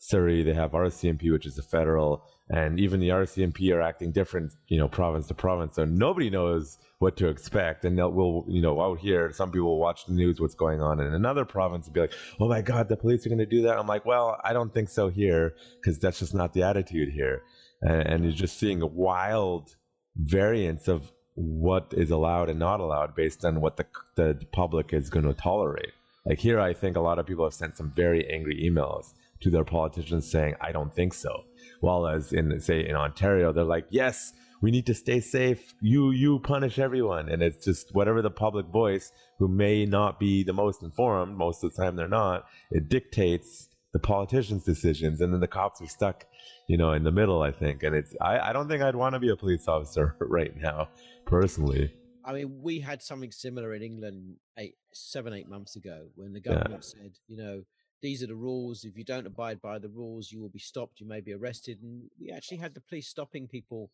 [0.06, 4.52] Surrey, they have RCMP, which is the federal, and even the RCMP are acting different,
[4.68, 5.76] you know, province to province.
[5.76, 7.86] So nobody knows what to expect.
[7.86, 11.14] And will, you know, out here, some people watch the news, what's going on in
[11.14, 13.78] another province, and be like, "Oh my God, the police are going to do that."
[13.78, 17.42] I'm like, "Well, I don't think so here, because that's just not the attitude here."
[17.80, 19.74] And, and you're just seeing a wild
[20.16, 23.86] variance of what is allowed and not allowed based on what the
[24.16, 25.94] the public is going to tolerate.
[26.26, 29.14] Like here, I think a lot of people have sent some very angry emails
[29.44, 31.44] to their politicians saying, I don't think so.
[31.80, 35.74] While as in, say, in Ontario, they're like, yes, we need to stay safe.
[35.80, 37.28] You, you punish everyone.
[37.28, 41.62] And it's just whatever the public voice, who may not be the most informed, most
[41.62, 45.20] of the time they're not, it dictates the politicians' decisions.
[45.20, 46.24] And then the cops are stuck,
[46.66, 47.82] you know, in the middle, I think.
[47.82, 50.88] And it's, I, I don't think I'd want to be a police officer right now,
[51.26, 51.92] personally.
[52.24, 56.40] I mean, we had something similar in England eight, seven, eight months ago when the
[56.40, 57.02] government yeah.
[57.02, 57.64] said, you know,
[58.04, 58.84] these are the rules.
[58.84, 61.00] If you don't abide by the rules, you will be stopped.
[61.00, 61.78] You may be arrested.
[61.82, 63.90] And we actually had the police stopping people,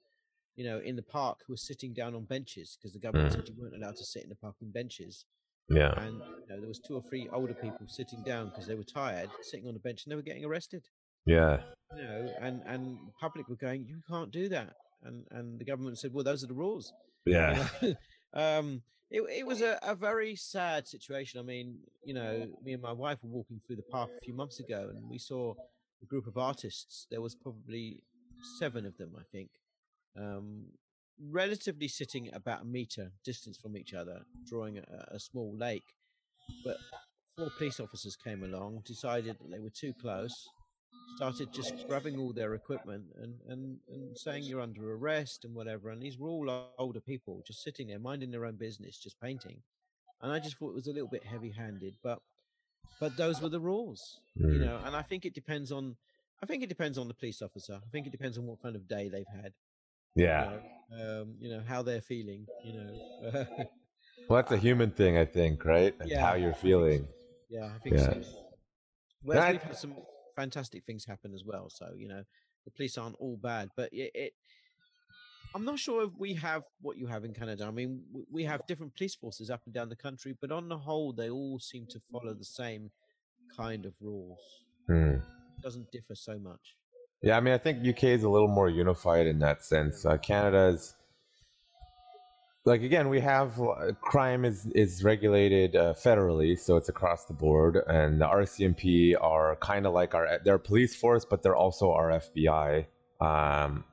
[0.56, 3.36] you know, in the park who were sitting down on benches because the government mm.
[3.36, 5.26] said you weren't allowed to sit in the park on benches.
[5.68, 5.92] Yeah.
[5.96, 8.82] And you know, there was two or three older people sitting down because they were
[8.82, 10.82] tired, sitting on a bench, and they were getting arrested.
[11.24, 11.58] Yeah.
[11.96, 14.72] You know, and and public were going, you can't do that,
[15.04, 16.92] and and the government said, well, those are the rules.
[17.24, 17.68] Yeah.
[17.80, 17.94] You know?
[18.58, 21.40] um, it, it was a, a very sad situation.
[21.40, 24.34] I mean, you know, me and my wife were walking through the park a few
[24.34, 25.54] months ago, and we saw
[26.02, 27.06] a group of artists.
[27.10, 28.02] There was probably
[28.58, 29.50] seven of them, I think,
[30.16, 30.66] um,
[31.20, 35.96] relatively sitting about a meter distance from each other, drawing a, a small lake.
[36.64, 36.76] But
[37.36, 40.48] four police officers came along, decided that they were too close,
[41.16, 45.90] started just grabbing all their equipment and, and, and saying you're under arrest and whatever.
[45.90, 49.58] And these were all older people just sitting there minding their own business, just painting.
[50.22, 52.20] And I just thought it was a little bit heavy handed, but
[52.98, 54.52] but those were the rules, mm.
[54.52, 54.80] you know.
[54.84, 55.96] And I think it depends on
[56.42, 57.74] I think it depends on the police officer.
[57.74, 59.52] I think it depends on what kind of day they've had.
[60.14, 60.52] Yeah.
[60.90, 62.46] You know, um, you know how they're feeling.
[62.64, 63.46] You know.
[64.28, 65.94] well, that's a human thing, I think, right?
[66.00, 67.00] And yeah, how you're feeling.
[67.00, 67.14] So.
[67.50, 68.04] Yeah, I think yeah.
[68.04, 68.22] so.
[69.22, 69.94] Whereas we've had some
[70.40, 71.68] fantastic things happen as well.
[71.68, 72.22] So you know,
[72.64, 74.32] the police aren't all bad, but it, it
[75.54, 77.64] I'm not sure if we have what you have in Canada.
[77.66, 80.78] I mean, we have different police forces up and down the country, but on the
[80.78, 82.90] whole, they all seem to follow the same
[83.56, 84.38] kind of rules.
[84.86, 85.14] Hmm.
[85.14, 86.76] It doesn't differ so much.
[87.22, 90.06] Yeah, I mean, I think UK is a little more unified in that sense.
[90.06, 90.94] Uh, Canada's
[92.64, 97.32] like again we have uh, crime is is regulated uh, federally so it's across the
[97.32, 101.90] board and the rcmp are kind of like our they're police force but they're also
[101.92, 102.86] our fbi
[103.20, 103.84] um,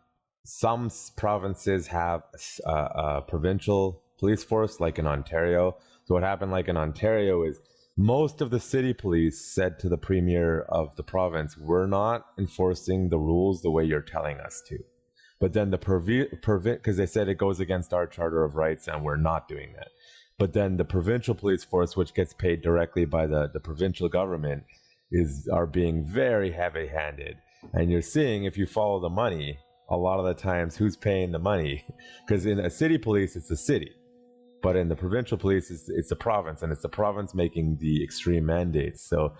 [0.47, 2.23] some provinces have
[2.65, 5.75] a, a, provincial police force like in ontario.
[6.05, 7.59] So what happened like in ontario is
[7.97, 13.09] most of the city police said to the premier of the province we're not enforcing
[13.09, 14.77] the rules the way you're telling us to
[15.39, 19.03] but then the prevent because they said it goes against our charter of rights and
[19.03, 19.89] we're not doing that.
[20.39, 24.63] But then the provincial police force, which gets paid directly by the, the provincial government,
[25.11, 27.37] is are being very heavy handed.
[27.73, 29.57] And you're seeing if you follow the money,
[29.89, 31.85] a lot of the times who's paying the money.
[32.27, 33.91] Because in a city police, it's the city.
[34.61, 38.03] But in the provincial police, it's, it's the province, and it's the province making the
[38.03, 39.07] extreme mandates.
[39.07, 39.33] So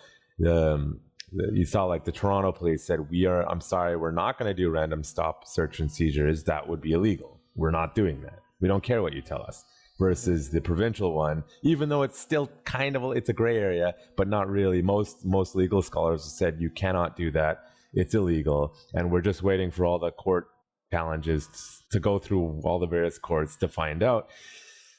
[0.47, 3.47] um, you saw like the Toronto police said, "We are.
[3.49, 6.43] I'm sorry, we're not going to do random stop, search, and seizures.
[6.43, 7.39] That would be illegal.
[7.55, 8.39] We're not doing that.
[8.61, 9.63] We don't care what you tell us."
[9.99, 14.27] Versus the provincial one, even though it's still kind of it's a gray area, but
[14.27, 14.81] not really.
[14.83, 17.63] Most most legal scholars said you cannot do that.
[17.93, 20.49] It's illegal, and we're just waiting for all the court
[20.91, 24.29] challenges to go through all the various courts to find out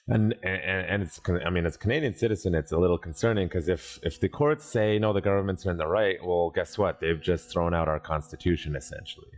[0.08, 3.68] and and, and it's I mean as a Canadian citizen it's a little concerning because
[3.68, 7.00] if if the courts say no the government's in the right well guess what?
[7.00, 9.28] They've just thrown out our constitution essentially.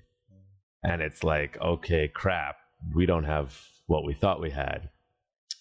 [0.84, 2.56] And it's like okay crap.
[2.94, 4.90] We don't have what we thought we had.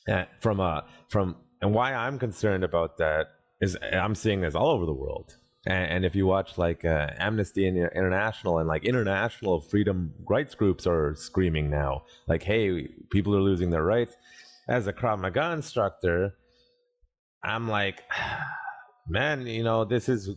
[0.07, 3.27] And from a from and why I'm concerned about that
[3.61, 5.35] is I'm seeing this all over the world.
[5.65, 10.87] And, and if you watch like uh, Amnesty International and like international freedom rights groups
[10.87, 12.03] are screaming now.
[12.27, 14.15] Like hey people are losing their rights
[14.69, 16.35] as a Krav Maga instructor,
[17.43, 18.03] I'm like,
[19.09, 20.29] man, you know, this is,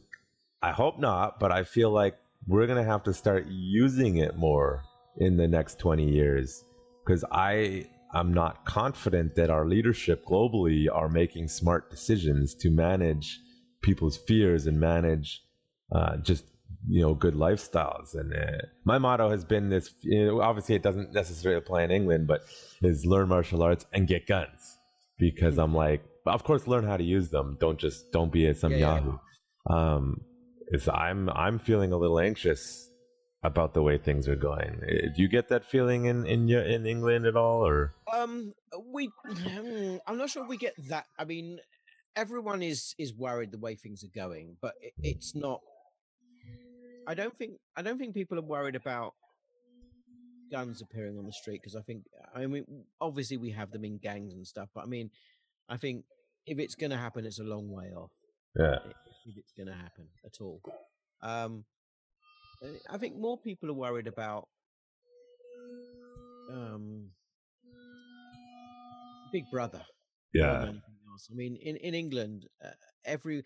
[0.63, 2.17] I hope not, but I feel like
[2.49, 4.83] we're gonna have to start using it more
[5.19, 6.65] in the next 20 years.
[7.05, 13.39] Because I am not confident that our leadership globally are making smart decisions to manage
[13.83, 15.43] people's fears and manage
[15.95, 16.45] uh, just
[16.89, 20.83] you know good lifestyles and uh, my motto has been this you know, obviously it
[20.83, 22.43] doesn't necessarily apply in england but
[22.83, 24.79] is learn martial arts and get guns
[25.19, 28.55] because i'm like of course learn how to use them don't just don't be a
[28.55, 28.95] some Yeah, yeah.
[28.97, 29.19] yahoo
[29.71, 30.21] um
[30.69, 32.89] it's i'm i'm feeling a little anxious
[33.45, 36.63] about the way things are going Uh, do you get that feeling in in your
[36.63, 38.53] in england at all or Um,
[38.93, 39.11] we.
[39.25, 41.07] hmm, I'm not sure we get that.
[41.19, 41.59] I mean,
[42.15, 45.61] everyone is is worried the way things are going, but it, it's not.
[47.07, 47.53] I don't think.
[47.77, 49.15] I don't think people are worried about
[50.51, 52.05] guns appearing on the street because I think.
[52.35, 52.65] I mean,
[53.01, 55.11] obviously we have them in gangs and stuff, but I mean,
[55.69, 56.05] I think
[56.47, 58.11] if it's going to happen, it's a long way off.
[58.57, 58.79] yeah
[59.27, 60.61] If it's going to happen at all.
[61.23, 61.65] Um,
[62.63, 64.49] I- I think more people are worried about
[66.51, 67.11] um,
[69.33, 69.83] Big Brother
[70.35, 70.73] yeah.
[71.31, 72.71] I mean, in in England, uh,
[73.05, 73.43] every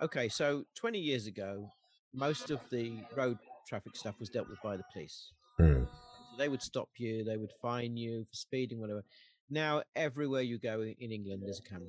[0.00, 1.68] okay, so twenty years ago,
[2.14, 5.32] most of the road traffic stuff was dealt with by the police.
[5.58, 5.84] Hmm.
[5.84, 9.02] So they would stop you, they would fine you for speeding, whatever.
[9.50, 11.88] Now, everywhere you go in England, there's a camera.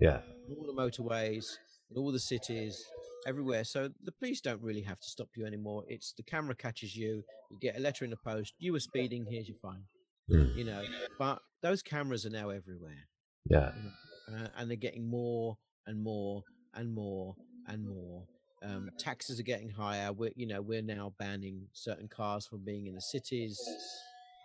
[0.00, 1.56] yeah All the motorways,
[1.96, 2.84] all the cities,
[3.26, 3.64] everywhere.
[3.64, 5.84] So the police don't really have to stop you anymore.
[5.88, 7.24] It's the camera catches you.
[7.50, 8.54] You get a letter in the post.
[8.58, 9.26] You were speeding.
[9.28, 9.84] Here's your fine.
[10.28, 10.56] Hmm.
[10.56, 10.82] You know,
[11.18, 13.08] but those cameras are now everywhere
[13.50, 13.72] yeah
[14.32, 15.56] uh, and they're getting more
[15.86, 16.42] and more
[16.74, 17.36] and more
[17.68, 18.24] and more.
[18.64, 20.12] Um, taxes are getting higher.
[20.12, 23.60] We're, you know, we're now banning certain cars from being in the cities.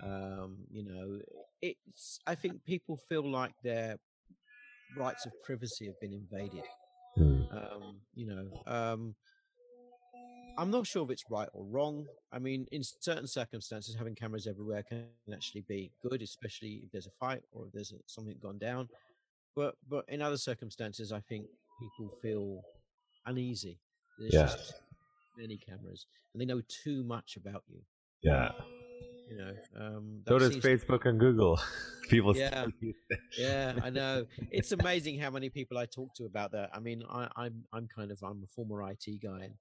[0.04, 1.20] Um, you know,
[1.62, 2.20] it's.
[2.28, 3.98] I think people feel like their
[4.98, 6.64] rights of privacy have been invaded.
[7.16, 7.42] Hmm.
[7.52, 9.16] Um, you know, um,
[10.58, 12.06] I'm not sure if it's right or wrong.
[12.34, 17.08] I mean, in certain circumstances, having cameras everywhere can actually be good, especially if there's
[17.08, 18.90] a fight or if there's something gone down.
[19.56, 21.46] But but in other circumstances, I think
[21.80, 22.62] people feel
[23.26, 23.80] uneasy.
[24.20, 24.44] There's Yeah.
[24.48, 24.74] just
[25.38, 27.82] many cameras, and they know too much about you.
[28.22, 28.52] yeah
[29.30, 31.60] You know, um, so does seems to- facebook and google
[32.10, 32.50] people Yeah.
[32.64, 33.20] still use that.
[33.38, 34.26] yeah, I know.
[34.52, 36.72] It's amazing how many people I talk to about that.
[36.74, 39.54] I mean, I, I'm I'm kind of I'm a former IT guy, and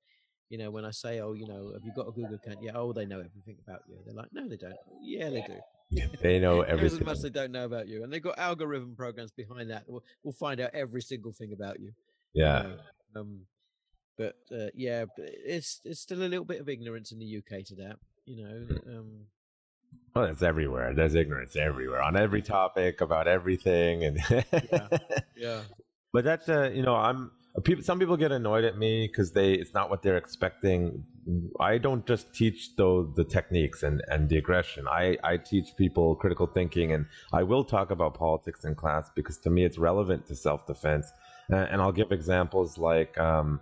[0.49, 2.61] you know, when I say, oh, you know, have you got a Google account?
[2.63, 2.73] Yeah.
[2.75, 3.99] Oh, they know everything about you.
[4.07, 4.75] They're like, no, they don't.
[5.03, 6.01] Yeah, they do.
[6.23, 7.01] they know everything.
[7.01, 9.85] As much they don't know about you, and they've got algorithm programs behind that.
[9.87, 11.93] We'll, we'll find out every single thing about you.
[12.33, 13.21] you yeah know.
[13.21, 13.41] Um,
[14.19, 17.75] but uh, yeah, it's it's still a little bit of ignorance in the UK to
[17.77, 17.97] that.
[18.27, 18.99] You know.
[18.99, 19.27] Um,
[20.15, 20.93] Well, it's everywhere.
[20.95, 24.19] There's ignorance everywhere on every topic about everything, and
[25.37, 25.61] yeah.
[26.13, 27.31] but that's uh, you know I'm
[27.63, 27.85] people.
[27.85, 31.05] Some people get annoyed at me because they it's not what they're expecting.
[31.61, 34.87] I don't just teach though the techniques and and the aggression.
[34.89, 39.39] I I teach people critical thinking, and I will talk about politics in class because
[39.39, 41.07] to me it's relevant to self defense.
[41.51, 43.61] Uh, and I'll give examples like, um,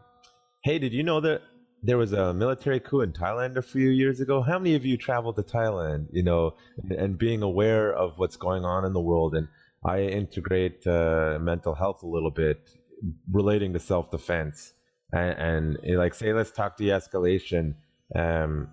[0.66, 1.42] hey, did you know that
[1.84, 4.42] there was a military coup in Thailand a few years ago.
[4.42, 6.08] How many of you traveled to Thailand?
[6.10, 9.46] You know, and, and being aware of what's going on in the world, and
[9.84, 12.68] I integrate uh, mental health a little bit,
[13.30, 14.72] relating to self defense,
[15.12, 17.74] and, and eh, like say, let's talk de-escalation.
[18.16, 18.70] Um,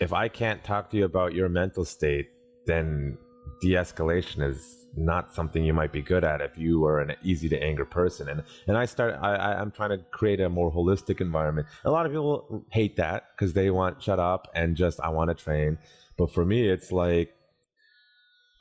[0.00, 2.26] if I can't talk to you about your mental state,
[2.66, 3.16] then
[3.60, 7.62] de-escalation is not something you might be good at if you are an easy to
[7.62, 11.66] anger person and and i start i i'm trying to create a more holistic environment
[11.84, 15.28] a lot of people hate that because they want shut up and just i want
[15.30, 15.78] to train
[16.18, 17.32] but for me it's like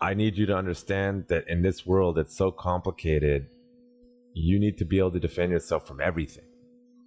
[0.02, 3.48] i need you to understand that in this world it's so complicated
[4.34, 6.46] you need to be able to defend yourself from everything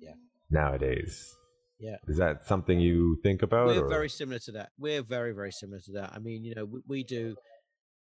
[0.00, 0.14] Yeah.
[0.50, 1.36] nowadays
[1.78, 1.96] Yeah.
[2.08, 4.70] is that something you think about We're or- very similar to that.
[4.78, 6.12] We're very, very similar to that.
[6.12, 7.34] I mean, you know, we, we do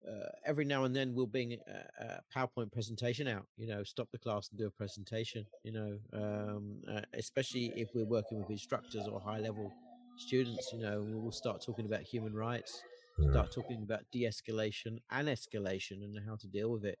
[0.06, 3.46] uh, every now and then we'll bring a, a PowerPoint presentation out.
[3.56, 5.44] You know, stop the class and do a presentation.
[5.64, 9.72] You know, um, uh, especially if we're working with instructors or high level
[10.16, 10.70] students.
[10.72, 12.82] You know, we'll start talking about human rights,
[13.16, 13.30] Hmm.
[13.30, 16.98] start talking about de-escalation and escalation and how to deal with it.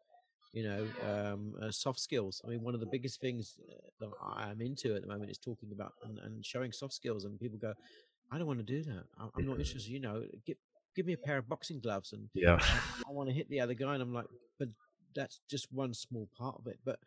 [0.52, 2.40] You know, um, uh, soft skills.
[2.44, 5.38] I mean, one of the biggest things uh, that I'm into at the moment is
[5.38, 7.24] talking about and, and showing soft skills.
[7.24, 7.74] And people go,
[8.32, 9.04] I don't want to do that.
[9.18, 9.90] I'm, not interested.
[9.90, 10.56] You know, give
[10.98, 12.58] give me a pair of boxing gloves and yeah
[13.08, 13.94] I want to hit the other guy.
[13.94, 14.26] And I'm like,
[14.58, 14.68] but
[15.14, 16.80] that's just one small part of it.
[16.84, 16.98] But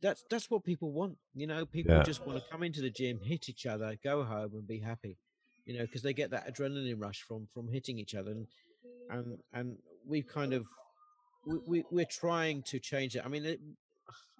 [0.00, 1.18] that's that's what people want.
[1.34, 2.02] You know, people Yeah.
[2.02, 5.18] just want to come into the gym, hit each other, go home, and be happy.
[5.66, 8.46] You know, because they get that adrenaline rush from from hitting each other, and
[9.10, 9.76] and and
[10.06, 10.64] we've kind of
[11.46, 13.22] we, we we're trying to change it.
[13.26, 13.60] I mean, it,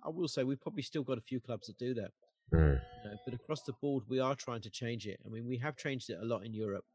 [0.02, 2.12] I will say we've probably still got a few clubs that do that.
[2.54, 2.80] Mm.
[3.04, 5.20] You know, but across the board, we are trying to change it.
[5.26, 6.86] I mean, we have changed it a lot in Europe.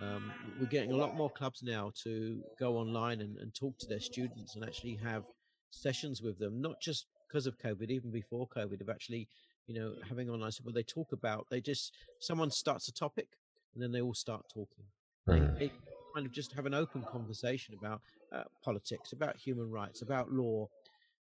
[0.00, 3.86] Um, we're getting a lot more clubs now to go online and, and talk to
[3.86, 5.24] their students and actually have
[5.70, 9.28] sessions with them, not just because of COVID, even before COVID, of actually,
[9.66, 13.28] you know, having online where they talk about, they just, someone starts a topic
[13.74, 14.84] and then they all start talking.
[15.28, 15.58] Mhm.
[15.58, 15.72] They, they
[16.14, 18.00] kind of just have an open conversation about
[18.32, 20.68] uh, politics, about human rights, about law.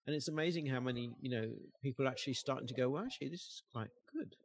[0.05, 1.51] And it's amazing how many, you know,
[1.83, 4.35] people are actually starting to go, well, actually, this is quite good.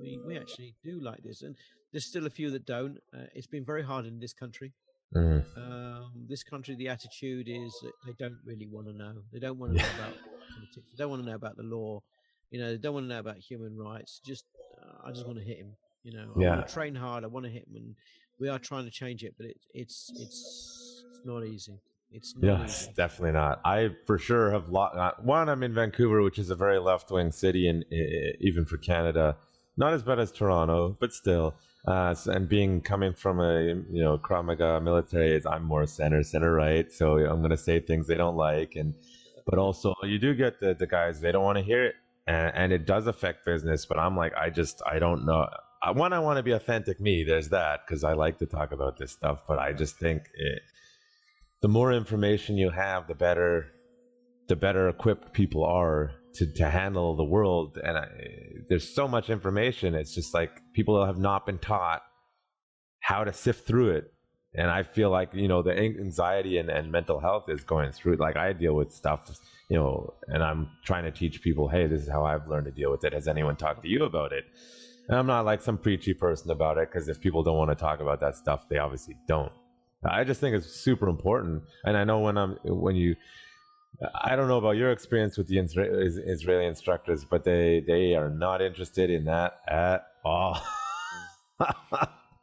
[0.00, 1.42] We, we actually do like this.
[1.42, 1.54] And
[1.92, 2.98] there's still a few that don't.
[3.14, 4.72] Uh, it's been very hard in this country.
[5.14, 5.44] Mhm.
[5.56, 9.22] Um, this country, the attitude is that they don't really want to know.
[9.32, 10.14] They don't want to know about
[10.54, 10.86] politics.
[10.90, 12.02] They don't want to know about the law.
[12.50, 14.20] You know, they don't want to know about human rights.
[14.24, 14.44] Just,
[14.80, 15.76] uh, I just want to hit him.
[16.04, 16.54] You know, I Yeah.
[16.56, 17.24] want to train hard.
[17.24, 17.96] I want to hit him, and
[18.38, 21.78] we are trying to change it, but it, it's it's it's not easy.
[22.10, 22.92] It's not Yes, easy.
[22.96, 23.60] definitely not.
[23.64, 25.48] I for sure have lo- uh, one.
[25.48, 29.36] I'm in Vancouver, which is a very left wing city, and uh, even for Canada,
[29.76, 31.54] not as bad as Toronto, but still.
[31.86, 36.22] Uh, and being coming from a you know Krav Maga military, is I'm more center
[36.22, 38.94] center right, so I'm gonna say things they don't like, and
[39.46, 41.94] but also you do get the the guys they don't want to hear it,
[42.28, 43.84] and, and it does affect business.
[43.84, 45.48] But I'm like, I just I don't know.
[45.82, 47.24] I, one, I want to be authentic me.
[47.24, 50.62] There's that because I like to talk about this stuff, but I just think it,
[51.62, 53.66] the more information you have, the better,
[54.46, 57.78] the better equipped people are to, to handle the world.
[57.82, 58.08] And I,
[58.68, 59.94] there's so much information.
[59.94, 62.02] It's just like people have not been taught
[63.00, 64.12] how to sift through it.
[64.54, 68.16] And I feel like, you know, the anxiety and, and mental health is going through,
[68.16, 69.30] like I deal with stuff,
[69.70, 72.70] you know, and I'm trying to teach people, hey, this is how I've learned to
[72.70, 73.14] deal with it.
[73.14, 74.44] Has anyone talked to you about it?
[75.08, 77.74] And I'm not like some preachy person about it because if people don't want to
[77.74, 79.52] talk about that stuff, they obviously don't.
[80.04, 81.62] I just think it's super important.
[81.84, 83.16] And I know when I'm when you,
[84.24, 88.60] I don't know about your experience with the Israeli instructors, but they they are not
[88.62, 90.58] interested in that at all.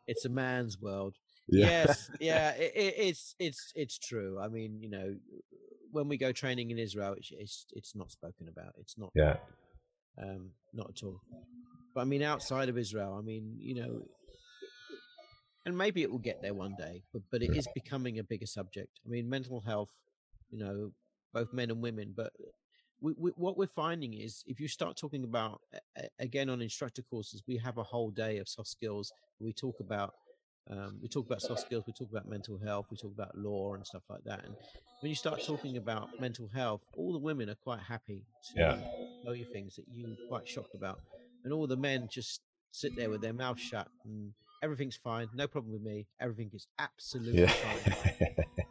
[0.07, 1.15] It's a man's world.
[1.51, 1.65] Yeah.
[1.65, 4.39] Yes, yeah, it, it, it's it's it's true.
[4.39, 5.15] I mean, you know,
[5.91, 8.73] when we go training in Israel, it's it's, it's not spoken about.
[8.77, 9.37] It's not Yeah.
[10.21, 11.19] um, not at all.
[11.95, 14.03] But I mean, outside of Israel, I mean, you know,
[15.65, 17.01] and maybe it will get there one day.
[17.13, 18.99] But but it is becoming a bigger subject.
[19.03, 19.89] I mean, mental health,
[20.51, 20.91] you know,
[21.33, 22.13] both men and women.
[22.15, 22.31] But
[23.01, 25.61] we, we, what we're finding is, if you start talking about
[26.19, 29.11] again on instructor courses, we have a whole day of soft skills.
[29.39, 30.13] We talk about
[30.69, 33.73] um, we talk about soft skills, we talk about mental health, we talk about law
[33.73, 34.43] and stuff like that.
[34.45, 34.55] And
[34.99, 38.81] when you start talking about mental health, all the women are quite happy to Yeah.
[39.23, 40.99] tell you things that you're quite shocked about,
[41.43, 42.41] and all the men just
[42.71, 46.67] sit there with their mouth shut and everything's fine, no problem with me, everything is
[46.77, 47.53] absolutely Yeah.
[47.61, 47.83] fine.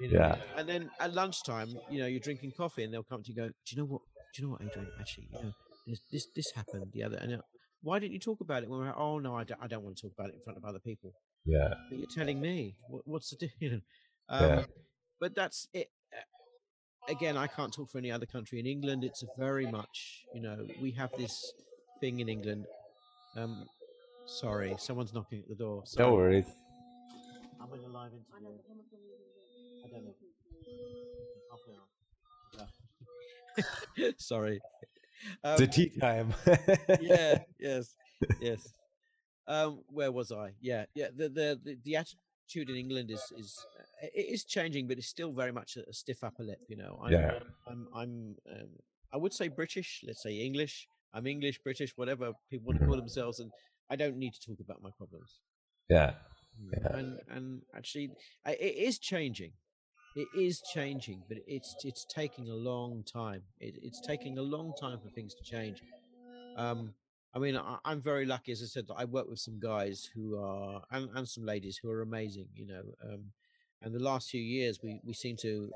[0.00, 0.18] you know?
[0.20, 0.36] Yeah.
[0.56, 3.50] And then at lunchtime, you know, you're drinking coffee, and they'll come to you and
[3.50, 4.02] go, "Do you know what?
[4.34, 4.88] Do you know what, Adrian?
[5.00, 5.52] Actually, you know,
[5.86, 7.40] this this, this happened the other." And
[7.82, 8.94] why didn't you talk about it when we we're?
[8.96, 10.80] Oh no, I don't, I don't want to talk about it in front of other
[10.80, 11.12] people.
[11.44, 11.74] yeah.
[11.88, 13.50] But you're telling me what, what's the deal?
[13.60, 13.80] you know?
[14.28, 14.64] Um, Yeah.
[15.20, 15.88] But that's it.
[16.12, 16.20] Uh,
[17.10, 18.60] Again, I can't talk for any other country.
[18.60, 21.34] In England, it's very much, you know, we have this
[22.00, 22.66] thing in England.
[23.34, 23.64] Um,
[24.26, 25.76] sorry, someone's knocking at the door.
[25.76, 26.12] No Sorry.
[26.12, 26.44] worries.
[27.62, 28.58] I'm in a live interview.
[29.88, 30.14] I don't know.
[31.50, 31.74] Half an
[32.60, 32.68] hour.
[33.96, 34.10] Yeah.
[34.18, 34.60] Sorry.
[35.44, 36.34] It's a Um, tea time.
[37.00, 37.38] yeah.
[37.58, 37.94] Yes.
[38.40, 38.72] Yes.
[39.46, 40.52] Um, where was I?
[40.60, 40.84] Yeah.
[40.94, 41.08] Yeah.
[41.16, 45.08] The the the, the attitude in England is is uh, it is changing, but it's
[45.08, 46.60] still very much a, a stiff upper lip.
[46.68, 47.00] You know.
[47.02, 47.38] I'm, Yeah.
[47.66, 48.68] I'm I'm um,
[49.12, 50.04] I would say British.
[50.06, 50.86] Let's say English.
[51.14, 53.50] I'm English, British, whatever people want to call themselves, and
[53.90, 55.40] I don't need to talk about my problems.
[55.88, 56.12] yeah.
[56.60, 56.98] Mm, Yeah.
[56.98, 58.10] and and actually
[58.44, 59.52] I- it is changing
[60.14, 64.72] it is changing but it's it's taking a long time it, it's taking a long
[64.80, 65.82] time for things to change
[66.56, 66.92] um
[67.34, 70.08] i mean I, i'm very lucky as i said that i work with some guys
[70.14, 73.24] who are and, and some ladies who are amazing you know um
[73.82, 75.70] and the last few years we we seem to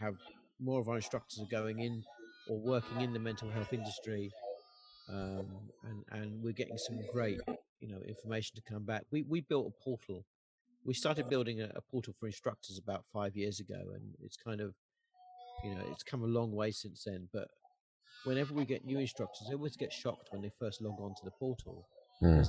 [0.00, 0.16] have
[0.60, 2.02] more of our instructors are going in
[2.48, 4.30] or working in the mental health industry
[5.08, 5.46] um,
[5.82, 7.40] and and we're getting some great
[7.80, 9.02] you know information to come back.
[9.10, 10.24] We we built a portal.
[10.84, 14.60] We started building a, a portal for instructors about five years ago, and it's kind
[14.60, 14.74] of
[15.62, 17.28] you know it's come a long way since then.
[17.32, 17.48] But
[18.24, 21.24] whenever we get new instructors, they always get shocked when they first log on to
[21.24, 21.86] the portal.
[22.22, 22.48] Mm.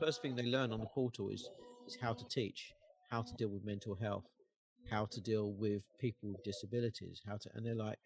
[0.00, 1.48] First thing they learn on the portal is
[1.86, 2.72] is how to teach,
[3.10, 4.24] how to deal with mental health,
[4.90, 7.98] how to deal with people with disabilities, how to, and they're like,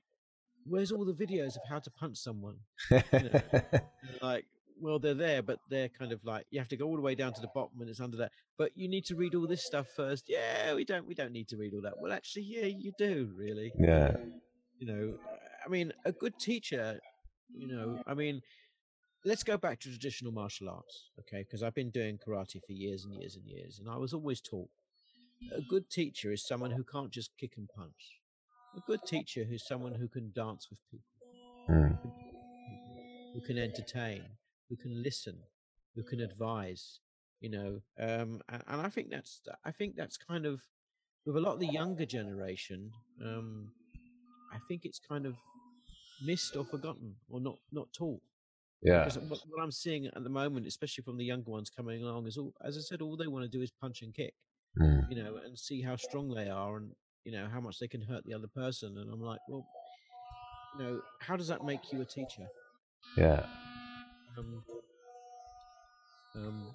[0.65, 2.59] "Where's all the videos of how to punch someone?"
[4.23, 4.47] like
[4.81, 7.15] well they're there but they're kind of like you have to go all the way
[7.15, 9.65] down to the bottom and it's under that but you need to read all this
[9.65, 12.66] stuff first yeah we don't we don't need to read all that well actually yeah
[12.66, 14.16] you do really yeah.
[14.78, 15.15] you know
[15.65, 16.98] i mean a good teacher
[17.55, 18.40] you know i mean
[19.24, 21.43] let's go back to traditional martial arts, okay?
[21.43, 24.40] Because I've been doing karate for years and years and years, and I was always
[24.40, 24.69] taught
[25.57, 28.20] a good teacher is someone who can't just kick and punch.
[28.77, 31.07] A good teacher is someone who can dance with people,
[31.69, 31.98] Mm.
[33.35, 34.23] who can entertain,
[34.71, 35.37] who can listen,
[35.95, 37.01] who can advise.
[37.41, 40.61] You know, um, and, and I think that's I think that's kind of
[41.27, 42.91] with a lot of the younger generation.
[43.23, 43.73] Um,
[44.53, 45.37] I think it's kind of
[46.23, 48.21] missed or forgotten or not not taught.
[48.83, 49.05] Yeah.
[49.05, 52.27] Because what, what I'm seeing at the moment, especially from the younger ones coming along,
[52.27, 54.35] is all as I said, all they want to do is punch and kick,
[54.79, 55.11] Mm.
[55.11, 56.91] you know, and see how strong they are and
[57.25, 58.97] you know how much they can hurt the other person.
[58.99, 59.67] And I'm like, well,
[60.79, 62.47] you know, how does that make you a teacher?
[63.17, 63.45] Yeah.
[64.39, 64.62] Um,
[66.36, 66.66] um,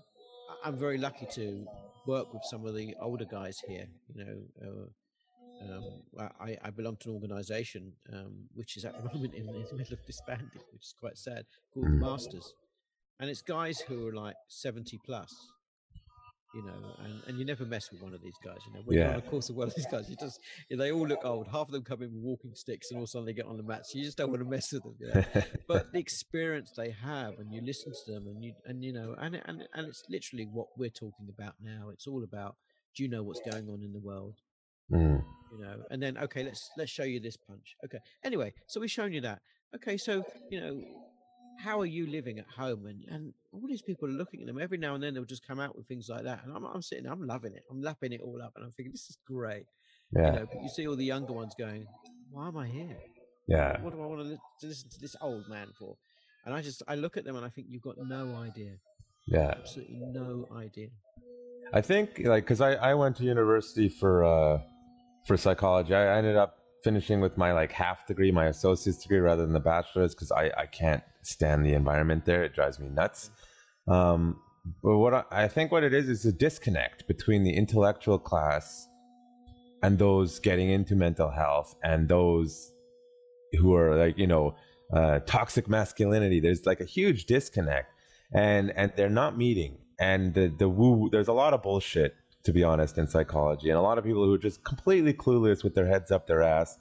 [0.64, 1.66] I'm very lucky to
[2.06, 3.88] work with some of the older guys here.
[4.14, 5.84] You know, uh, um,
[6.40, 9.76] I- I, belong to an organisation um, which is at the moment in, in the
[9.76, 12.00] middle of disbanding, which is quite sad, called the Mm.
[12.00, 12.54] Masters,
[13.20, 15.34] and it's guys who are like 70 plus.
[16.56, 18.60] You know, and, and you never mess with one of these guys.
[18.66, 19.18] You know, when you're on Yeah.
[19.20, 21.48] a course of one of these guys, you just they all look old.
[21.48, 23.46] Half of them come in with walking sticks, and all of a sudden they get
[23.46, 23.94] on the mats.
[23.94, 24.96] You just don't want to mess with them.
[25.00, 25.24] You know?
[25.68, 29.16] but the experience they have and you listen to them and you and you know
[29.20, 32.56] and and and it's literally what we're talking about now it's all about
[32.96, 34.36] do you know what's going on in the world
[34.92, 35.24] Mm.
[35.52, 38.92] you know and then okay let's let's show you this punch okay anyway so we've
[38.92, 39.42] shown you that
[39.76, 40.80] okay so you know
[41.60, 44.60] how are you living at home and and all these people are looking at them
[44.62, 46.82] every now and then they'll just come out with things like that and i'm, I'm
[46.82, 49.66] sitting i'm loving it i'm lapping it all up and i'm thinking this is great
[50.12, 50.28] Yeah.
[50.34, 51.88] you know but you see all the younger ones going
[52.32, 52.98] why am i here
[53.48, 53.82] Yeah.
[53.82, 55.96] what do I want to, li- to listen to this old man for?
[56.46, 58.74] And I just I look at them and I think you've got no idea,
[59.28, 59.52] Yeah.
[59.60, 60.90] absolutely no idea.
[61.74, 64.60] I think like because I, I went to university for uh,
[65.28, 65.94] for psychology.
[65.96, 69.54] I, I ended up finishing with my like half degree, my associate's degree, rather than
[69.54, 72.44] the bachelor's because I, I can't stand the environment there.
[72.44, 73.30] It drives me nuts.
[73.88, 74.40] Um,
[74.84, 78.88] but what I, I think what it is is a disconnect between the intellectual class
[79.84, 82.72] and those getting into mental health and those
[83.54, 84.56] who are like you know
[84.94, 86.40] uh, toxic masculinity.
[86.40, 87.92] There's like a huge disconnect,
[88.34, 89.78] and and they're not meeting.
[90.00, 93.78] And the the woo, there's a lot of bullshit to be honest in psychology, and
[93.78, 96.78] a lot of people who are just completely clueless with their heads up their ass.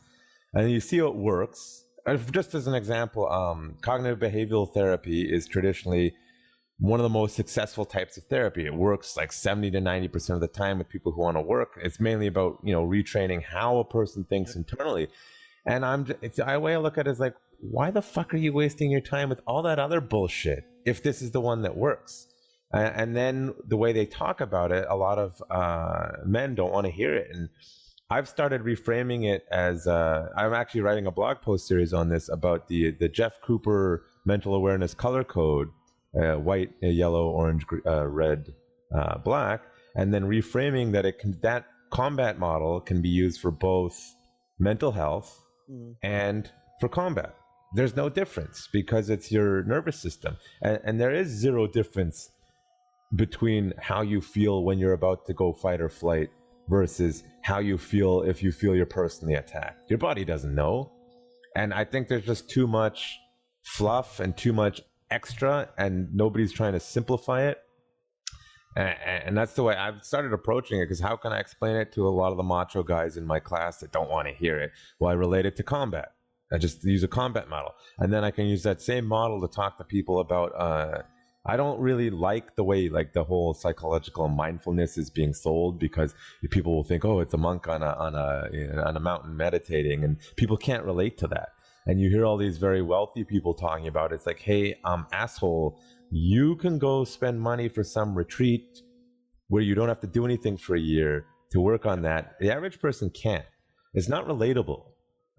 [0.53, 1.84] And you see it works.
[2.31, 6.15] Just as an example, um, cognitive behavioral therapy is traditionally
[6.79, 8.67] one of the most successful types of therapy.
[8.67, 11.79] It works like 70 to 90% of the time with people who want to work.
[11.83, 15.09] It's mainly about, you know, retraining how a person thinks internally.
[15.67, 18.39] And I'm, it's, I way I look at it is like, why the fuck are
[18.39, 21.77] you wasting your time with all that other bullshit if this is the one that
[21.77, 22.27] works?
[22.73, 26.87] And then the way they talk about it, a lot of uh, men don't want
[26.87, 27.29] to hear it.
[27.33, 27.49] And
[28.11, 32.29] I've started reframing it as uh, I'm actually writing a blog post series on this
[32.29, 35.69] about the the Jeff Cooper mental awareness color code
[36.21, 38.55] uh, white, uh, yellow, orange, uh, red,
[38.95, 39.63] uh, black,
[39.97, 44.15] and then reframing that it can that combat model can be used for both
[44.59, 45.41] mental health
[45.71, 45.97] Mm.
[46.03, 47.35] and for combat.
[47.75, 52.29] There's no difference because it's your nervous system, and, and there is zero difference
[53.17, 56.29] between how you feel when you're about to go fight or flight
[56.69, 59.91] versus how you feel if you feel you're personally attacked.
[59.91, 60.93] Your body doesn't know,
[61.57, 63.19] and I think there's just too much
[63.63, 64.81] fluff and too much
[65.11, 67.59] extra, and nobody's trying to simplify it.
[68.77, 68.97] And,
[69.27, 70.85] and that's the way I've started approaching it.
[70.85, 73.39] Because how can I explain it to a lot of the macho guys in my
[73.39, 74.73] class that don't want to hear it?
[74.99, 76.13] Well, I relate it to combat.
[76.53, 79.55] I just use a combat model, and then I can use that same model to
[79.55, 80.53] talk to people about.
[80.59, 81.03] Uh,
[81.47, 86.15] I don't really like the way like the whole psychological mindfulness is being sold because
[86.51, 90.05] people will think, oh, it's a monk on a on a on a mountain meditating,
[90.05, 91.51] and people can't relate to that.
[91.87, 94.17] And you hear all these very wealthy people talking about it.
[94.17, 95.79] it's like, hey, um, asshole,
[96.11, 98.81] you can go spend money for some retreat
[99.49, 102.37] where you don't have to do anything for a year to work on that.
[102.41, 103.45] The average person can't.
[103.93, 104.83] It's not relatable.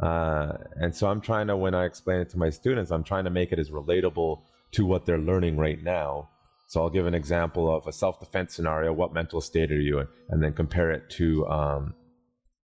[0.02, 3.23] Uh, and so I'm trying to, when I explain it to my students, I'm trying
[3.23, 4.44] to make it as relatable
[4.76, 6.30] to what they're learning right now.
[6.68, 8.92] So I'll give an example of a self-defense scenario.
[8.92, 10.08] What mental state are you in?
[10.30, 11.94] And then compare it to um,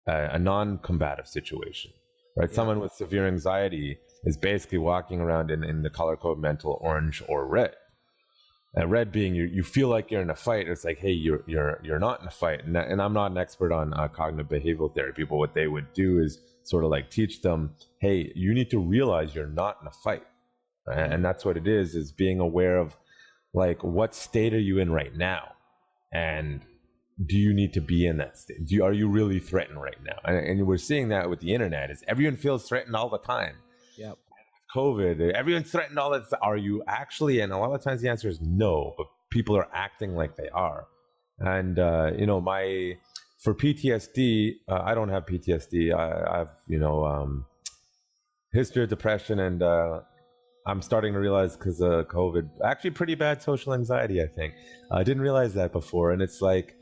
[0.07, 1.91] a, a non-combative situation.
[2.35, 2.49] Right?
[2.49, 2.55] Yeah.
[2.55, 7.23] Someone with severe anxiety is basically walking around in, in the color code mental orange
[7.29, 7.73] or red.
[8.75, 10.67] And red being you, you feel like you're in a fight.
[10.67, 12.65] It's like, hey, you're you're you're not in a fight.
[12.65, 15.93] And, and I'm not an expert on uh, cognitive behavioral therapy, but what they would
[15.93, 17.71] do is sort of like teach them,
[18.01, 20.23] hey, you need to realize you're not in a fight,
[20.87, 22.95] and, that's what it is: is being aware of
[23.53, 25.53] like what state are you in right now,
[26.13, 26.61] and
[27.25, 28.65] do you need to be in that state?
[28.65, 30.19] Do you, are you really threatened right now?
[30.23, 33.55] And, and we're seeing that with the internet is everyone feels threatened all the time.
[33.97, 34.17] Yep.
[34.75, 35.31] COVID.
[35.31, 36.25] Everyone's threatened all that.
[36.41, 37.39] Are you actually?
[37.39, 40.49] And a lot of times the answer is no, but people are acting like they
[40.49, 40.87] are.
[41.39, 42.97] And uh, you know, my
[43.39, 45.93] for PTSD, uh, I don't have PTSD.
[45.93, 47.45] I, I have you know um,
[48.51, 50.01] history of depression, and uh,
[50.67, 54.21] I'm starting to realize because of COVID, actually pretty bad social anxiety.
[54.21, 54.53] I think
[54.91, 56.75] I didn't realize that before, and it's like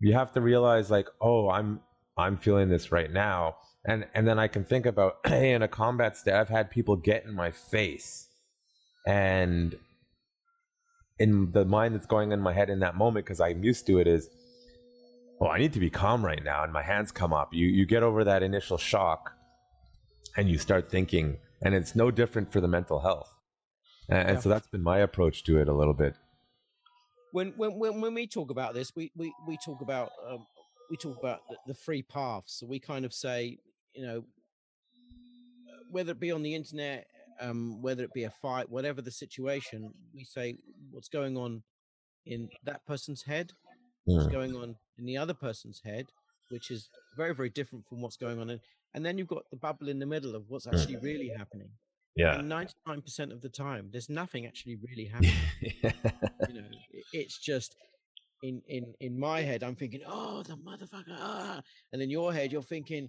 [0.00, 1.80] you have to realize like, oh, I'm
[2.16, 3.54] I'm feeling this right now
[3.88, 6.96] and and then I can think about hey, in a combat state, I've had people
[6.96, 8.28] get in my face,
[9.06, 9.74] and
[11.18, 13.98] in the mind that's going in my head in that moment because I'm used to
[13.98, 14.28] it is,
[15.40, 17.52] oh, I need to be calm right now, and my hands come up.
[17.52, 19.32] You you get over that initial shock,
[20.36, 23.32] and you start thinking, and it's no different for the mental health,
[24.08, 26.14] and, and so that's been my approach to it a little bit.
[27.32, 30.10] When when when, when we talk about this, we we we talk about.
[30.28, 30.46] Um,
[30.90, 32.54] we talk about the, the free paths.
[32.54, 33.58] So we kind of say
[33.98, 34.24] you know,
[35.90, 37.06] whether it be on the internet,
[37.40, 40.56] um, whether it be a fight, whatever the situation, we say
[40.90, 41.62] what's going on
[42.26, 43.52] in that person's head,
[44.04, 44.32] what's Mm.
[44.32, 46.06] going on in the other person's head,
[46.50, 48.60] which is very, very different from what's going on in.
[48.94, 51.70] And then you've got the bubble in the middle of what's actually really happening.
[52.16, 52.38] Yeah.
[52.38, 55.34] And 99% of the time, there's nothing actually really happening.
[55.60, 56.66] you know,
[57.12, 57.76] it's just
[58.42, 61.60] in in in my head, I'm thinking, oh, the motherfucker, ah.
[61.92, 63.08] and in your head, you're thinking,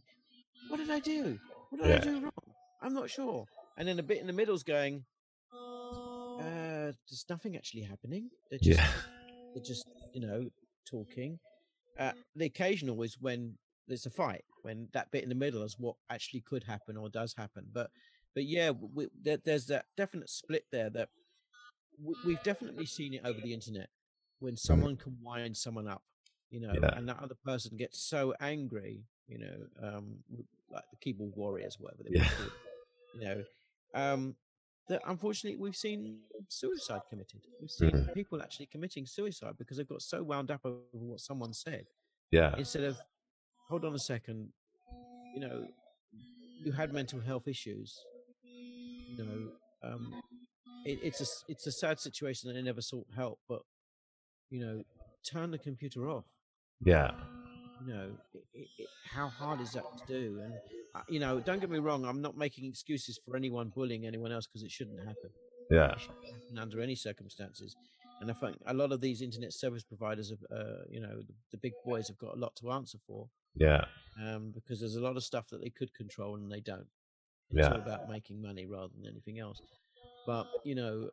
[0.68, 1.39] what did I do?
[1.69, 2.53] What did I do wrong?
[2.81, 3.45] I'm not sure.
[3.77, 5.06] And then a bit in the middle's going,
[5.53, 8.30] uh, there's nothing actually happening.
[8.49, 8.88] They're just, yeah.
[9.53, 10.49] they're just, you know,
[10.89, 11.39] talking.
[11.97, 13.57] Uh, the occasional is when
[13.88, 17.10] there's a fight, when that bit in the middle is what actually could happen or
[17.10, 17.66] does happen.
[17.74, 17.90] But,
[18.36, 21.10] but yeah, we, there, there's that definite split there that
[22.02, 23.90] we, we've definitely seen it over the internet
[24.40, 26.04] when someone can wind someone up,
[26.52, 26.91] you know, Yeah.
[26.96, 30.18] and that other person gets so angry, you know, um,
[30.72, 32.30] like the keyboard warriors, whatever they Yeah.
[32.30, 32.52] called,
[33.16, 33.44] you know,
[33.96, 34.36] um,
[34.88, 37.41] that unfortunately we've seen suicide committed.
[37.60, 38.14] We've seen Mhm.
[38.14, 41.88] people actually committing suicide because they've got so wound up over what someone said
[42.32, 42.56] Yeah.
[42.56, 42.98] instead of,
[43.68, 44.52] hold on a second,
[45.34, 45.68] you know,
[46.64, 47.97] you had mental health issues,
[48.43, 50.14] you know, um,
[50.85, 53.61] it, it's a it's a sad situation that they never sought help, but
[54.49, 54.84] you know,
[55.30, 56.26] turn the computer off.
[56.84, 57.11] Yeah.
[57.85, 60.41] You know, it, it, it, how hard is that to do?
[60.43, 60.53] And
[60.95, 64.31] uh, you know, don't get me wrong, I'm not making excuses for anyone bullying anyone
[64.31, 65.30] else because it shouldn't happen.
[65.72, 65.95] Yeah.
[65.97, 67.76] Shouldn't happen under any circumstances.
[68.22, 71.34] And I think a lot of these internet service providers have, uh, you know, the,
[71.52, 73.86] the big boys have got a lot to answer for Yeah.
[74.22, 76.88] um, because there's a lot of stuff that they could control and they don't.
[77.52, 79.60] It's all about making money rather than anything else.
[80.28, 81.10] But you know,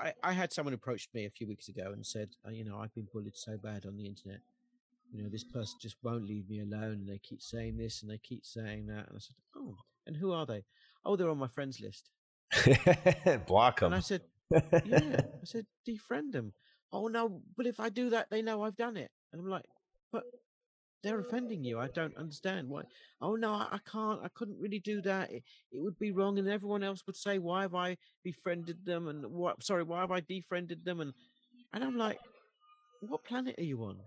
[0.00, 2.78] I, I, had someone approached me a few weeks ago and said, uh, you know,
[2.78, 4.40] I've been bullied so bad on the internet.
[5.12, 8.10] You know, this person just won't leave me alone, and they keep saying this and
[8.10, 9.08] they keep saying that.
[9.08, 10.64] And I said, oh, and who are they?
[11.04, 12.10] Oh, they're on my friends list.
[13.46, 13.86] Block them.
[13.86, 14.60] And I said, yeah.
[15.42, 16.52] I said, defriend them.
[16.92, 19.10] Oh no, but if I do that, they know I've done it.
[19.32, 19.64] And I'm like,
[20.12, 20.24] but
[21.02, 21.78] they're offending you.
[21.78, 22.82] I don't understand why.
[23.20, 24.20] Oh no, I, I can't.
[24.24, 25.30] I couldn't really do that.
[25.30, 25.42] It,
[25.72, 29.08] it would be wrong, and everyone else would say, why have I befriended them?
[29.08, 29.62] And what?
[29.62, 31.00] Sorry, why have I defriended them?
[31.00, 31.12] And
[31.72, 32.18] and I'm like,
[33.00, 33.98] what planet are you on?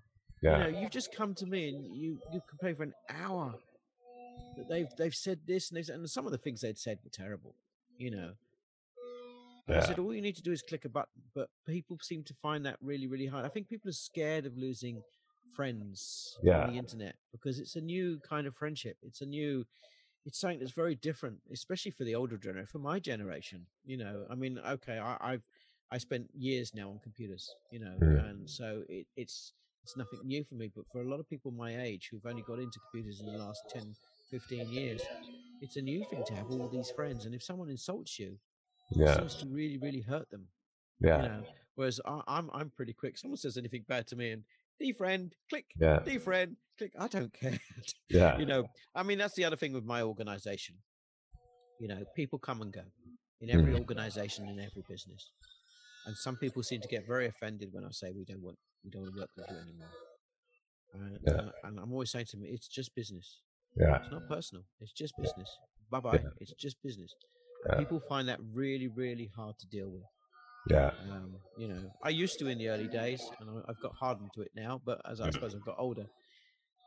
[0.42, 0.66] yeah.
[0.66, 3.54] You know, you've just come to me and you you complain for an hour
[4.58, 7.00] that they've they've said this and they've said, and some of the things they'd said
[7.04, 7.56] were terrible.
[7.98, 8.32] You know.
[9.70, 12.24] And I said all you need to do is click a button, but people seem
[12.26, 13.46] to find that really really hard.
[13.46, 15.04] I think people are scared of losing
[15.52, 16.60] friends Yeah.
[16.60, 18.98] on the internet because it's a new kind of friendship.
[19.02, 19.66] It's a new
[20.26, 23.66] it's something that's very different, especially for the older generation, for my generation.
[23.86, 25.44] You know, I mean, okay, I, I've
[25.92, 28.20] I spent years now on computers, you know, Mm.
[28.30, 30.70] and so it, it's it's nothing new for me.
[30.76, 33.34] But for a lot of people my age who've only got into computers in the
[33.34, 33.96] last 10,
[34.30, 35.10] 15 years,
[35.62, 37.26] it's a new thing to have all these friends.
[37.26, 38.38] And if someone insults you,
[38.92, 39.18] Yeah.
[39.18, 40.48] seems to really, really hurt them.
[41.00, 41.22] Yeah.
[41.24, 41.44] You know,
[41.76, 43.18] whereas I, I'm I'm pretty quick.
[43.18, 44.44] Someone says anything bad to me and
[44.82, 46.00] defriend, click, Yeah.
[46.06, 46.92] defriend, click.
[47.00, 47.60] I don't care.
[48.10, 48.38] Yeah.
[48.38, 50.76] you know, I mean that's the other thing with my organization.
[51.80, 52.84] You know, people come and go
[53.42, 53.80] in every Mm.
[53.80, 55.32] organization in every business,
[56.06, 58.90] and some people seem to get very offended when I say we don't want we
[58.90, 59.90] don't want to work with you anymore.
[60.94, 61.34] And, Yeah.
[61.34, 63.40] uh, and I'm always saying to them, it's just business.
[63.78, 63.98] Yeah.
[64.02, 64.64] It's not personal.
[64.82, 65.50] It's just business.
[65.92, 66.24] Bye bye.
[66.42, 67.14] It's just business.
[67.68, 67.78] Yeah.
[67.78, 70.04] People find that really, really hard to deal with.
[70.70, 70.92] Yeah.
[71.12, 74.42] Um, you know, I used to in the early days, and I've got hardened to
[74.42, 74.82] it now.
[74.86, 76.06] But as I suppose I've got older,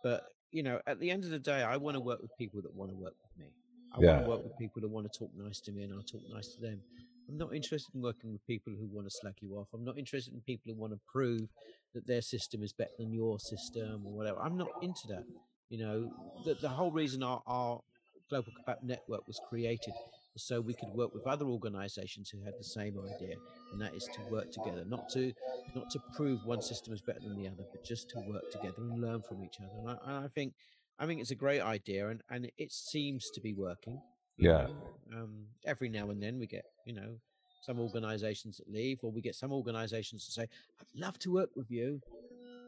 [0.03, 2.61] but you know, at the end of the day, I want to work with people
[2.63, 3.51] that want to work with me.
[3.95, 6.03] I want to work with people that want to talk nice to me, and I'll
[6.03, 6.81] talk nice to them.
[7.29, 9.69] I'm not interested in working with people who want to slack you off.
[9.73, 11.49] I'm not interested in people who want to prove
[11.95, 14.39] that their system is better than your system or whatever.
[14.41, 15.25] I'm not into that.
[15.69, 16.11] You know,
[16.45, 17.81] the, the whole reason our, our
[18.29, 19.95] global Kapap network was created
[20.37, 23.37] so we could work with other organizations who had the same idea
[23.71, 25.33] and that is to work together not to
[25.75, 28.83] not to prove one system is better than the other but just to work together
[28.83, 30.55] and learn from each other and i, and I think
[30.99, 34.03] i think it's a great idea and and it seems to be working
[34.37, 34.69] Yeah.
[35.15, 37.19] um every now and then we get you know
[37.61, 40.43] some organizations that leave or we get some organizations that say
[40.81, 42.03] i'd love to work with you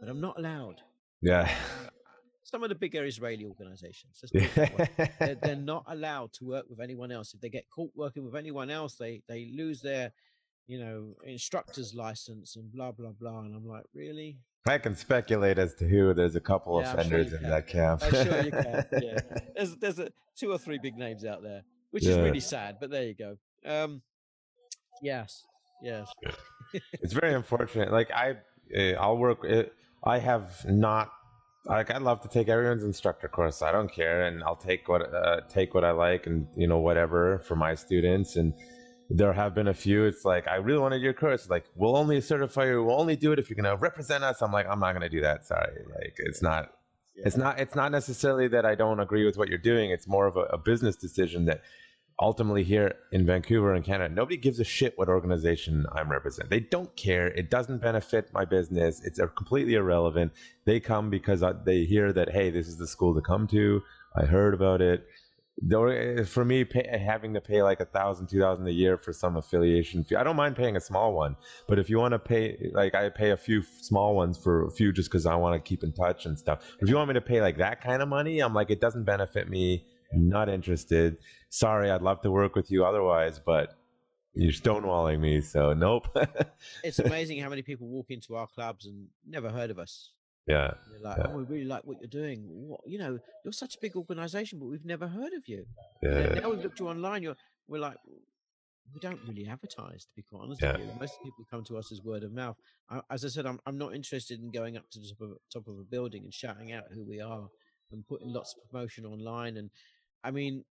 [0.00, 0.82] but i'm not allowed
[1.22, 1.48] Yeah.
[2.44, 6.32] Some of the bigger israeli organizations let's put it that way they're, they're not allowed
[6.32, 7.34] to work with anyone else.
[7.34, 10.12] If they get caught working with anyone else, they they lose their,
[10.66, 13.40] you know, instructor's license and blah blah blah.
[13.40, 14.38] And I'm like, really?
[14.66, 16.14] I can speculate as to who.
[16.14, 18.02] There's a couple Yeah, I'm sure offenders in that camp.
[18.02, 18.84] I'm sure you can.
[19.02, 19.18] Yeah,
[19.56, 22.76] there's there's a, two or three big names out there, which is really sad.
[22.80, 23.36] But there you go.
[23.66, 24.02] Um,
[25.02, 25.44] yes,
[25.82, 26.08] yes,
[26.92, 27.92] it's very unfortunate.
[27.92, 28.36] Like I,
[28.76, 29.44] uh, I'll work.
[29.48, 29.64] Uh,
[30.02, 31.10] I have not.
[31.66, 33.62] Like I'd love to take everyone's instructor course.
[33.62, 36.78] I don't care, and I'll take what uh, take what I like, and you know
[36.78, 38.36] whatever for my students.
[38.36, 38.52] And
[39.08, 40.04] there have been a few.
[40.04, 41.48] It's like I really wanted your course.
[41.48, 42.84] Like we'll only certify you.
[42.84, 44.42] We'll only do it if you're gonna represent us.
[44.42, 45.46] I'm like I'm not gonna do that.
[45.46, 45.84] Sorry.
[45.88, 46.72] Like it's not.
[47.16, 47.58] It's not.
[47.58, 49.90] It's not necessarily that I don't agree with what you're doing.
[49.90, 51.62] It's more of a, a business decision that
[52.20, 56.50] ultimately here in Vancouver and Canada, nobody gives a shit what organization I'm representing.
[56.50, 57.28] They don't care.
[57.28, 59.02] It doesn't benefit my business.
[59.04, 60.32] It's completely irrelevant.
[60.64, 63.82] They come because they hear that hey, this is the school to come to.
[64.16, 65.06] I heard about it.
[65.62, 69.12] Eh, for me, pay, having to pay like a thousand, two thousand a year for
[69.12, 71.36] some affiliation fee, I don't mind paying a small one.
[71.68, 74.70] But if you want to pay, like I pay a few small ones for a
[74.70, 76.64] few just because I want to keep in touch and stuff.
[76.80, 79.04] If you want me to pay like that kind of money, I'm like, it doesn't
[79.04, 79.84] benefit me.
[80.12, 81.18] I'm not interested.
[81.54, 83.76] Sorry, I'd love to work with you otherwise, but
[84.34, 86.08] you're stonewalling me, so nope.
[86.82, 90.10] it's amazing how many people walk into our clubs and never heard of us.
[90.48, 91.26] yeah, They're like, Yeah.
[91.28, 92.40] oh, we really like what you're doing.
[92.48, 95.64] What, you know, you're such a big organization, but we've never heard of you.
[96.02, 97.22] And yeah, now we've looked you online.
[97.22, 97.36] You're,
[97.68, 97.98] we're like,
[98.92, 100.72] we don't really advertise, to be quite honest Yeah.
[100.72, 100.92] with you.
[100.98, 102.56] Most people come to us as word of mouth.
[102.90, 105.36] I, as I said, I'm, I'm not interested in going up to the top of,
[105.52, 107.46] top of a building and shouting out who we are
[107.92, 109.56] and putting lots of promotion online.
[109.56, 109.70] And
[110.24, 110.64] I mean,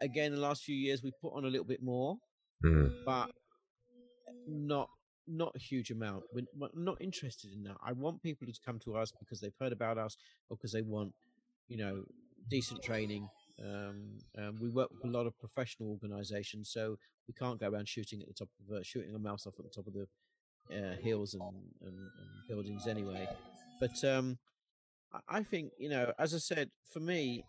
[0.00, 2.16] again, the last few years we put on a little bit more,
[2.64, 3.04] Mhm.
[3.04, 3.30] but
[4.46, 4.88] not
[5.28, 6.22] not a huge amount.
[6.32, 7.76] We're, not interested in that.
[7.82, 10.16] I want people to come to us because they've heard about us
[10.48, 11.12] or because they want,
[11.66, 12.04] you know,
[12.48, 13.28] decent training.
[13.60, 16.96] Um, um, we work with a lot of professional organisations, so
[17.26, 19.64] we can't go around shooting at the top of uh, shooting a mouse off at
[19.64, 20.06] the top of the
[20.72, 21.42] uh, hills and,
[21.82, 23.28] and, and buildings anyway.
[23.80, 24.38] But um,
[25.28, 27.44] I think you know, as I said, for me,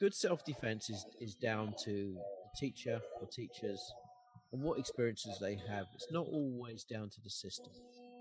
[0.00, 3.80] good self defense is is down to the teacher or teachers
[4.52, 5.86] and what experiences they have.
[5.94, 7.72] It's not always down to the system.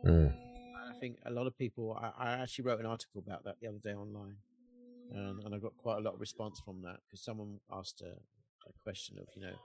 [0.05, 0.31] Mm.
[0.31, 1.97] I think a lot of people.
[1.99, 4.35] I, I actually wrote an article about that the other day online,
[5.13, 8.11] and, and I got quite a lot of response from that because someone asked a,
[8.11, 9.55] a question of you know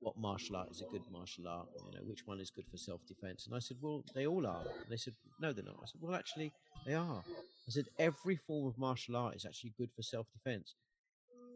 [0.00, 2.76] what martial art is a good martial art, you know which one is good for
[2.76, 4.60] self defense, and I said, well, they all are.
[4.60, 5.76] And they said, no, they're not.
[5.82, 6.52] I said, well, actually,
[6.86, 7.22] they are.
[7.66, 10.74] I said every form of martial art is actually good for self defense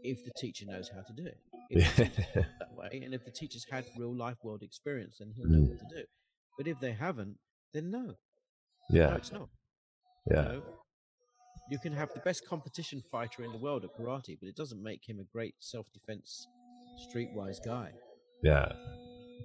[0.02, 1.38] if the teacher knows how to do it.
[1.70, 4.62] If the teacher does it that way, and if the teacher's had real life world
[4.62, 5.68] experience, then he'll know Mm.
[5.68, 6.04] what to do.
[6.56, 7.36] But if they haven't,
[7.72, 8.04] then no.
[8.06, 8.16] No,
[8.90, 9.48] yeah, it's not.
[10.30, 10.62] yeah, You, know?
[11.70, 14.82] you can have the best competition fighter in the world at karate, but it doesn't
[14.82, 16.46] make him a great self-defense,
[17.14, 17.92] streetwise guy.
[18.42, 18.72] yeah,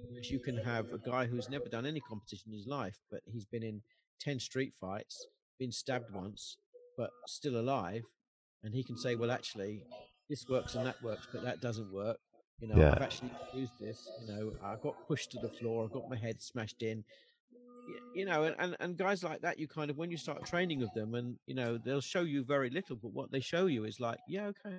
[0.08, 3.20] Whereas you can have a guy who's never done any competition in his life, but
[3.26, 3.82] he's been in
[4.20, 5.26] ten street fights,
[5.58, 6.56] been stabbed once,
[6.96, 8.02] but still alive,
[8.62, 9.82] and he can say, "Well, actually,
[10.28, 12.18] this works and that works, but that doesn't work."
[12.60, 12.92] You know, Yeah.
[12.92, 14.08] I've actually used this.
[14.20, 15.84] You know, I got pushed to the floor.
[15.84, 17.04] I got my head smashed in.
[18.14, 20.80] You know, and, and, and guys like that, you kind of when you start training
[20.80, 23.84] with them, and you know they'll show you very little, but what they show you
[23.84, 24.76] is like, yeah, okay,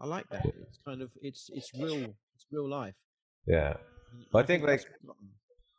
[0.00, 0.46] I like that.
[0.46, 2.94] It's kind of it's it's real, it's real life.
[3.46, 3.74] yeah.
[4.32, 4.82] Well, I think, like.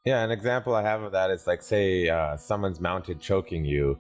[0.06, 3.98] Yeah, an example I have of that is like, say uh, someone's mounted choking you,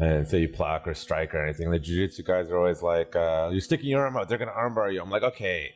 [0.00, 1.70] and say you block or strike or anything.
[1.70, 4.28] The jiu-jitsu guys are always like, uh, "You're sticking your arm out.
[4.28, 5.70] They're gonna armbar you." I'm like, okay,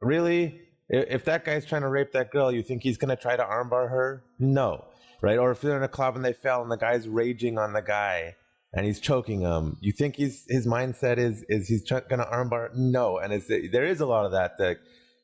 [0.00, 0.60] really?
[0.88, 3.90] If that guy's trying to rape that girl, you think he's gonna try to armbar
[3.90, 4.22] her?
[4.38, 4.84] No,
[5.20, 5.38] right?
[5.38, 7.82] Or if they're in a club and they fell and the guy's raging on the
[7.82, 8.36] guy
[8.72, 12.74] and he's choking him, you think he's his mindset is is he's gonna armbar?
[12.74, 13.32] No, and
[13.72, 14.58] there is a lot of that.
[14.58, 14.76] That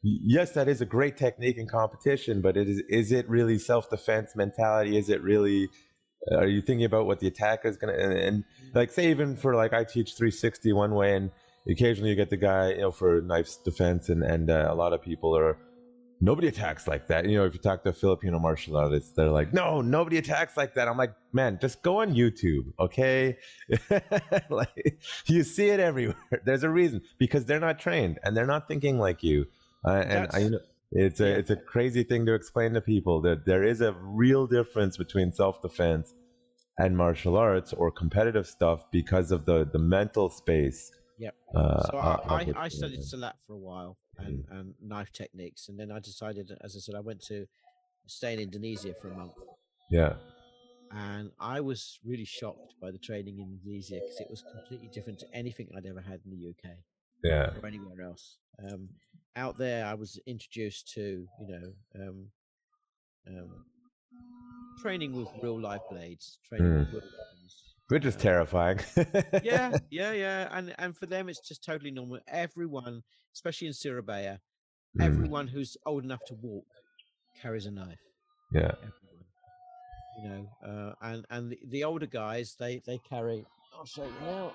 [0.02, 3.90] yes, that is a great technique in competition, but it is is it really self
[3.90, 4.96] defense mentality?
[4.96, 5.68] Is it really?
[6.30, 8.44] Are you thinking about what the attack is gonna and, and
[8.74, 11.30] like say even for like I teach 360 one way and
[11.68, 14.92] occasionally you get the guy you know for knife defense and and uh, a lot
[14.92, 15.58] of people are
[16.20, 17.28] nobody attacks like that.
[17.28, 20.74] You know if you talk to Filipino martial artists they're like no nobody attacks like
[20.74, 20.86] that.
[20.86, 23.38] I'm like man just go on YouTube okay?
[24.48, 26.16] Like you see it everywhere.
[26.44, 29.46] There's a reason because they're not trained and they're not thinking like you.
[29.84, 30.60] Uh, and I, you know,
[30.92, 34.46] it's a it's a crazy thing to explain to people that there is a real
[34.46, 36.14] difference between self defense
[36.78, 40.90] and martial arts or competitive stuff because of the the mental space.
[41.18, 41.34] Yep.
[41.54, 42.12] Uh, so I.
[42.28, 46.50] I, I studied Silat for a while and, and knife techniques, and then I decided,
[46.62, 47.46] as I said, I went to
[48.06, 49.32] stay in Indonesia for a month,
[49.90, 50.14] Yeah.
[50.90, 55.18] and I was really shocked by the training in Indonesia because it was completely different
[55.20, 56.76] to anything I'd ever had in the UK
[57.22, 57.50] Yeah.
[57.60, 58.36] or anywhere else.
[58.58, 58.88] Um,
[59.36, 62.26] out there, I was introduced to, you know, um,
[63.28, 63.64] um,
[64.80, 66.94] training with real life blades, training with Hmm.
[66.94, 67.62] real weapons.
[67.88, 68.80] Which is Uh, terrifying.
[69.42, 72.20] yeah, yeah, yeah, and and for them, it's just totally normal.
[72.28, 73.02] Everyone,
[73.34, 74.38] especially in Surabaya,
[74.96, 76.66] Mm, everyone who's old enough to walk
[77.40, 78.00] carries a knife.
[78.52, 78.72] yeah.
[78.82, 79.24] Everyone,
[80.22, 83.44] you know, uh, and and the, the older guys, they they carry.
[83.78, 84.52] I'll show you now.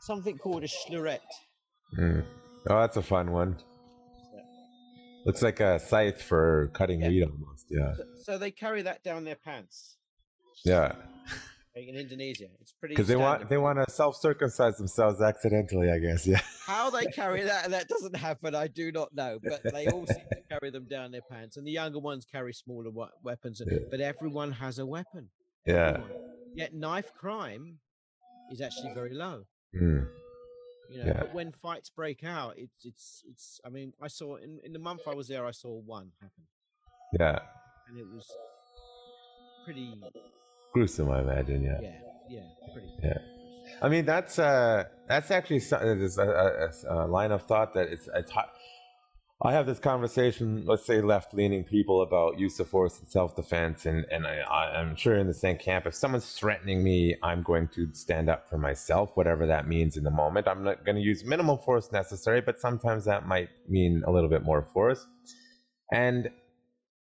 [0.00, 1.18] Something called a celurit.
[1.98, 2.24] Mm.
[2.68, 3.56] Oh, that's a fun one.
[5.24, 7.08] Looks like a scythe for cutting Yeah.
[7.08, 7.66] wheat almost.
[7.70, 7.94] Yeah.
[8.22, 9.96] So, they carry that down their pants.
[10.64, 10.94] Yeah.
[11.74, 12.94] In Indonesia, it's pretty.
[12.94, 16.26] Because they want they want to self circumcise themselves accidentally, I guess.
[16.26, 16.40] Yeah.
[16.66, 18.54] How they carry that, that doesn't happen.
[18.56, 21.64] I do not know, but they all seem to carry them down their pants, and
[21.64, 22.90] the younger ones carry smaller
[23.22, 23.62] weapons.
[23.64, 23.78] Yeah.
[23.90, 25.28] But everyone has a weapon.
[25.66, 25.90] Yeah.
[25.90, 26.10] everyone.
[26.56, 27.78] Yet knife crime
[28.50, 29.44] is actually very low.
[29.80, 30.08] Mm.
[30.90, 31.20] You know, Yeah.
[31.20, 33.60] but when fights break out, it's it's it's.
[33.64, 36.44] I mean, I saw in in the month I was there, I saw one happen,
[37.20, 37.38] Yeah.
[37.88, 38.26] and it was
[39.64, 40.00] pretty.
[40.72, 41.62] Gruesome, I imagine.
[41.62, 41.78] Yeah.
[41.80, 41.90] Yeah,
[42.28, 42.88] yeah, pretty.
[43.02, 43.18] Yeah.
[43.82, 47.88] I mean, that's uh, that's actually so- there's a, a, a line of thought that
[47.88, 48.50] it's it's hot.
[49.40, 54.04] I have this conversation, let's say, left-leaning people about use of force and self-defense, and
[54.10, 55.86] and I, I'm sure in the same camp.
[55.86, 60.02] If someone's threatening me, I'm going to stand up for myself, whatever that means in
[60.02, 60.48] the moment.
[60.48, 64.28] I'm not going to use minimal force necessary, but sometimes that might mean a little
[64.28, 65.06] bit more force.
[65.92, 66.30] And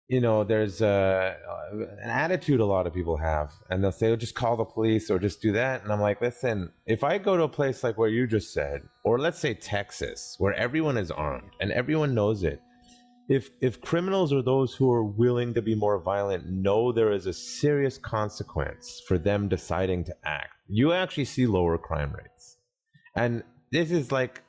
[0.10, 1.36] you know, there's uh,
[1.72, 5.12] an attitude a lot of people have, and they'll say, "Oh, just call the police
[5.12, 8.00] or just do that." And I'm like, "Listen, if I go to a place like
[8.00, 12.44] where you just said, or let's say Texas, where everyone is armed and everyone knows
[12.44, 12.60] it,
[13.30, 17.28] if if criminals or those who are willing to be more violent know there is
[17.28, 22.58] a serious consequence for them deciding to act, you actually see lower crime rates.
[23.16, 24.42] And this is like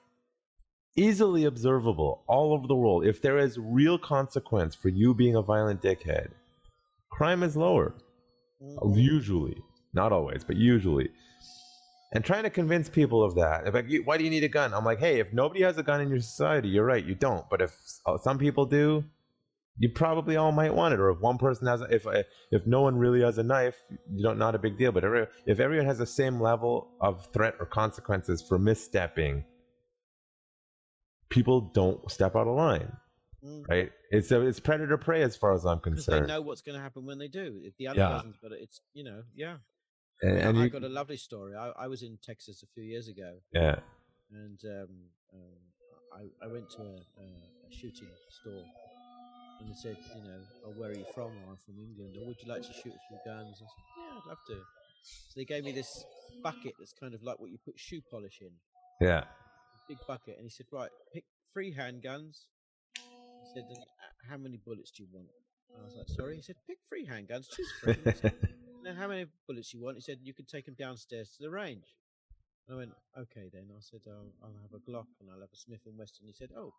[0.97, 3.07] easily observable all over the world.
[3.07, 6.29] If there is real consequence for you being a violent dickhead,
[7.11, 7.95] crime is lower.
[8.63, 8.97] Mm.
[8.97, 9.57] Usually,
[9.95, 11.11] not always, but usually.
[12.13, 13.73] And trying to convince people of that.
[13.73, 14.75] Like, why do you need a gun?
[14.75, 17.49] I'm like, hey, if nobody has a gun in your society, you're right, you don't.
[17.49, 17.73] But if
[18.05, 19.05] uh, some people do,
[19.79, 20.99] you probably all might want it.
[20.99, 23.77] Or if one person has, a, if uh, if no one really has a knife,
[24.13, 24.91] you don't not a big deal.
[24.91, 25.05] But
[25.47, 29.45] if everyone has the same level of threat or consequences for misstepping,
[31.31, 32.93] people don't step out of line,
[33.45, 33.67] Mm.
[33.69, 33.91] right?
[34.11, 36.25] It's a, it's predator prey as far as I'm concerned.
[36.25, 37.61] they know what's going to happen when they do.
[37.65, 38.17] If the other Yeah.
[38.17, 39.57] person's got it, it's you know, yeah.
[40.21, 41.55] and, and I you, got a lovely story.
[41.57, 43.77] I, I was in Texas a few years ago, yeah,
[44.31, 44.89] and um,
[45.33, 45.59] um,
[46.13, 47.25] I, I went to a, a,
[47.69, 48.63] a shooting store,
[49.61, 51.33] and they said, you know, oh, where are you from?
[51.47, 52.17] Oh, I'm from England.
[52.21, 53.57] Or would you like to shoot a few guns?
[53.57, 54.55] I said, yeah, I'd love to.
[55.03, 56.05] So they gave me this
[56.43, 58.51] bucket that's kind of like what you put shoe polish in,
[59.01, 59.25] yeah,
[59.91, 62.47] big bucket, and he said, right, pick three handguns.
[62.97, 63.75] He said, uh,
[64.31, 65.27] how many bullets do you want?
[65.77, 66.37] I was like, sorry.
[66.37, 67.97] He said, pick three handguns, choose three.
[68.15, 68.35] Said,
[68.85, 69.97] now, how many bullets you want?
[69.97, 71.95] He said, you can take them downstairs to the range.
[72.71, 73.67] I went, okay then.
[73.77, 76.27] I said, I'll, I'll have a Glock and I'll have a Smith and Wesson.
[76.27, 76.73] He said, oh,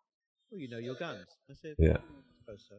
[0.50, 1.26] well, you know your guns.
[1.50, 1.98] I said, Yeah.
[1.98, 2.76] "Mm, I suppose so.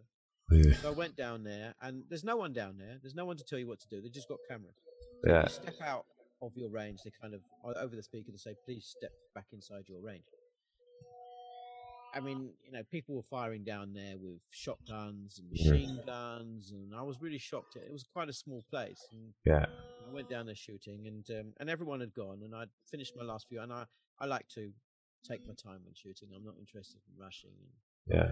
[0.51, 2.97] yeah, So I went down there, and there's no one down there.
[3.01, 4.01] There's no one to tell you what to do.
[4.01, 4.75] They just got cameras.
[5.23, 6.05] So yeah, you step out
[6.45, 9.85] of your range, they kind of over the speaker to say, "Please step back inside
[9.87, 10.25] your range."
[12.15, 15.71] I mean, you know, people were firing down there with shotguns and Yeah.
[15.71, 17.75] machine guns, and I was really shocked.
[17.75, 19.65] It was quite a small place, and yeah,
[20.05, 23.23] I went down there shooting, and um, and everyone had gone, and I'd finished my
[23.23, 23.85] last few, and I
[24.19, 24.71] I like to
[25.23, 26.29] take my time when shooting.
[26.35, 27.55] I'm not interested in rushing.
[27.57, 27.71] And,
[28.05, 28.31] yeah,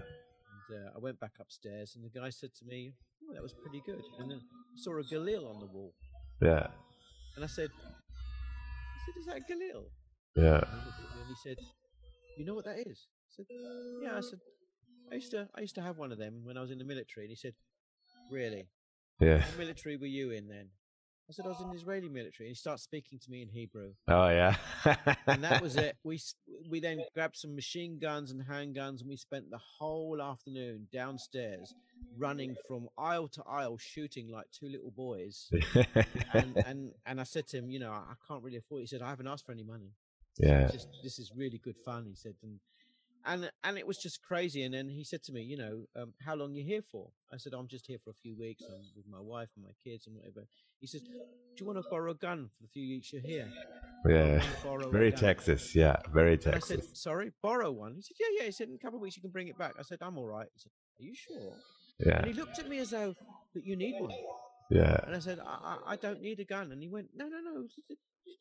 [0.70, 2.94] and uh, I went back upstairs, and the guy said to me,
[3.28, 5.92] oh, "That was pretty good." And then I saw a Galil on the wall,
[6.40, 6.68] yeah,
[7.34, 8.01] and I said, "I
[9.04, 9.90] said, is that a Galil?"
[10.36, 11.58] yeah, And he at me and he said,
[12.36, 13.46] "You know what that is?" I said,
[14.02, 14.40] "Yeah." I said,
[15.10, 16.84] "I used to I used to have one of them when I was in the
[16.84, 17.54] military." And he said,
[18.30, 18.68] "Really?
[19.20, 19.44] yeah.
[19.44, 20.70] What military were you in then?"
[21.28, 23.48] I said, "I was in the Israeli military." And he starts speaking to me in
[23.48, 24.56] Hebrew, Oh yeah.
[25.26, 25.96] and that was it.
[26.04, 26.20] We
[26.68, 31.74] we then grabbed some machine guns and handguns, and we spent the whole afternoon downstairs
[32.18, 35.50] running from aisle to aisle, shooting like two little boys.
[36.34, 38.80] and and and I said to him, you know, I, can't really afford.
[38.80, 38.82] It.
[38.82, 39.92] He said, I haven't asked for any money.
[40.38, 42.04] yeah, It's just this is really good fun.
[42.06, 42.58] He said, and
[43.26, 44.62] and and it was just crazy.
[44.64, 47.10] And then he said to me, you know, um, how long you here for?
[47.32, 48.62] I said, I'm just here for a few weeks.
[48.68, 50.46] I'm with my wife and my kids and whatever.
[50.80, 51.08] He says, do
[51.60, 53.48] you want to borrow a gun for the few weeks you're here?
[54.08, 54.42] Yeah.
[54.90, 55.12] Very.
[55.12, 55.74] Texas.
[55.74, 55.96] Yeah.
[56.12, 56.68] Very And I Texas.
[56.68, 57.94] said, sorry, borrow one.
[57.94, 58.44] He said, yeah, yeah.
[58.46, 59.74] He said, in a couple of weeks you can bring it back.
[59.78, 60.48] I said, I'm all right.
[60.54, 61.54] He said, are you sure?
[62.04, 62.18] Yeah.
[62.18, 63.14] And he looked at me as though,
[63.54, 64.12] but you need one.
[64.70, 64.98] Yeah.
[65.06, 66.72] And I said, I, I, I don't need a gun.
[66.72, 67.66] And he went, no, no, no,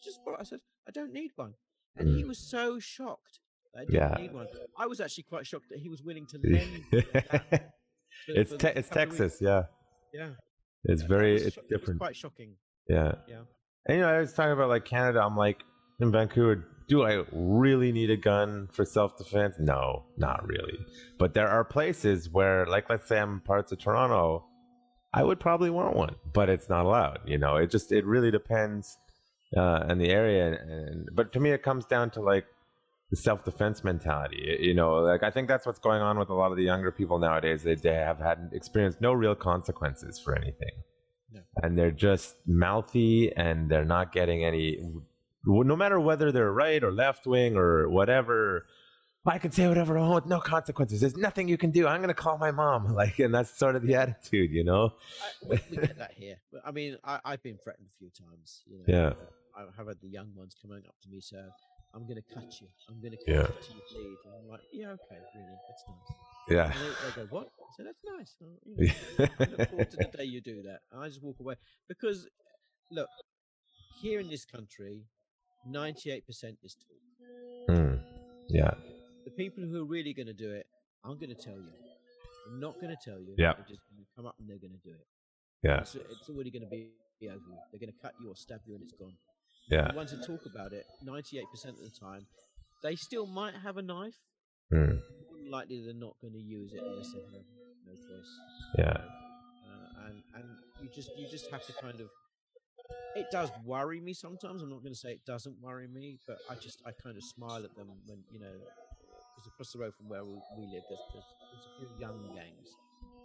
[0.03, 0.37] just borrow.
[0.39, 1.53] I said, I don't need one.
[1.97, 2.27] And he Mm.
[2.29, 3.39] was so shocked
[3.76, 4.15] I didn't Yeah.
[4.19, 4.48] need one.
[4.77, 6.84] I was actually quite shocked that he was willing to lend.
[6.91, 7.72] for-
[8.27, 8.89] it's for te- it's.
[8.89, 9.38] Texas.
[9.41, 9.64] Yeah.
[10.14, 10.31] Yeah.
[10.85, 11.99] It's It very it's sho- it different.
[11.99, 12.56] quite shocking.
[12.89, 13.14] Yeah.
[13.27, 13.41] Yeah.
[13.88, 15.22] And you know, I was talking about like Canada.
[15.23, 15.64] I'm like
[15.99, 16.65] in Vancouver.
[16.88, 19.56] Do I really need a gun for self defense?
[19.60, 20.77] No, not really.
[21.18, 24.45] But there are places where, like, let's say I'm parts of Toronto,
[25.14, 27.19] I would probably want one, but it's not allowed.
[27.26, 28.98] You know, it just it really depends
[29.56, 30.60] uh, on the area.
[30.61, 32.45] And but to me, it comes down to like
[33.11, 34.57] the self defense mentality.
[34.59, 36.91] You know, like I think that's what's going on with a lot of the younger
[36.91, 37.61] people nowadays.
[37.61, 40.71] They, they have had experienced no real consequences for anything
[41.61, 44.79] and they're just mouthy and they're not getting any
[45.45, 48.65] no matter whether they're right or left wing or whatever
[49.25, 51.97] i can say whatever i want with no consequences there's nothing you can do i'm
[51.97, 54.89] going to call my mom like and that's sort of the attitude you know
[55.43, 56.38] I, we, we get that here.
[56.65, 58.63] I mean, I, I've been threatened a few times.
[58.67, 59.13] You know, Yeah.
[59.55, 61.38] I have had the young ones coming up to me, so
[61.93, 62.68] I'm going to cut you.
[62.89, 63.41] I'm going to cut Yeah.
[63.41, 64.18] you till you bleed.
[64.26, 66.18] And I'm like, yeah, okay, really, that's nice.
[66.49, 67.47] yeah And they, they go, what?
[67.47, 68.35] I said, that's nice.
[68.41, 68.45] Uh,
[68.77, 70.80] you know, I look forward to the day you do that.
[70.91, 71.55] And I just walk away
[71.88, 72.27] because,
[72.91, 73.09] look,
[74.01, 75.03] here in this country,
[75.69, 76.23] 98%
[76.63, 77.76] is talk.
[77.76, 77.95] Hmm.
[78.49, 78.73] yeah
[79.26, 80.65] The people who are really going to do it,
[81.03, 81.73] I'm going to tell you.
[82.47, 83.35] I'm not going to tell you.
[83.38, 83.53] Yeah.
[83.53, 85.05] They're just going to come up and they're going to do it.
[85.63, 86.89] yeah It's, it's already going to be
[87.30, 87.39] over.
[87.72, 89.13] They're going to cut you or stab you and it's gone.
[89.72, 92.27] Yeah The ones that talk about it, 98% of the time,
[92.84, 94.15] they still might have a knife.
[94.72, 94.99] More
[95.49, 97.45] likely they're not going to use it unless they have
[97.88, 98.31] no choice.
[98.77, 98.98] yeah
[99.72, 100.45] Uh, and and
[100.81, 102.10] you just you just have to kind of.
[103.15, 104.61] It does worry me sometimes.
[104.61, 107.23] I'm not going to say it doesn't worry me, but I just I kind of
[107.23, 108.56] smile at them when you know,
[109.35, 112.19] because across the road from where we, we live, there's, there's there's a few young
[112.35, 112.68] gangs,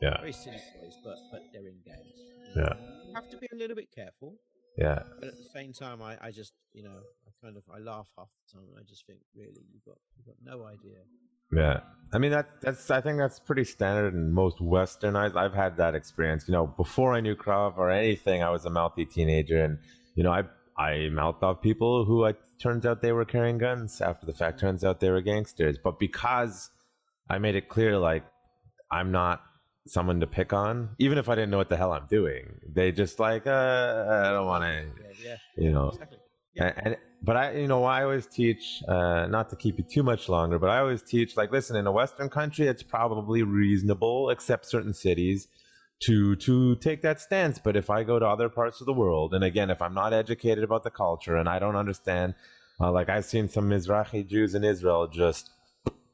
[0.02, 2.18] yeah very silly boys, but but they're in gangs.
[2.55, 2.74] you yeah
[3.14, 4.35] have to be a little bit careful,
[4.78, 7.78] yeah but at the same time, I, I just you know I kind of I
[7.78, 8.68] laugh half the time.
[8.70, 10.98] And I just think really you've got you've got no idea.
[11.52, 11.80] Yeah,
[12.12, 15.36] I mean that that's I think that's pretty standard in most westernized.
[15.36, 16.44] I've had that experience.
[16.48, 19.78] You know, before I knew Krav or anything, I was a mouthy teenager, and
[20.14, 20.42] you know, I
[20.76, 24.00] I mouthed off people who I turns out they were carrying guns.
[24.00, 25.78] After the fact, turns out they were gangsters.
[25.82, 26.70] But because
[27.30, 28.24] I made it clear, like
[28.90, 29.40] I'm not
[29.86, 32.92] someone to pick on, even if I didn't know what the hell I'm doing, they
[32.92, 35.88] just like uh, I don't want to, Yeah, yeah, you know.
[35.90, 36.18] exactly.
[36.58, 40.02] And, and but I, you know, I always teach, uh, not to keep you too
[40.02, 44.30] much longer, but I always teach, like, listen, in a Western country, it's probably reasonable,
[44.30, 45.48] except certain cities,
[46.02, 47.58] to to take that stance.
[47.58, 50.12] But if I go to other parts of the world, and again, if I'm not
[50.12, 52.34] educated about the culture and I don't understand,
[52.80, 55.50] uh, like I've seen some Mizrahi Jews in Israel just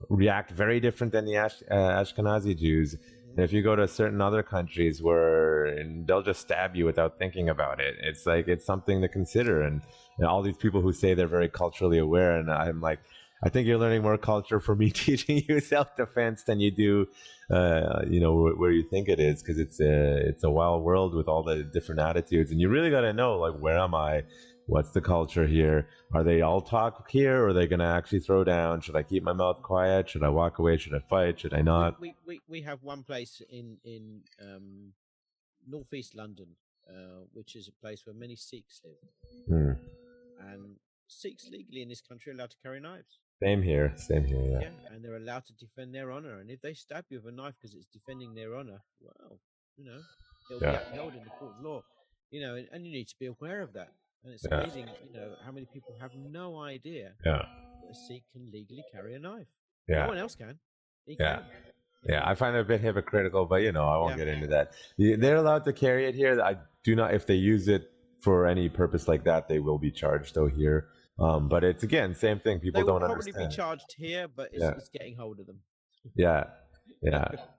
[0.09, 2.97] react very different than the Ash, uh, Ashkenazi Jews.
[3.37, 5.75] If you go to certain other countries where
[6.07, 9.63] they'll just stab you without thinking about it, it's like it's something to consider.
[9.63, 9.83] And,
[10.23, 13.01] all these people who say they're very culturally aware, and I'm like,
[13.43, 17.09] I think you're learning more culture from me teaching you self defense than you do,
[17.51, 21.15] uh, you know, where you think it is, because it's a it's a wild world
[21.15, 24.23] with all the different attitudes, and you really got to know like where am I,
[24.67, 25.89] what's the culture here?
[26.15, 28.81] Are they all talk here, or are they going to actually throw down?
[28.81, 30.09] Should I keep my mouth quiet?
[30.09, 30.77] Should I walk away?
[30.77, 31.41] Should I fight?
[31.41, 32.01] Should I not?
[32.01, 34.93] We, we, we have one place in in um,
[35.67, 36.49] northeast London,
[36.89, 39.73] uh, which is a place where many Sikhs live, Hmm.
[40.53, 40.77] and
[41.09, 43.19] Sikhs legally in this country are allowed to carry knives.
[43.43, 43.93] Same here.
[43.97, 44.41] Same here.
[44.41, 44.61] Yeah.
[44.61, 46.39] Yeah, and they're allowed to defend their honor.
[46.39, 49.41] And if they stab you with a knife because it's defending their honor, well,
[49.77, 50.01] you know,
[50.49, 50.79] it'll Yeah.
[50.79, 51.83] be upheld in the court of law.
[52.31, 53.93] You know, and, and you need to be aware of that.
[54.25, 54.61] And it's Yeah.
[54.61, 57.39] amazing, you know, how many people have no idea Yeah.
[57.83, 59.49] that a Sikh can legally carry a knife.
[59.89, 60.03] Yeah.
[60.03, 60.59] No one else can.
[61.07, 61.39] He Yeah.
[61.43, 61.47] can.
[62.05, 64.25] Yeah, I find it a bit hypocritical, but you know, I won't Yeah.
[64.25, 64.75] get into that.
[64.99, 66.41] They're allowed to carry it here.
[66.41, 67.91] I do not, if they use it
[68.21, 70.89] for any purpose like that, they will be charged though here.
[71.19, 72.59] Um, but it's again, same thing.
[72.61, 73.51] People They will don't probably understand.
[73.51, 74.71] be charged here, but it's, Yeah.
[74.77, 75.63] it's getting hold of them.
[76.15, 76.51] yeah,
[77.03, 77.29] yeah,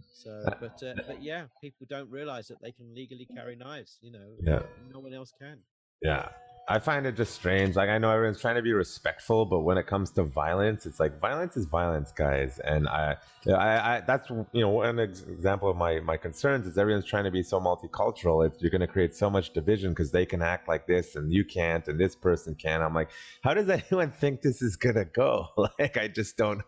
[0.00, 3.98] So, Uh, but uh, but yeah, people don't realize that they can legally carry knives.
[4.02, 4.62] You know, Yeah.
[4.90, 5.62] no one else can.
[6.02, 6.28] Yeah.
[6.70, 7.76] I find it just strange.
[7.76, 11.00] Like I know everyone's trying to be respectful, but when it comes to violence, it's
[11.00, 12.58] like violence is violence, guys.
[12.58, 13.16] And I,
[13.46, 17.24] I, I that's you know one ex- example of my my concerns is everyone's trying
[17.24, 18.46] to be so multicultural.
[18.46, 21.32] It's, you're going to create so much division because they can act like this and
[21.32, 22.82] you can't, and this person can.
[22.82, 23.08] I'm like,
[23.42, 25.46] how does anyone think this is gonna go?
[25.78, 26.60] like I just don't.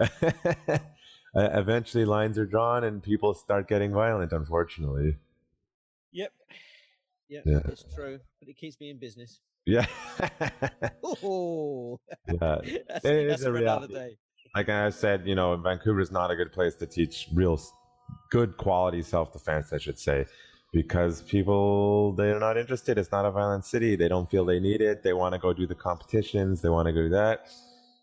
[1.36, 4.32] Eventually, lines are drawn and people start getting violent.
[4.32, 5.16] Unfortunately.
[6.10, 6.32] Yep.
[7.34, 7.42] Yep.
[7.46, 7.60] Yeah.
[7.72, 9.40] It's true, but it keeps me in business.
[9.66, 9.86] Yeah.
[11.02, 11.98] Oh,
[12.28, 12.36] yeah.
[12.88, 13.94] that's, It that's is a reality.
[13.94, 14.16] day.
[14.54, 17.60] like I said, you know, Vancouver is not a good place to teach real
[18.30, 20.26] good quality self defense, I should say,
[20.72, 22.98] because people they're not interested.
[22.98, 23.96] It's not a violent city.
[23.96, 25.02] They don't feel they need it.
[25.02, 26.60] They want to go do the competitions.
[26.60, 27.48] They want to go do that.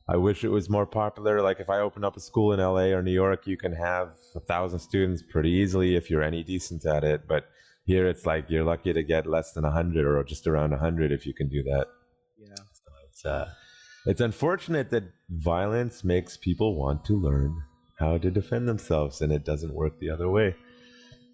[0.10, 1.41] I wish it was more popular.
[1.41, 4.10] Like if I open up a school in LA or New York, you can have
[4.36, 7.28] a thousand students pretty easily if you're any decent at it.
[7.28, 7.45] But
[7.86, 10.78] here it's like you're lucky to get less than a hundred or just around a
[10.78, 11.88] hundred if you can do that.
[12.38, 12.56] Yeah.
[13.10, 13.49] It's uh,
[14.06, 17.56] it's unfortunate that violence makes people want to learn
[17.99, 20.56] how to defend themselves, and it doesn't work the other way.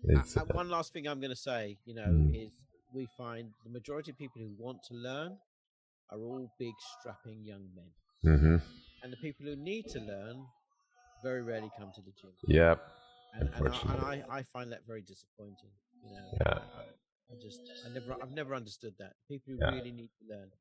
[0.03, 2.35] It's Uh, uh, one last thing I'm going to say, you know, Mm.
[2.35, 2.51] is
[2.93, 5.37] we find the majority of people who want to learn
[6.09, 7.91] are all big, strapping young men,
[8.21, 8.57] hmm
[9.03, 10.45] and the people who need to learn
[11.23, 12.31] very rarely come to the gym.
[12.47, 12.81] Yep.
[13.33, 15.71] And, and, I, and I, I find that very disappointing.
[16.03, 16.59] You know, Yeah.
[17.31, 19.13] I, just, I never, I've never understood that.
[19.27, 19.71] People who Yeah.
[19.71, 20.51] really need to learn,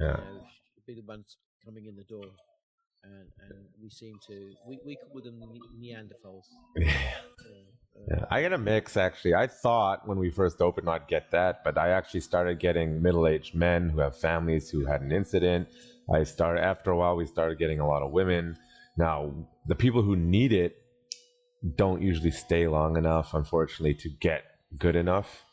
[0.00, 0.16] Yeah.
[0.18, 2.30] you know, should be the ones coming in the door.
[3.04, 5.40] And, and we seem to, we, we call them
[5.80, 6.46] Neanderthals.
[6.76, 6.86] Yeah.
[7.46, 9.34] Uh, Yeah, I get a mix actually.
[9.34, 13.54] I thought when we first opened I'd get that, but I actually started getting middle-aged
[13.54, 15.68] men who have families who had an incident.
[16.12, 18.56] I started after a while we started getting a lot of women.
[18.96, 19.32] Now,
[19.66, 20.76] the people who need it
[21.76, 24.42] don't usually stay long enough unfortunately to get
[24.78, 25.44] good enough.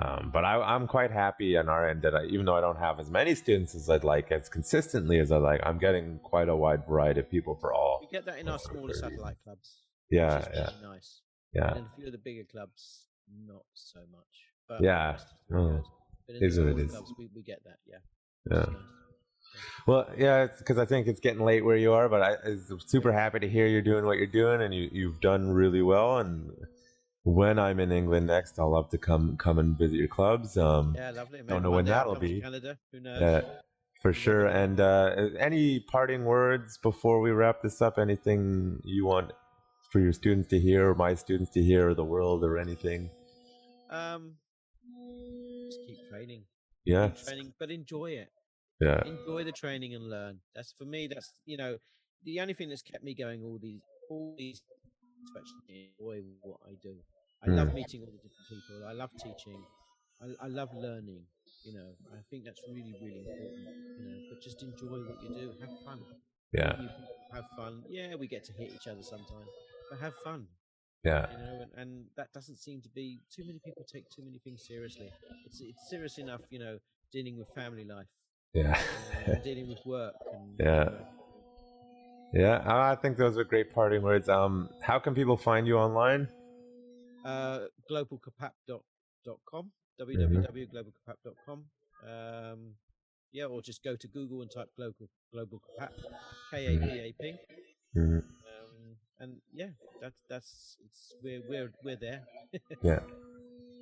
[0.00, 2.78] Um, but I, I'm quite happy on our end that I, even though I don't
[2.78, 6.48] have as many students as I'd like, as consistently as I like, I'm getting quite
[6.48, 7.98] a wide variety of people for all.
[8.00, 9.78] we get that in our smaller satellite clubs.
[10.08, 11.20] Yeah, which is yeah, really nice.
[11.52, 11.74] yeah.
[11.74, 13.06] And a few of the bigger clubs,
[13.46, 14.22] not so much.
[14.68, 15.22] But Yeah, is
[15.52, 15.82] oh.
[16.26, 17.98] But in the what it clubs, we, we get that, yeah.
[18.48, 18.62] Yeah.
[18.62, 18.68] is.
[19.86, 23.12] Well, yeah, because I think it's getting late where you are, but I, I'm super
[23.12, 26.18] happy to hear you're doing what you're doing, and you, you've done really well.
[26.18, 26.52] And
[27.24, 30.56] when I'm in England next, I'll love to come come and visit your clubs.
[30.56, 31.40] Um, Yeah, lovely.
[31.46, 32.40] Don't know when that'll be.
[32.40, 33.20] Canada, who knows?
[33.20, 33.40] Yeah,
[34.00, 34.46] for sure.
[34.46, 37.98] And uh, any parting words before we wrap this up?
[37.98, 39.32] Anything you want
[39.90, 43.10] for your students to hear, or my students to hear, or the world, or anything?
[43.90, 44.36] Um,
[45.66, 46.44] just keep training.
[46.84, 48.28] Yeah, Keep training, but enjoy it.
[48.80, 50.38] yeah, Enjoy the training and learn.
[50.54, 51.08] That's for me.
[51.08, 51.76] That's you know
[52.24, 54.62] the only thing that's kept me going all these all these
[55.26, 56.96] to actually enjoy what I do.
[57.42, 57.74] I love Mm.
[57.74, 58.84] meeting all the different people.
[58.86, 59.66] I love teaching.
[60.20, 61.24] I, I love learning.
[61.64, 63.68] You know, I think that's really really important.
[63.96, 65.54] You know, but just enjoy what you do.
[65.60, 66.06] Have fun.
[66.52, 66.88] yeah, You
[67.32, 67.84] have fun.
[67.88, 69.52] Yeah, we get to hit each other sometimes,
[69.90, 70.48] but have fun.
[71.04, 74.22] yeah, you know, and, and that doesn't seem to be too many people take too
[74.24, 75.12] many things seriously.
[75.46, 76.78] It's it's serious enough, you know,
[77.12, 78.08] dealing with family life,
[78.54, 78.74] yeah.
[78.92, 80.84] uh, and dealing with work, and Yeah.
[80.84, 81.04] you know,
[82.32, 84.28] Yeah, I think those are great parting words.
[84.28, 86.28] Um, how can people find you online?
[87.24, 90.36] uh, globalkapap.com, Mm-hmm.
[90.36, 91.64] www.globalkapap.com.
[92.08, 92.74] Um,
[93.32, 95.90] yeah, or just go to Google and type global global Kapap,
[96.50, 97.34] K A P A P.
[97.96, 98.18] Mhm.
[98.18, 99.68] Um, and yeah,
[100.00, 102.22] that's that's it's we're we're we're there.
[102.82, 103.00] Yeah.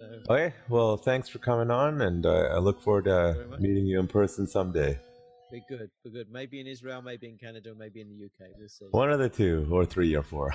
[0.00, 0.54] So, Okay.
[0.68, 4.46] Well, thanks for coming on, and uh, I look forward to meeting you in person
[4.46, 4.96] someday.
[5.50, 6.26] Be good, be good.
[6.30, 8.50] Maybe in Israel, maybe in Canada, maybe in the UK.
[8.58, 8.84] We'll see.
[8.90, 10.52] One of the two, or three, or four.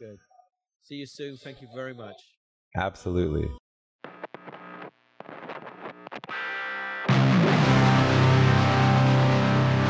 [0.00, 0.18] Good.
[0.82, 1.36] See you soon.
[1.36, 2.16] Thank you very much.
[2.76, 3.48] Absolutely.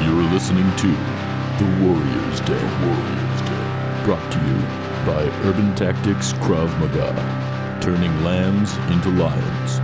[0.02, 0.88] You're listening to
[1.58, 2.62] The Warrior's Day.
[2.84, 4.04] Warrior's Day.
[4.04, 4.56] Brought to you
[5.06, 7.78] by Urban Tactics Krav Maga.
[7.80, 9.81] Turning lambs into lions.